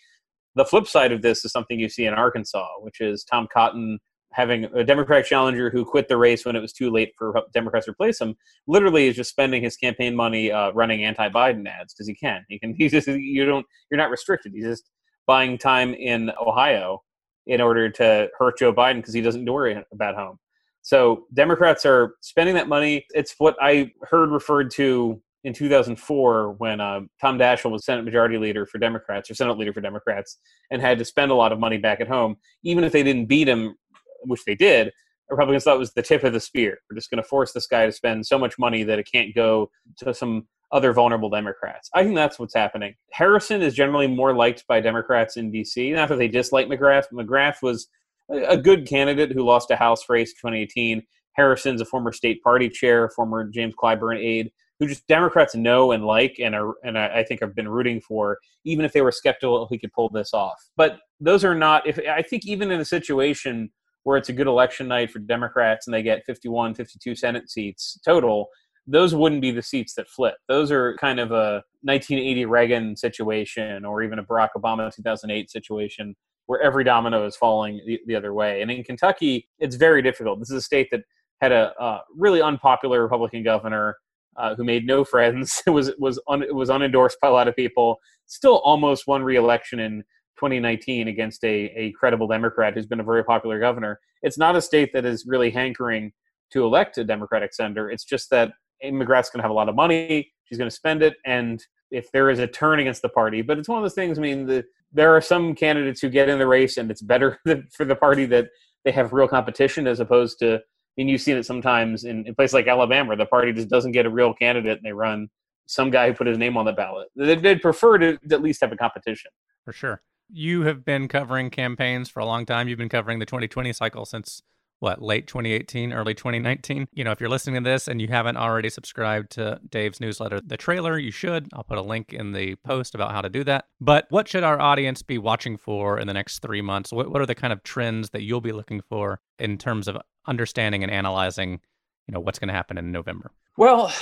the 0.54 0.64
flip 0.64 0.86
side 0.86 1.12
of 1.12 1.20
this 1.20 1.44
is 1.44 1.52
something 1.52 1.78
you 1.78 1.90
see 1.90 2.06
in 2.06 2.14
Arkansas, 2.14 2.66
which 2.80 3.02
is 3.02 3.24
Tom 3.24 3.46
Cotton 3.52 3.98
having 4.32 4.64
a 4.74 4.84
Democratic 4.84 5.26
challenger 5.26 5.70
who 5.70 5.84
quit 5.84 6.08
the 6.08 6.16
race 6.16 6.44
when 6.44 6.56
it 6.56 6.60
was 6.60 6.72
too 6.72 6.90
late 6.90 7.12
for 7.16 7.42
Democrats 7.52 7.86
to 7.86 7.92
replace 7.92 8.20
him, 8.20 8.34
literally 8.66 9.06
is 9.06 9.16
just 9.16 9.30
spending 9.30 9.62
his 9.62 9.76
campaign 9.76 10.16
money 10.16 10.50
uh, 10.50 10.70
running 10.72 11.04
anti-Biden 11.04 11.66
ads 11.68 11.92
because 11.92 12.06
he 12.06 12.14
can. 12.14 12.44
He 12.48 12.58
can. 12.58 12.74
He's 12.78 12.92
just 12.92 13.06
you 13.06 13.44
don't. 13.44 13.66
You're 13.90 13.98
not 13.98 14.10
restricted. 14.10 14.52
He's 14.54 14.64
just 14.64 14.90
buying 15.26 15.58
time 15.58 15.92
in 15.94 16.30
Ohio 16.40 17.02
in 17.46 17.60
order 17.60 17.88
to 17.90 18.28
hurt 18.38 18.58
Joe 18.58 18.72
Biden 18.72 18.96
because 18.96 19.14
he 19.14 19.20
doesn't 19.20 19.44
worry 19.44 19.82
about 19.92 20.14
home. 20.14 20.38
So 20.82 21.26
Democrats 21.34 21.84
are 21.84 22.14
spending 22.20 22.54
that 22.54 22.68
money. 22.68 23.06
It's 23.10 23.34
what 23.38 23.56
I 23.60 23.90
heard 24.02 24.30
referred 24.30 24.70
to 24.72 25.20
in 25.44 25.52
2004 25.52 26.52
when 26.58 26.80
uh, 26.80 27.00
Tom 27.20 27.38
Daschle 27.38 27.70
was 27.70 27.84
Senate 27.84 28.04
Majority 28.04 28.38
Leader 28.38 28.66
for 28.66 28.78
Democrats 28.78 29.30
or 29.30 29.34
Senate 29.34 29.58
Leader 29.58 29.72
for 29.72 29.80
Democrats 29.80 30.38
and 30.70 30.82
had 30.82 30.98
to 30.98 31.04
spend 31.04 31.30
a 31.30 31.34
lot 31.34 31.52
of 31.52 31.58
money 31.58 31.76
back 31.76 32.00
at 32.00 32.08
home, 32.08 32.36
even 32.62 32.84
if 32.84 32.92
they 32.92 33.02
didn't 33.02 33.26
beat 33.26 33.48
him 33.48 33.76
which 34.24 34.44
they 34.44 34.54
did, 34.54 34.92
Republicans 35.30 35.64
thought 35.64 35.78
was 35.78 35.92
the 35.92 36.02
tip 36.02 36.24
of 36.24 36.32
the 36.32 36.40
spear. 36.40 36.78
We're 36.88 36.96
just 36.96 37.10
going 37.10 37.22
to 37.22 37.28
force 37.28 37.52
this 37.52 37.66
guy 37.66 37.86
to 37.86 37.92
spend 37.92 38.26
so 38.26 38.38
much 38.38 38.58
money 38.58 38.82
that 38.84 38.98
it 38.98 39.08
can't 39.10 39.34
go 39.34 39.70
to 39.98 40.14
some 40.14 40.46
other 40.72 40.92
vulnerable 40.92 41.30
Democrats. 41.30 41.88
I 41.94 42.02
think 42.02 42.16
that's 42.16 42.38
what's 42.38 42.54
happening. 42.54 42.94
Harrison 43.12 43.62
is 43.62 43.74
generally 43.74 44.08
more 44.08 44.34
liked 44.34 44.66
by 44.66 44.80
Democrats 44.80 45.36
in 45.36 45.50
D.C. 45.50 45.92
Not 45.92 46.08
that 46.08 46.16
they 46.16 46.28
dislike 46.28 46.66
McGrath. 46.66 47.04
McGrath 47.12 47.62
was 47.62 47.88
a 48.30 48.56
good 48.56 48.86
candidate 48.86 49.32
who 49.32 49.44
lost 49.44 49.70
a 49.70 49.76
House 49.76 50.08
race 50.08 50.30
in 50.30 50.50
2018. 50.50 51.02
Harrison's 51.34 51.80
a 51.80 51.84
former 51.84 52.12
state 52.12 52.42
party 52.42 52.68
chair, 52.68 53.08
former 53.10 53.44
James 53.44 53.74
Clyburn 53.80 54.18
aide, 54.18 54.50
who 54.80 54.88
just 54.88 55.06
Democrats 55.06 55.54
know 55.54 55.92
and 55.92 56.04
like, 56.04 56.36
and 56.40 56.54
are, 56.54 56.74
and 56.82 56.98
I 56.98 57.22
think 57.22 57.40
have 57.40 57.54
been 57.54 57.68
rooting 57.68 58.00
for, 58.00 58.38
even 58.64 58.84
if 58.84 58.92
they 58.92 59.02
were 59.02 59.12
skeptical 59.12 59.62
if 59.62 59.68
he 59.70 59.78
could 59.78 59.92
pull 59.92 60.08
this 60.08 60.34
off. 60.34 60.58
But 60.76 60.98
those 61.20 61.44
are 61.44 61.54
not. 61.54 61.86
If 61.86 61.98
I 62.10 62.22
think 62.22 62.44
even 62.44 62.70
in 62.70 62.80
a 62.80 62.84
situation 62.84 63.70
where 64.02 64.16
it's 64.16 64.28
a 64.28 64.32
good 64.32 64.46
election 64.46 64.88
night 64.88 65.10
for 65.10 65.18
Democrats 65.18 65.86
and 65.86 65.94
they 65.94 66.02
get 66.02 66.24
51, 66.26 66.74
52 66.74 67.14
Senate 67.14 67.50
seats 67.50 67.98
total, 68.04 68.48
those 68.86 69.14
wouldn't 69.14 69.42
be 69.42 69.50
the 69.50 69.62
seats 69.62 69.94
that 69.94 70.08
flip. 70.08 70.36
Those 70.48 70.70
are 70.70 70.96
kind 70.96 71.18
of 71.18 71.32
a 71.32 71.62
1980 71.82 72.44
Reagan 72.46 72.96
situation 72.96 73.84
or 73.84 74.02
even 74.02 74.18
a 74.18 74.24
Barack 74.24 74.50
Obama 74.56 74.94
2008 74.94 75.50
situation 75.50 76.14
where 76.46 76.60
every 76.60 76.84
domino 76.84 77.26
is 77.26 77.36
falling 77.36 77.80
the, 77.86 78.00
the 78.06 78.14
other 78.14 78.32
way. 78.32 78.62
And 78.62 78.70
in 78.70 78.84
Kentucky, 78.84 79.48
it's 79.58 79.76
very 79.76 80.02
difficult. 80.02 80.38
This 80.38 80.50
is 80.50 80.58
a 80.58 80.62
state 80.62 80.88
that 80.92 81.02
had 81.40 81.52
a, 81.52 82.00
really 82.16 82.40
unpopular 82.40 83.02
Republican 83.02 83.42
governor 83.42 83.96
uh, 84.36 84.54
who 84.54 84.64
made 84.64 84.86
no 84.86 85.04
friends. 85.04 85.62
It 85.66 85.70
was 85.70 85.92
was 85.98 86.20
un, 86.28 86.42
it 86.42 86.54
was 86.54 86.70
unendorsed 86.70 87.16
by 87.20 87.28
a 87.28 87.32
lot 87.32 87.48
of 87.48 87.56
people. 87.56 87.98
Still, 88.26 88.58
almost 88.58 89.06
won 89.06 89.22
re-election 89.22 89.80
in 89.80 90.02
2019 90.38 91.08
against 91.08 91.44
a, 91.44 91.72
a 91.76 91.92
credible 91.92 92.26
Democrat 92.26 92.74
who's 92.74 92.86
been 92.86 93.00
a 93.00 93.04
very 93.04 93.24
popular 93.24 93.58
governor. 93.58 94.00
It's 94.22 94.38
not 94.38 94.56
a 94.56 94.62
state 94.62 94.92
that 94.92 95.04
is 95.04 95.24
really 95.26 95.50
hankering 95.50 96.12
to 96.52 96.64
elect 96.64 96.98
a 96.98 97.04
Democratic 97.04 97.54
senator. 97.54 97.90
It's 97.90 98.04
just 98.04 98.30
that 98.30 98.52
Amy 98.82 99.04
McGrath's 99.04 99.30
going 99.30 99.38
to 99.38 99.42
have 99.42 99.50
a 99.50 99.54
lot 99.54 99.68
of 99.68 99.74
money. 99.74 100.30
She's 100.44 100.58
going 100.58 100.70
to 100.70 100.74
spend 100.74 101.02
it. 101.02 101.14
And 101.24 101.62
if 101.90 102.10
there 102.12 102.30
is 102.30 102.38
a 102.38 102.46
turn 102.46 102.80
against 102.80 103.02
the 103.02 103.08
party, 103.08 103.42
but 103.42 103.58
it's 103.58 103.68
one 103.68 103.78
of 103.78 103.84
those 103.84 103.94
things, 103.94 104.18
I 104.18 104.22
mean, 104.22 104.46
the, 104.46 104.64
there 104.92 105.14
are 105.16 105.20
some 105.20 105.54
candidates 105.54 106.00
who 106.00 106.08
get 106.08 106.28
in 106.28 106.38
the 106.38 106.46
race 106.46 106.76
and 106.76 106.90
it's 106.90 107.02
better 107.02 107.38
for 107.72 107.84
the 107.84 107.96
party 107.96 108.26
that 108.26 108.48
they 108.84 108.92
have 108.92 109.12
real 109.12 109.28
competition 109.28 109.86
as 109.86 110.00
opposed 110.00 110.38
to, 110.40 110.56
I 110.56 110.60
mean, 110.96 111.08
you've 111.08 111.20
seen 111.20 111.36
it 111.36 111.46
sometimes 111.46 112.04
in, 112.04 112.26
in 112.26 112.34
places 112.34 112.54
like 112.54 112.66
Alabama 112.66 113.16
the 113.16 113.26
party 113.26 113.52
just 113.52 113.68
doesn't 113.68 113.92
get 113.92 114.06
a 114.06 114.10
real 114.10 114.32
candidate 114.32 114.78
and 114.78 114.86
they 114.86 114.92
run 114.92 115.28
some 115.66 115.90
guy 115.90 116.08
who 116.08 116.14
put 116.14 116.26
his 116.26 116.38
name 116.38 116.56
on 116.56 116.64
the 116.64 116.72
ballot. 116.72 117.08
They'd 117.16 117.60
prefer 117.60 117.98
to 117.98 118.18
at 118.30 118.42
least 118.42 118.60
have 118.60 118.72
a 118.72 118.76
competition. 118.76 119.30
For 119.64 119.72
sure 119.72 120.02
you 120.32 120.62
have 120.62 120.84
been 120.84 121.08
covering 121.08 121.50
campaigns 121.50 122.08
for 122.08 122.20
a 122.20 122.26
long 122.26 122.46
time. 122.46 122.68
You've 122.68 122.78
been 122.78 122.88
covering 122.88 123.18
the 123.18 123.26
2020 123.26 123.72
cycle 123.72 124.04
since 124.04 124.42
what, 124.80 125.00
late 125.02 125.26
2018, 125.26 125.92
early 125.92 126.14
2019. 126.14 126.88
You 126.92 127.04
know, 127.04 127.12
if 127.12 127.20
you're 127.20 127.30
listening 127.30 127.62
to 127.62 127.68
this 127.68 127.88
and 127.88 128.00
you 128.00 128.08
haven't 128.08 128.36
already 128.36 128.68
subscribed 128.68 129.30
to 129.32 129.60
Dave's 129.68 130.00
newsletter, 130.00 130.40
The 130.40 130.56
Trailer, 130.56 130.98
you 130.98 131.10
should. 131.10 131.48
I'll 131.52 131.64
put 131.64 131.78
a 131.78 131.82
link 131.82 132.12
in 132.12 132.32
the 132.32 132.56
post 132.56 132.94
about 132.94 133.12
how 133.12 133.22
to 133.22 133.28
do 133.28 133.44
that. 133.44 133.66
But 133.80 134.06
what 134.10 134.28
should 134.28 134.44
our 134.44 134.60
audience 134.60 135.02
be 135.02 135.18
watching 135.18 135.56
for 135.56 135.98
in 135.98 136.06
the 136.06 136.14
next 136.14 136.40
three 136.40 136.62
months? 136.62 136.92
What, 136.92 137.10
what 137.10 137.22
are 137.22 137.26
the 137.26 137.34
kind 137.34 137.52
of 137.52 137.62
trends 137.62 138.10
that 138.10 138.22
you'll 138.22 138.40
be 138.40 138.52
looking 138.52 138.82
for 138.82 139.20
in 139.38 139.58
terms 139.58 139.88
of 139.88 139.96
understanding 140.26 140.82
and 140.82 140.92
analyzing, 140.92 141.60
you 142.06 142.12
know, 142.12 142.20
what's 142.20 142.38
going 142.38 142.48
to 142.48 142.54
happen 142.54 142.78
in 142.78 142.92
November? 142.92 143.30
Well, 143.56 143.92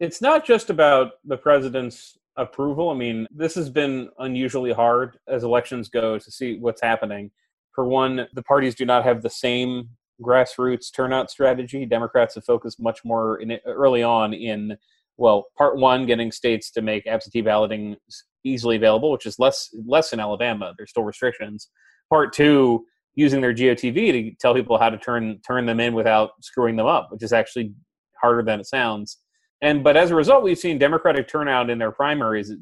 it's 0.00 0.20
not 0.20 0.44
just 0.44 0.68
about 0.68 1.12
the 1.24 1.36
president's 1.36 2.18
approval. 2.36 2.90
I 2.90 2.94
mean, 2.94 3.26
this 3.30 3.54
has 3.54 3.70
been 3.70 4.10
unusually 4.18 4.72
hard 4.72 5.18
as 5.28 5.44
elections 5.44 5.88
go 5.88 6.18
to 6.18 6.30
see 6.30 6.58
what's 6.58 6.82
happening. 6.82 7.30
For 7.74 7.86
one, 7.86 8.26
the 8.34 8.42
parties 8.42 8.74
do 8.74 8.84
not 8.84 9.04
have 9.04 9.22
the 9.22 9.30
same 9.30 9.88
grassroots 10.22 10.94
turnout 10.94 11.30
strategy. 11.30 11.84
Democrats 11.86 12.34
have 12.34 12.44
focused 12.44 12.80
much 12.80 13.00
more 13.04 13.40
in 13.40 13.58
early 13.66 14.02
on 14.02 14.32
in 14.32 14.76
well, 15.18 15.46
part 15.56 15.76
one, 15.76 16.06
getting 16.06 16.32
states 16.32 16.70
to 16.72 16.82
make 16.82 17.06
absentee 17.06 17.42
balloting 17.42 17.96
easily 18.44 18.76
available, 18.76 19.10
which 19.10 19.26
is 19.26 19.38
less 19.38 19.68
less 19.86 20.12
in 20.12 20.20
Alabama. 20.20 20.74
There's 20.76 20.90
still 20.90 21.04
restrictions. 21.04 21.68
Part 22.10 22.32
two, 22.32 22.86
using 23.14 23.40
their 23.40 23.54
GOTV 23.54 24.12
to 24.12 24.36
tell 24.40 24.54
people 24.54 24.78
how 24.78 24.90
to 24.90 24.98
turn 24.98 25.38
turn 25.46 25.66
them 25.66 25.80
in 25.80 25.94
without 25.94 26.30
screwing 26.40 26.76
them 26.76 26.86
up, 26.86 27.08
which 27.10 27.22
is 27.22 27.32
actually 27.32 27.72
harder 28.20 28.42
than 28.42 28.60
it 28.60 28.66
sounds. 28.66 29.18
And 29.60 29.84
but 29.84 29.96
as 29.96 30.10
a 30.10 30.14
result, 30.14 30.42
we've 30.42 30.58
seen 30.58 30.78
Democratic 30.78 31.28
turnout 31.28 31.70
in 31.70 31.78
their 31.78 31.92
primaries 31.92 32.52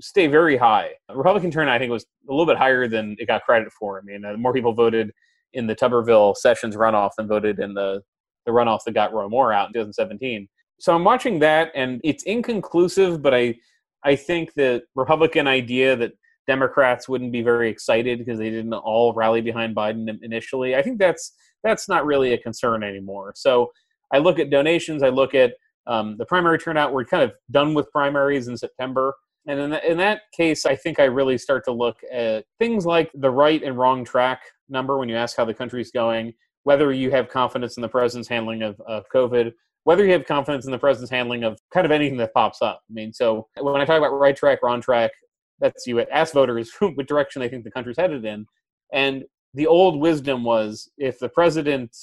stay 0.00 0.26
very 0.26 0.56
high. 0.56 0.90
Republican 1.14 1.50
turnout, 1.50 1.74
I 1.74 1.78
think, 1.78 1.92
was 1.92 2.06
a 2.28 2.32
little 2.32 2.46
bit 2.46 2.56
higher 2.56 2.88
than 2.88 3.16
it 3.18 3.26
got 3.26 3.44
credit 3.44 3.72
for. 3.72 3.98
I 3.98 4.02
mean, 4.02 4.24
uh, 4.24 4.36
more 4.36 4.52
people 4.52 4.72
voted 4.72 5.12
in 5.56 5.66
the 5.66 5.74
Tuberville 5.74 6.36
Sessions 6.36 6.76
runoff 6.76 7.10
than 7.16 7.26
voted 7.26 7.58
in 7.58 7.74
the 7.74 8.02
the 8.44 8.52
runoff 8.52 8.80
that 8.86 8.92
got 8.92 9.12
Roy 9.12 9.28
Moore 9.28 9.52
out 9.52 9.68
in 9.68 9.72
2017. 9.72 10.48
So 10.78 10.94
I'm 10.94 11.02
watching 11.02 11.40
that, 11.40 11.72
and 11.74 12.00
it's 12.04 12.22
inconclusive, 12.22 13.22
but 13.22 13.34
I 13.34 13.56
I 14.04 14.14
think 14.14 14.54
the 14.54 14.82
Republican 14.94 15.48
idea 15.48 15.96
that 15.96 16.12
Democrats 16.46 17.08
wouldn't 17.08 17.32
be 17.32 17.42
very 17.42 17.68
excited 17.68 18.18
because 18.18 18.38
they 18.38 18.50
didn't 18.50 18.72
all 18.72 19.12
rally 19.14 19.40
behind 19.40 19.74
Biden 19.74 20.16
initially. 20.22 20.76
I 20.76 20.82
think 20.82 20.98
that's 20.98 21.32
that's 21.64 21.88
not 21.88 22.06
really 22.06 22.32
a 22.32 22.38
concern 22.38 22.84
anymore. 22.84 23.32
So 23.34 23.72
I 24.12 24.18
look 24.18 24.38
at 24.38 24.50
donations. 24.50 25.02
I 25.02 25.08
look 25.08 25.34
at 25.34 25.54
um, 25.86 26.16
the 26.18 26.26
primary 26.26 26.58
turnout. 26.58 26.92
We're 26.92 27.04
kind 27.04 27.24
of 27.24 27.32
done 27.50 27.74
with 27.74 27.90
primaries 27.90 28.48
in 28.48 28.56
September. 28.56 29.14
And 29.48 29.58
in, 29.60 29.72
in 29.74 29.98
that 29.98 30.22
case, 30.36 30.66
I 30.66 30.76
think 30.76 31.00
I 31.00 31.04
really 31.04 31.38
start 31.38 31.64
to 31.64 31.72
look 31.72 31.96
at 32.12 32.44
things 32.58 32.84
like 32.86 33.10
the 33.14 33.30
right 33.30 33.62
and 33.62 33.76
wrong 33.76 34.04
track 34.04 34.40
number 34.68 34.98
when 34.98 35.08
you 35.08 35.16
ask 35.16 35.36
how 35.36 35.44
the 35.44 35.54
country's 35.54 35.90
going, 35.90 36.34
whether 36.64 36.92
you 36.92 37.10
have 37.10 37.28
confidence 37.28 37.76
in 37.76 37.80
the 37.80 37.88
president's 37.88 38.28
handling 38.28 38.62
of, 38.62 38.80
of 38.86 39.04
COVID, 39.14 39.52
whether 39.84 40.04
you 40.04 40.12
have 40.12 40.26
confidence 40.26 40.66
in 40.66 40.72
the 40.72 40.78
president's 40.78 41.12
handling 41.12 41.44
of 41.44 41.58
kind 41.72 41.84
of 41.84 41.92
anything 41.92 42.18
that 42.18 42.34
pops 42.34 42.60
up. 42.60 42.80
I 42.90 42.92
mean, 42.92 43.12
so 43.12 43.46
when 43.60 43.80
I 43.80 43.84
talk 43.84 43.98
about 43.98 44.18
right 44.18 44.36
track, 44.36 44.62
wrong 44.62 44.80
track, 44.80 45.12
that's 45.60 45.86
you 45.86 46.00
ask 46.00 46.34
voters 46.34 46.70
what 46.80 47.06
direction 47.06 47.40
they 47.40 47.48
think 47.48 47.64
the 47.64 47.70
country's 47.70 47.96
headed 47.96 48.24
in. 48.24 48.46
And 48.92 49.24
the 49.54 49.66
old 49.66 50.00
wisdom 50.00 50.44
was 50.44 50.90
if 50.98 51.18
the 51.18 51.28
president 51.28 51.96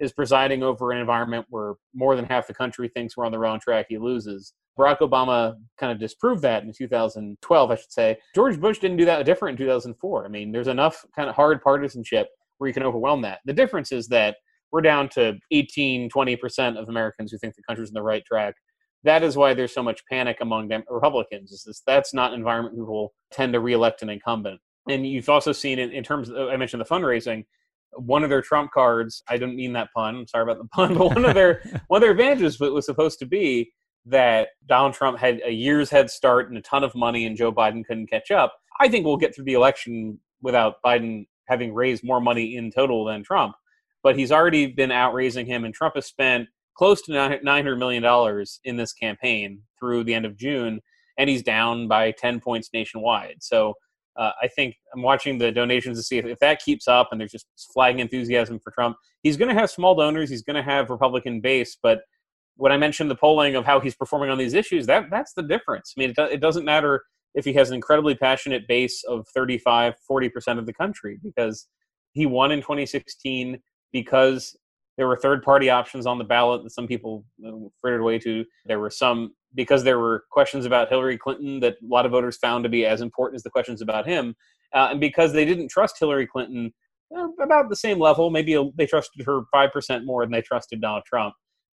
is 0.00 0.12
presiding 0.12 0.62
over 0.62 0.92
an 0.92 0.98
environment 0.98 1.46
where 1.48 1.74
more 1.94 2.16
than 2.16 2.24
half 2.24 2.46
the 2.46 2.54
country 2.54 2.88
thinks 2.88 3.16
we're 3.16 3.26
on 3.26 3.32
the 3.32 3.38
wrong 3.38 3.58
track, 3.60 3.86
he 3.88 3.98
loses. 3.98 4.52
Barack 4.78 4.98
Obama 4.98 5.56
kind 5.78 5.90
of 5.90 5.98
disproved 5.98 6.42
that 6.42 6.62
in 6.62 6.72
2012, 6.72 7.70
I 7.70 7.74
should 7.74 7.92
say. 7.92 8.16
George 8.34 8.60
Bush 8.60 8.78
didn't 8.78 8.96
do 8.96 9.04
that 9.06 9.26
different 9.26 9.58
in 9.58 9.66
2004. 9.66 10.24
I 10.24 10.28
mean, 10.28 10.52
there's 10.52 10.68
enough 10.68 11.04
kind 11.16 11.28
of 11.28 11.34
hard 11.34 11.60
partisanship 11.62 12.28
where 12.58 12.68
you 12.68 12.74
can 12.74 12.82
overwhelm 12.82 13.22
that. 13.22 13.40
The 13.44 13.52
difference 13.52 13.92
is 13.92 14.08
that 14.08 14.36
we're 14.70 14.82
down 14.82 15.08
to 15.10 15.38
18, 15.50 16.10
20% 16.10 16.80
of 16.80 16.88
Americans 16.88 17.32
who 17.32 17.38
think 17.38 17.54
the 17.54 17.62
country's 17.68 17.90
on 17.90 17.94
the 17.94 18.02
right 18.02 18.24
track. 18.24 18.54
That 19.04 19.22
is 19.22 19.36
why 19.36 19.54
there's 19.54 19.72
so 19.72 19.82
much 19.82 20.02
panic 20.10 20.38
among 20.40 20.68
them, 20.68 20.82
Republicans. 20.88 21.52
Is 21.52 21.64
this, 21.64 21.82
that's 21.86 22.12
not 22.12 22.32
an 22.32 22.38
environment 22.38 22.74
who 22.76 22.84
will 22.84 23.12
tend 23.32 23.52
to 23.54 23.60
reelect 23.60 24.02
an 24.02 24.10
incumbent. 24.10 24.60
And 24.88 25.06
you've 25.06 25.28
also 25.28 25.52
seen 25.52 25.78
in, 25.78 25.92
in 25.92 26.02
terms 26.04 26.28
of, 26.28 26.48
I 26.48 26.56
mentioned 26.56 26.80
the 26.80 26.86
fundraising, 26.86 27.44
one 27.92 28.22
of 28.22 28.30
their 28.30 28.42
trump 28.42 28.70
cards, 28.72 29.22
I 29.28 29.36
didn't 29.38 29.56
mean 29.56 29.72
that 29.72 29.88
pun, 29.94 30.16
I'm 30.16 30.26
sorry 30.26 30.42
about 30.42 30.58
the 30.58 30.68
pun, 30.68 30.94
but 30.94 31.14
one 31.14 31.24
of 31.24 31.34
their 31.34 31.62
one 31.88 31.98
of 31.98 32.02
their 32.02 32.12
advantages 32.12 32.60
was 32.60 32.86
supposed 32.86 33.18
to 33.20 33.26
be 33.26 33.70
that 34.08 34.48
Donald 34.66 34.94
Trump 34.94 35.18
had 35.18 35.40
a 35.44 35.50
year's 35.50 35.90
head 35.90 36.10
start 36.10 36.48
and 36.48 36.58
a 36.58 36.62
ton 36.62 36.84
of 36.84 36.94
money, 36.94 37.26
and 37.26 37.36
Joe 37.36 37.52
Biden 37.52 37.84
couldn't 37.84 38.08
catch 38.08 38.30
up. 38.30 38.54
I 38.80 38.88
think 38.88 39.04
we'll 39.04 39.16
get 39.16 39.34
through 39.34 39.44
the 39.44 39.54
election 39.54 40.18
without 40.42 40.76
Biden 40.84 41.26
having 41.46 41.74
raised 41.74 42.04
more 42.04 42.20
money 42.20 42.56
in 42.56 42.70
total 42.70 43.04
than 43.04 43.22
Trump. 43.22 43.54
But 44.02 44.16
he's 44.16 44.30
already 44.30 44.66
been 44.66 44.92
out 44.92 45.14
raising 45.14 45.46
him, 45.46 45.64
and 45.64 45.74
Trump 45.74 45.94
has 45.96 46.06
spent 46.06 46.48
close 46.74 47.02
to 47.02 47.12
$900 47.12 47.78
million 47.78 48.46
in 48.64 48.76
this 48.76 48.92
campaign 48.92 49.62
through 49.78 50.04
the 50.04 50.14
end 50.14 50.24
of 50.24 50.36
June, 50.36 50.80
and 51.18 51.28
he's 51.28 51.42
down 51.42 51.88
by 51.88 52.12
10 52.12 52.40
points 52.40 52.70
nationwide. 52.72 53.36
So 53.40 53.74
uh, 54.16 54.30
I 54.40 54.48
think 54.48 54.76
I'm 54.94 55.02
watching 55.02 55.38
the 55.38 55.50
donations 55.50 55.98
to 55.98 56.02
see 56.02 56.18
if, 56.18 56.24
if 56.24 56.38
that 56.38 56.62
keeps 56.62 56.86
up 56.86 57.08
and 57.10 57.20
there's 57.20 57.32
just 57.32 57.46
flagging 57.72 58.00
enthusiasm 58.00 58.60
for 58.62 58.70
Trump. 58.70 58.96
He's 59.22 59.36
going 59.36 59.48
to 59.48 59.60
have 59.60 59.70
small 59.70 59.96
donors, 59.96 60.30
he's 60.30 60.42
going 60.42 60.56
to 60.56 60.62
have 60.62 60.90
Republican 60.90 61.40
base, 61.40 61.76
but 61.82 62.00
when 62.58 62.72
I 62.72 62.76
mentioned 62.76 63.10
the 63.10 63.14
polling 63.14 63.54
of 63.54 63.64
how 63.64 63.78
he's 63.78 63.94
performing 63.94 64.30
on 64.30 64.36
these 64.36 64.52
issues, 64.52 64.86
that 64.86 65.10
that's 65.10 65.32
the 65.32 65.42
difference. 65.42 65.94
I 65.96 66.00
mean, 66.00 66.10
it, 66.10 66.16
do, 66.16 66.24
it 66.24 66.40
doesn't 66.40 66.64
matter 66.64 67.04
if 67.34 67.44
he 67.44 67.52
has 67.52 67.68
an 67.70 67.76
incredibly 67.76 68.16
passionate 68.16 68.66
base 68.66 69.04
of 69.04 69.26
35, 69.28 69.94
40% 70.10 70.58
of 70.58 70.66
the 70.66 70.72
country 70.72 71.20
because 71.22 71.68
he 72.12 72.26
won 72.26 72.50
in 72.50 72.60
2016 72.60 73.60
because 73.92 74.56
there 74.96 75.06
were 75.06 75.16
third 75.16 75.44
party 75.44 75.70
options 75.70 76.04
on 76.04 76.18
the 76.18 76.24
ballot 76.24 76.64
that 76.64 76.70
some 76.70 76.88
people 76.88 77.24
frittered 77.80 78.00
away 78.00 78.18
to. 78.18 78.44
There 78.66 78.80
were 78.80 78.90
some 78.90 79.34
because 79.54 79.84
there 79.84 80.00
were 80.00 80.24
questions 80.30 80.66
about 80.66 80.88
Hillary 80.88 81.16
Clinton 81.16 81.60
that 81.60 81.76
a 81.82 81.86
lot 81.86 82.06
of 82.06 82.12
voters 82.12 82.36
found 82.36 82.64
to 82.64 82.68
be 82.68 82.84
as 82.84 83.00
important 83.00 83.36
as 83.36 83.44
the 83.44 83.50
questions 83.50 83.80
about 83.80 84.06
him. 84.06 84.34
Uh, 84.74 84.88
and 84.90 85.00
because 85.00 85.32
they 85.32 85.44
didn't 85.44 85.68
trust 85.68 85.98
Hillary 85.98 86.26
Clinton 86.26 86.74
about 87.40 87.68
the 87.68 87.76
same 87.76 88.00
level, 88.00 88.30
maybe 88.30 88.58
they 88.76 88.86
trusted 88.86 89.24
her 89.24 89.42
5% 89.54 90.04
more 90.04 90.24
than 90.24 90.32
they 90.32 90.42
trusted 90.42 90.80
Donald 90.80 91.04
Trump. 91.06 91.34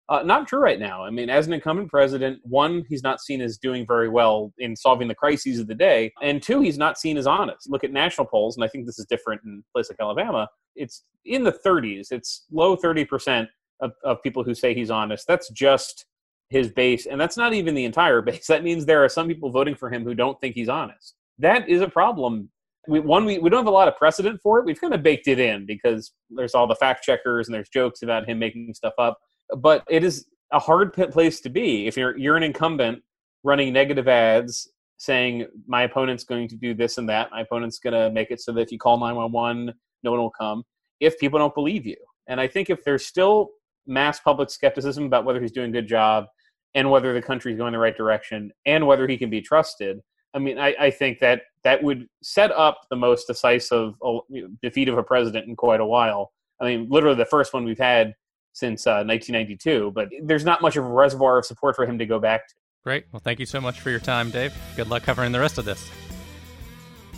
Uh, 0.08 0.22
not 0.22 0.48
true 0.48 0.58
right 0.58 0.80
now. 0.80 1.04
I 1.04 1.10
mean, 1.10 1.30
as 1.30 1.46
an 1.46 1.52
incumbent 1.52 1.88
president, 1.88 2.40
one, 2.42 2.84
he's 2.88 3.02
not 3.02 3.20
seen 3.20 3.40
as 3.40 3.56
doing 3.56 3.86
very 3.86 4.08
well 4.08 4.52
in 4.58 4.74
solving 4.74 5.08
the 5.08 5.14
crises 5.14 5.60
of 5.60 5.68
the 5.68 5.74
day, 5.74 6.12
and 6.20 6.42
two, 6.42 6.60
he's 6.60 6.78
not 6.78 6.98
seen 6.98 7.16
as 7.16 7.26
honest. 7.26 7.70
Look 7.70 7.84
at 7.84 7.92
national 7.92 8.26
polls, 8.26 8.56
and 8.56 8.64
I 8.64 8.68
think 8.68 8.84
this 8.84 8.98
is 8.98 9.06
different 9.06 9.42
in 9.44 9.62
a 9.64 9.72
place 9.72 9.88
like 9.88 10.00
Alabama. 10.00 10.48
It's 10.74 11.04
in 11.24 11.44
the 11.44 11.52
30s. 11.52 12.08
It's 12.10 12.46
low 12.50 12.76
30% 12.76 13.46
of, 13.80 13.92
of 14.04 14.22
people 14.22 14.42
who 14.42 14.54
say 14.54 14.74
he's 14.74 14.90
honest. 14.90 15.26
That's 15.26 15.48
just 15.50 16.04
his 16.50 16.68
base, 16.68 17.06
and 17.06 17.20
that's 17.20 17.36
not 17.36 17.54
even 17.54 17.74
the 17.74 17.84
entire 17.84 18.22
base. 18.22 18.48
That 18.48 18.64
means 18.64 18.84
there 18.84 19.04
are 19.04 19.08
some 19.08 19.28
people 19.28 19.50
voting 19.50 19.76
for 19.76 19.88
him 19.88 20.04
who 20.04 20.14
don't 20.14 20.38
think 20.40 20.56
he's 20.56 20.68
honest. 20.68 21.14
That 21.38 21.68
is 21.68 21.80
a 21.80 21.88
problem. 21.88 22.50
We, 22.88 22.98
one, 22.98 23.24
we, 23.24 23.38
we 23.38 23.48
don't 23.48 23.60
have 23.60 23.68
a 23.68 23.70
lot 23.70 23.86
of 23.86 23.96
precedent 23.96 24.40
for 24.42 24.58
it. 24.58 24.66
We've 24.66 24.80
kind 24.80 24.92
of 24.92 25.04
baked 25.04 25.28
it 25.28 25.38
in 25.38 25.64
because 25.64 26.12
there's 26.28 26.54
all 26.54 26.66
the 26.66 26.74
fact 26.74 27.04
checkers 27.04 27.46
and 27.46 27.54
there's 27.54 27.68
jokes 27.68 28.02
about 28.02 28.28
him 28.28 28.40
making 28.40 28.74
stuff 28.74 28.94
up 28.98 29.18
but 29.58 29.84
it 29.88 30.04
is 30.04 30.26
a 30.52 30.58
hard 30.58 30.92
place 30.92 31.40
to 31.40 31.48
be 31.48 31.86
if 31.86 31.96
you're 31.96 32.16
you're 32.16 32.36
an 32.36 32.42
incumbent 32.42 33.02
running 33.42 33.72
negative 33.72 34.08
ads 34.08 34.68
saying 34.98 35.46
my 35.66 35.82
opponent's 35.82 36.22
going 36.22 36.46
to 36.46 36.54
do 36.54 36.74
this 36.74 36.96
and 36.98 37.08
that. 37.08 37.28
My 37.32 37.40
opponent's 37.40 37.80
going 37.80 37.94
to 37.94 38.10
make 38.10 38.30
it 38.30 38.40
so 38.40 38.52
that 38.52 38.60
if 38.60 38.70
you 38.70 38.78
call 38.78 38.98
911 38.98 39.72
no 40.04 40.10
one 40.10 40.20
will 40.20 40.30
come 40.30 40.62
if 41.00 41.18
people 41.18 41.38
don't 41.38 41.54
believe 41.54 41.86
you. 41.86 41.96
And 42.28 42.40
i 42.40 42.46
think 42.46 42.70
if 42.70 42.84
there's 42.84 43.06
still 43.06 43.50
mass 43.86 44.20
public 44.20 44.50
skepticism 44.50 45.04
about 45.04 45.24
whether 45.24 45.40
he's 45.40 45.52
doing 45.52 45.70
a 45.70 45.72
good 45.72 45.88
job 45.88 46.26
and 46.74 46.90
whether 46.90 47.12
the 47.12 47.22
country's 47.22 47.56
going 47.56 47.72
the 47.72 47.78
right 47.78 47.96
direction 47.96 48.52
and 48.64 48.86
whether 48.86 49.08
he 49.08 49.16
can 49.16 49.28
be 49.28 49.40
trusted 49.40 50.00
i 50.34 50.38
mean 50.38 50.56
i, 50.56 50.74
I 50.78 50.90
think 50.90 51.18
that 51.18 51.42
that 51.64 51.82
would 51.82 52.06
set 52.22 52.50
up 52.52 52.80
the 52.90 52.96
most 52.96 53.26
decisive 53.26 53.94
uh, 54.04 54.18
defeat 54.62 54.88
of 54.88 54.98
a 54.98 55.02
president 55.02 55.48
in 55.48 55.56
quite 55.56 55.80
a 55.80 55.86
while. 55.86 56.32
I 56.60 56.66
mean 56.66 56.88
literally 56.88 57.16
the 57.16 57.24
first 57.24 57.52
one 57.52 57.64
we've 57.64 57.78
had 57.78 58.14
since 58.52 58.86
uh, 58.86 59.04
1992, 59.04 59.92
but 59.94 60.08
there's 60.22 60.44
not 60.44 60.62
much 60.62 60.76
of 60.76 60.84
a 60.84 60.88
reservoir 60.88 61.38
of 61.38 61.46
support 61.46 61.76
for 61.76 61.86
him 61.86 61.98
to 61.98 62.06
go 62.06 62.18
back 62.18 62.48
to. 62.48 62.54
Great. 62.84 63.04
Well, 63.12 63.20
thank 63.20 63.38
you 63.38 63.46
so 63.46 63.60
much 63.60 63.80
for 63.80 63.90
your 63.90 64.00
time, 64.00 64.30
Dave. 64.30 64.54
Good 64.76 64.88
luck 64.88 65.04
covering 65.04 65.32
the 65.32 65.40
rest 65.40 65.58
of 65.58 65.64
this. 65.64 65.88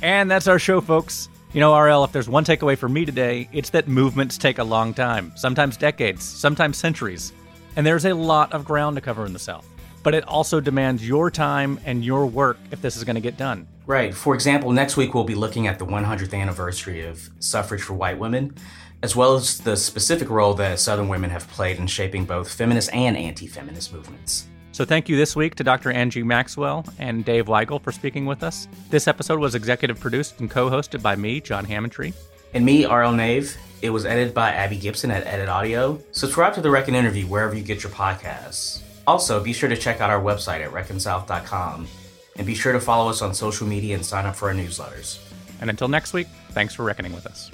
And 0.02 0.30
that's 0.30 0.46
our 0.46 0.58
show, 0.58 0.80
folks. 0.80 1.28
You 1.54 1.60
know, 1.60 1.78
RL, 1.78 2.04
if 2.04 2.12
there's 2.12 2.28
one 2.28 2.44
takeaway 2.44 2.76
for 2.76 2.88
me 2.88 3.04
today, 3.04 3.48
it's 3.52 3.70
that 3.70 3.88
movements 3.88 4.36
take 4.36 4.58
a 4.58 4.64
long 4.64 4.92
time, 4.92 5.32
sometimes 5.36 5.76
decades, 5.76 6.24
sometimes 6.24 6.76
centuries. 6.76 7.32
And 7.76 7.86
there's 7.86 8.04
a 8.04 8.14
lot 8.14 8.52
of 8.52 8.64
ground 8.64 8.96
to 8.96 9.00
cover 9.00 9.24
in 9.24 9.32
the 9.32 9.38
South. 9.38 9.66
But 10.02 10.14
it 10.14 10.24
also 10.28 10.60
demands 10.60 11.06
your 11.06 11.30
time 11.30 11.80
and 11.86 12.04
your 12.04 12.26
work 12.26 12.58
if 12.70 12.82
this 12.82 12.96
is 12.96 13.04
going 13.04 13.14
to 13.14 13.22
get 13.22 13.36
done. 13.36 13.66
Right. 13.86 14.14
For 14.14 14.34
example, 14.34 14.72
next 14.72 14.96
week 14.96 15.14
we'll 15.14 15.24
be 15.24 15.34
looking 15.34 15.66
at 15.66 15.78
the 15.78 15.86
100th 15.86 16.34
anniversary 16.38 17.06
of 17.06 17.30
suffrage 17.38 17.82
for 17.82 17.94
white 17.94 18.18
women 18.18 18.54
as 19.04 19.14
well 19.14 19.34
as 19.34 19.58
the 19.58 19.76
specific 19.76 20.30
role 20.30 20.54
that 20.54 20.80
Southern 20.80 21.08
women 21.08 21.28
have 21.28 21.46
played 21.48 21.76
in 21.76 21.86
shaping 21.86 22.24
both 22.24 22.50
feminist 22.50 22.90
and 22.94 23.18
anti 23.18 23.46
feminist 23.46 23.92
movements. 23.92 24.48
So, 24.72 24.86
thank 24.86 25.10
you 25.10 25.16
this 25.16 25.36
week 25.36 25.54
to 25.56 25.62
Dr. 25.62 25.92
Angie 25.92 26.22
Maxwell 26.22 26.86
and 26.98 27.22
Dave 27.22 27.44
Weigel 27.46 27.80
for 27.82 27.92
speaking 27.92 28.24
with 28.24 28.42
us. 28.42 28.66
This 28.88 29.06
episode 29.06 29.38
was 29.38 29.54
executive 29.54 30.00
produced 30.00 30.40
and 30.40 30.50
co 30.50 30.70
hosted 30.70 31.02
by 31.02 31.16
me, 31.16 31.42
John 31.42 31.66
Hammontree. 31.66 32.14
And 32.54 32.64
me, 32.64 32.86
R.L. 32.86 33.12
Nave. 33.12 33.54
It 33.82 33.90
was 33.90 34.06
edited 34.06 34.32
by 34.32 34.52
Abby 34.52 34.78
Gibson 34.78 35.10
at 35.10 35.26
Edit 35.26 35.50
Audio. 35.50 36.00
Subscribe 36.12 36.54
to 36.54 36.62
The 36.62 36.70
Reckon 36.70 36.94
Interview 36.94 37.26
wherever 37.26 37.54
you 37.54 37.62
get 37.62 37.82
your 37.82 37.92
podcasts. 37.92 38.80
Also, 39.06 39.44
be 39.44 39.52
sure 39.52 39.68
to 39.68 39.76
check 39.76 40.00
out 40.00 40.08
our 40.08 40.22
website 40.22 40.64
at 40.64 40.70
reckonsouth.com. 40.70 41.86
And 42.36 42.46
be 42.46 42.54
sure 42.54 42.72
to 42.72 42.80
follow 42.80 43.10
us 43.10 43.20
on 43.20 43.34
social 43.34 43.66
media 43.66 43.96
and 43.96 44.04
sign 44.04 44.24
up 44.24 44.34
for 44.34 44.48
our 44.48 44.54
newsletters. 44.54 45.18
And 45.60 45.68
until 45.68 45.88
next 45.88 46.14
week, 46.14 46.26
thanks 46.52 46.74
for 46.74 46.84
reckoning 46.84 47.12
with 47.12 47.26
us. 47.26 47.50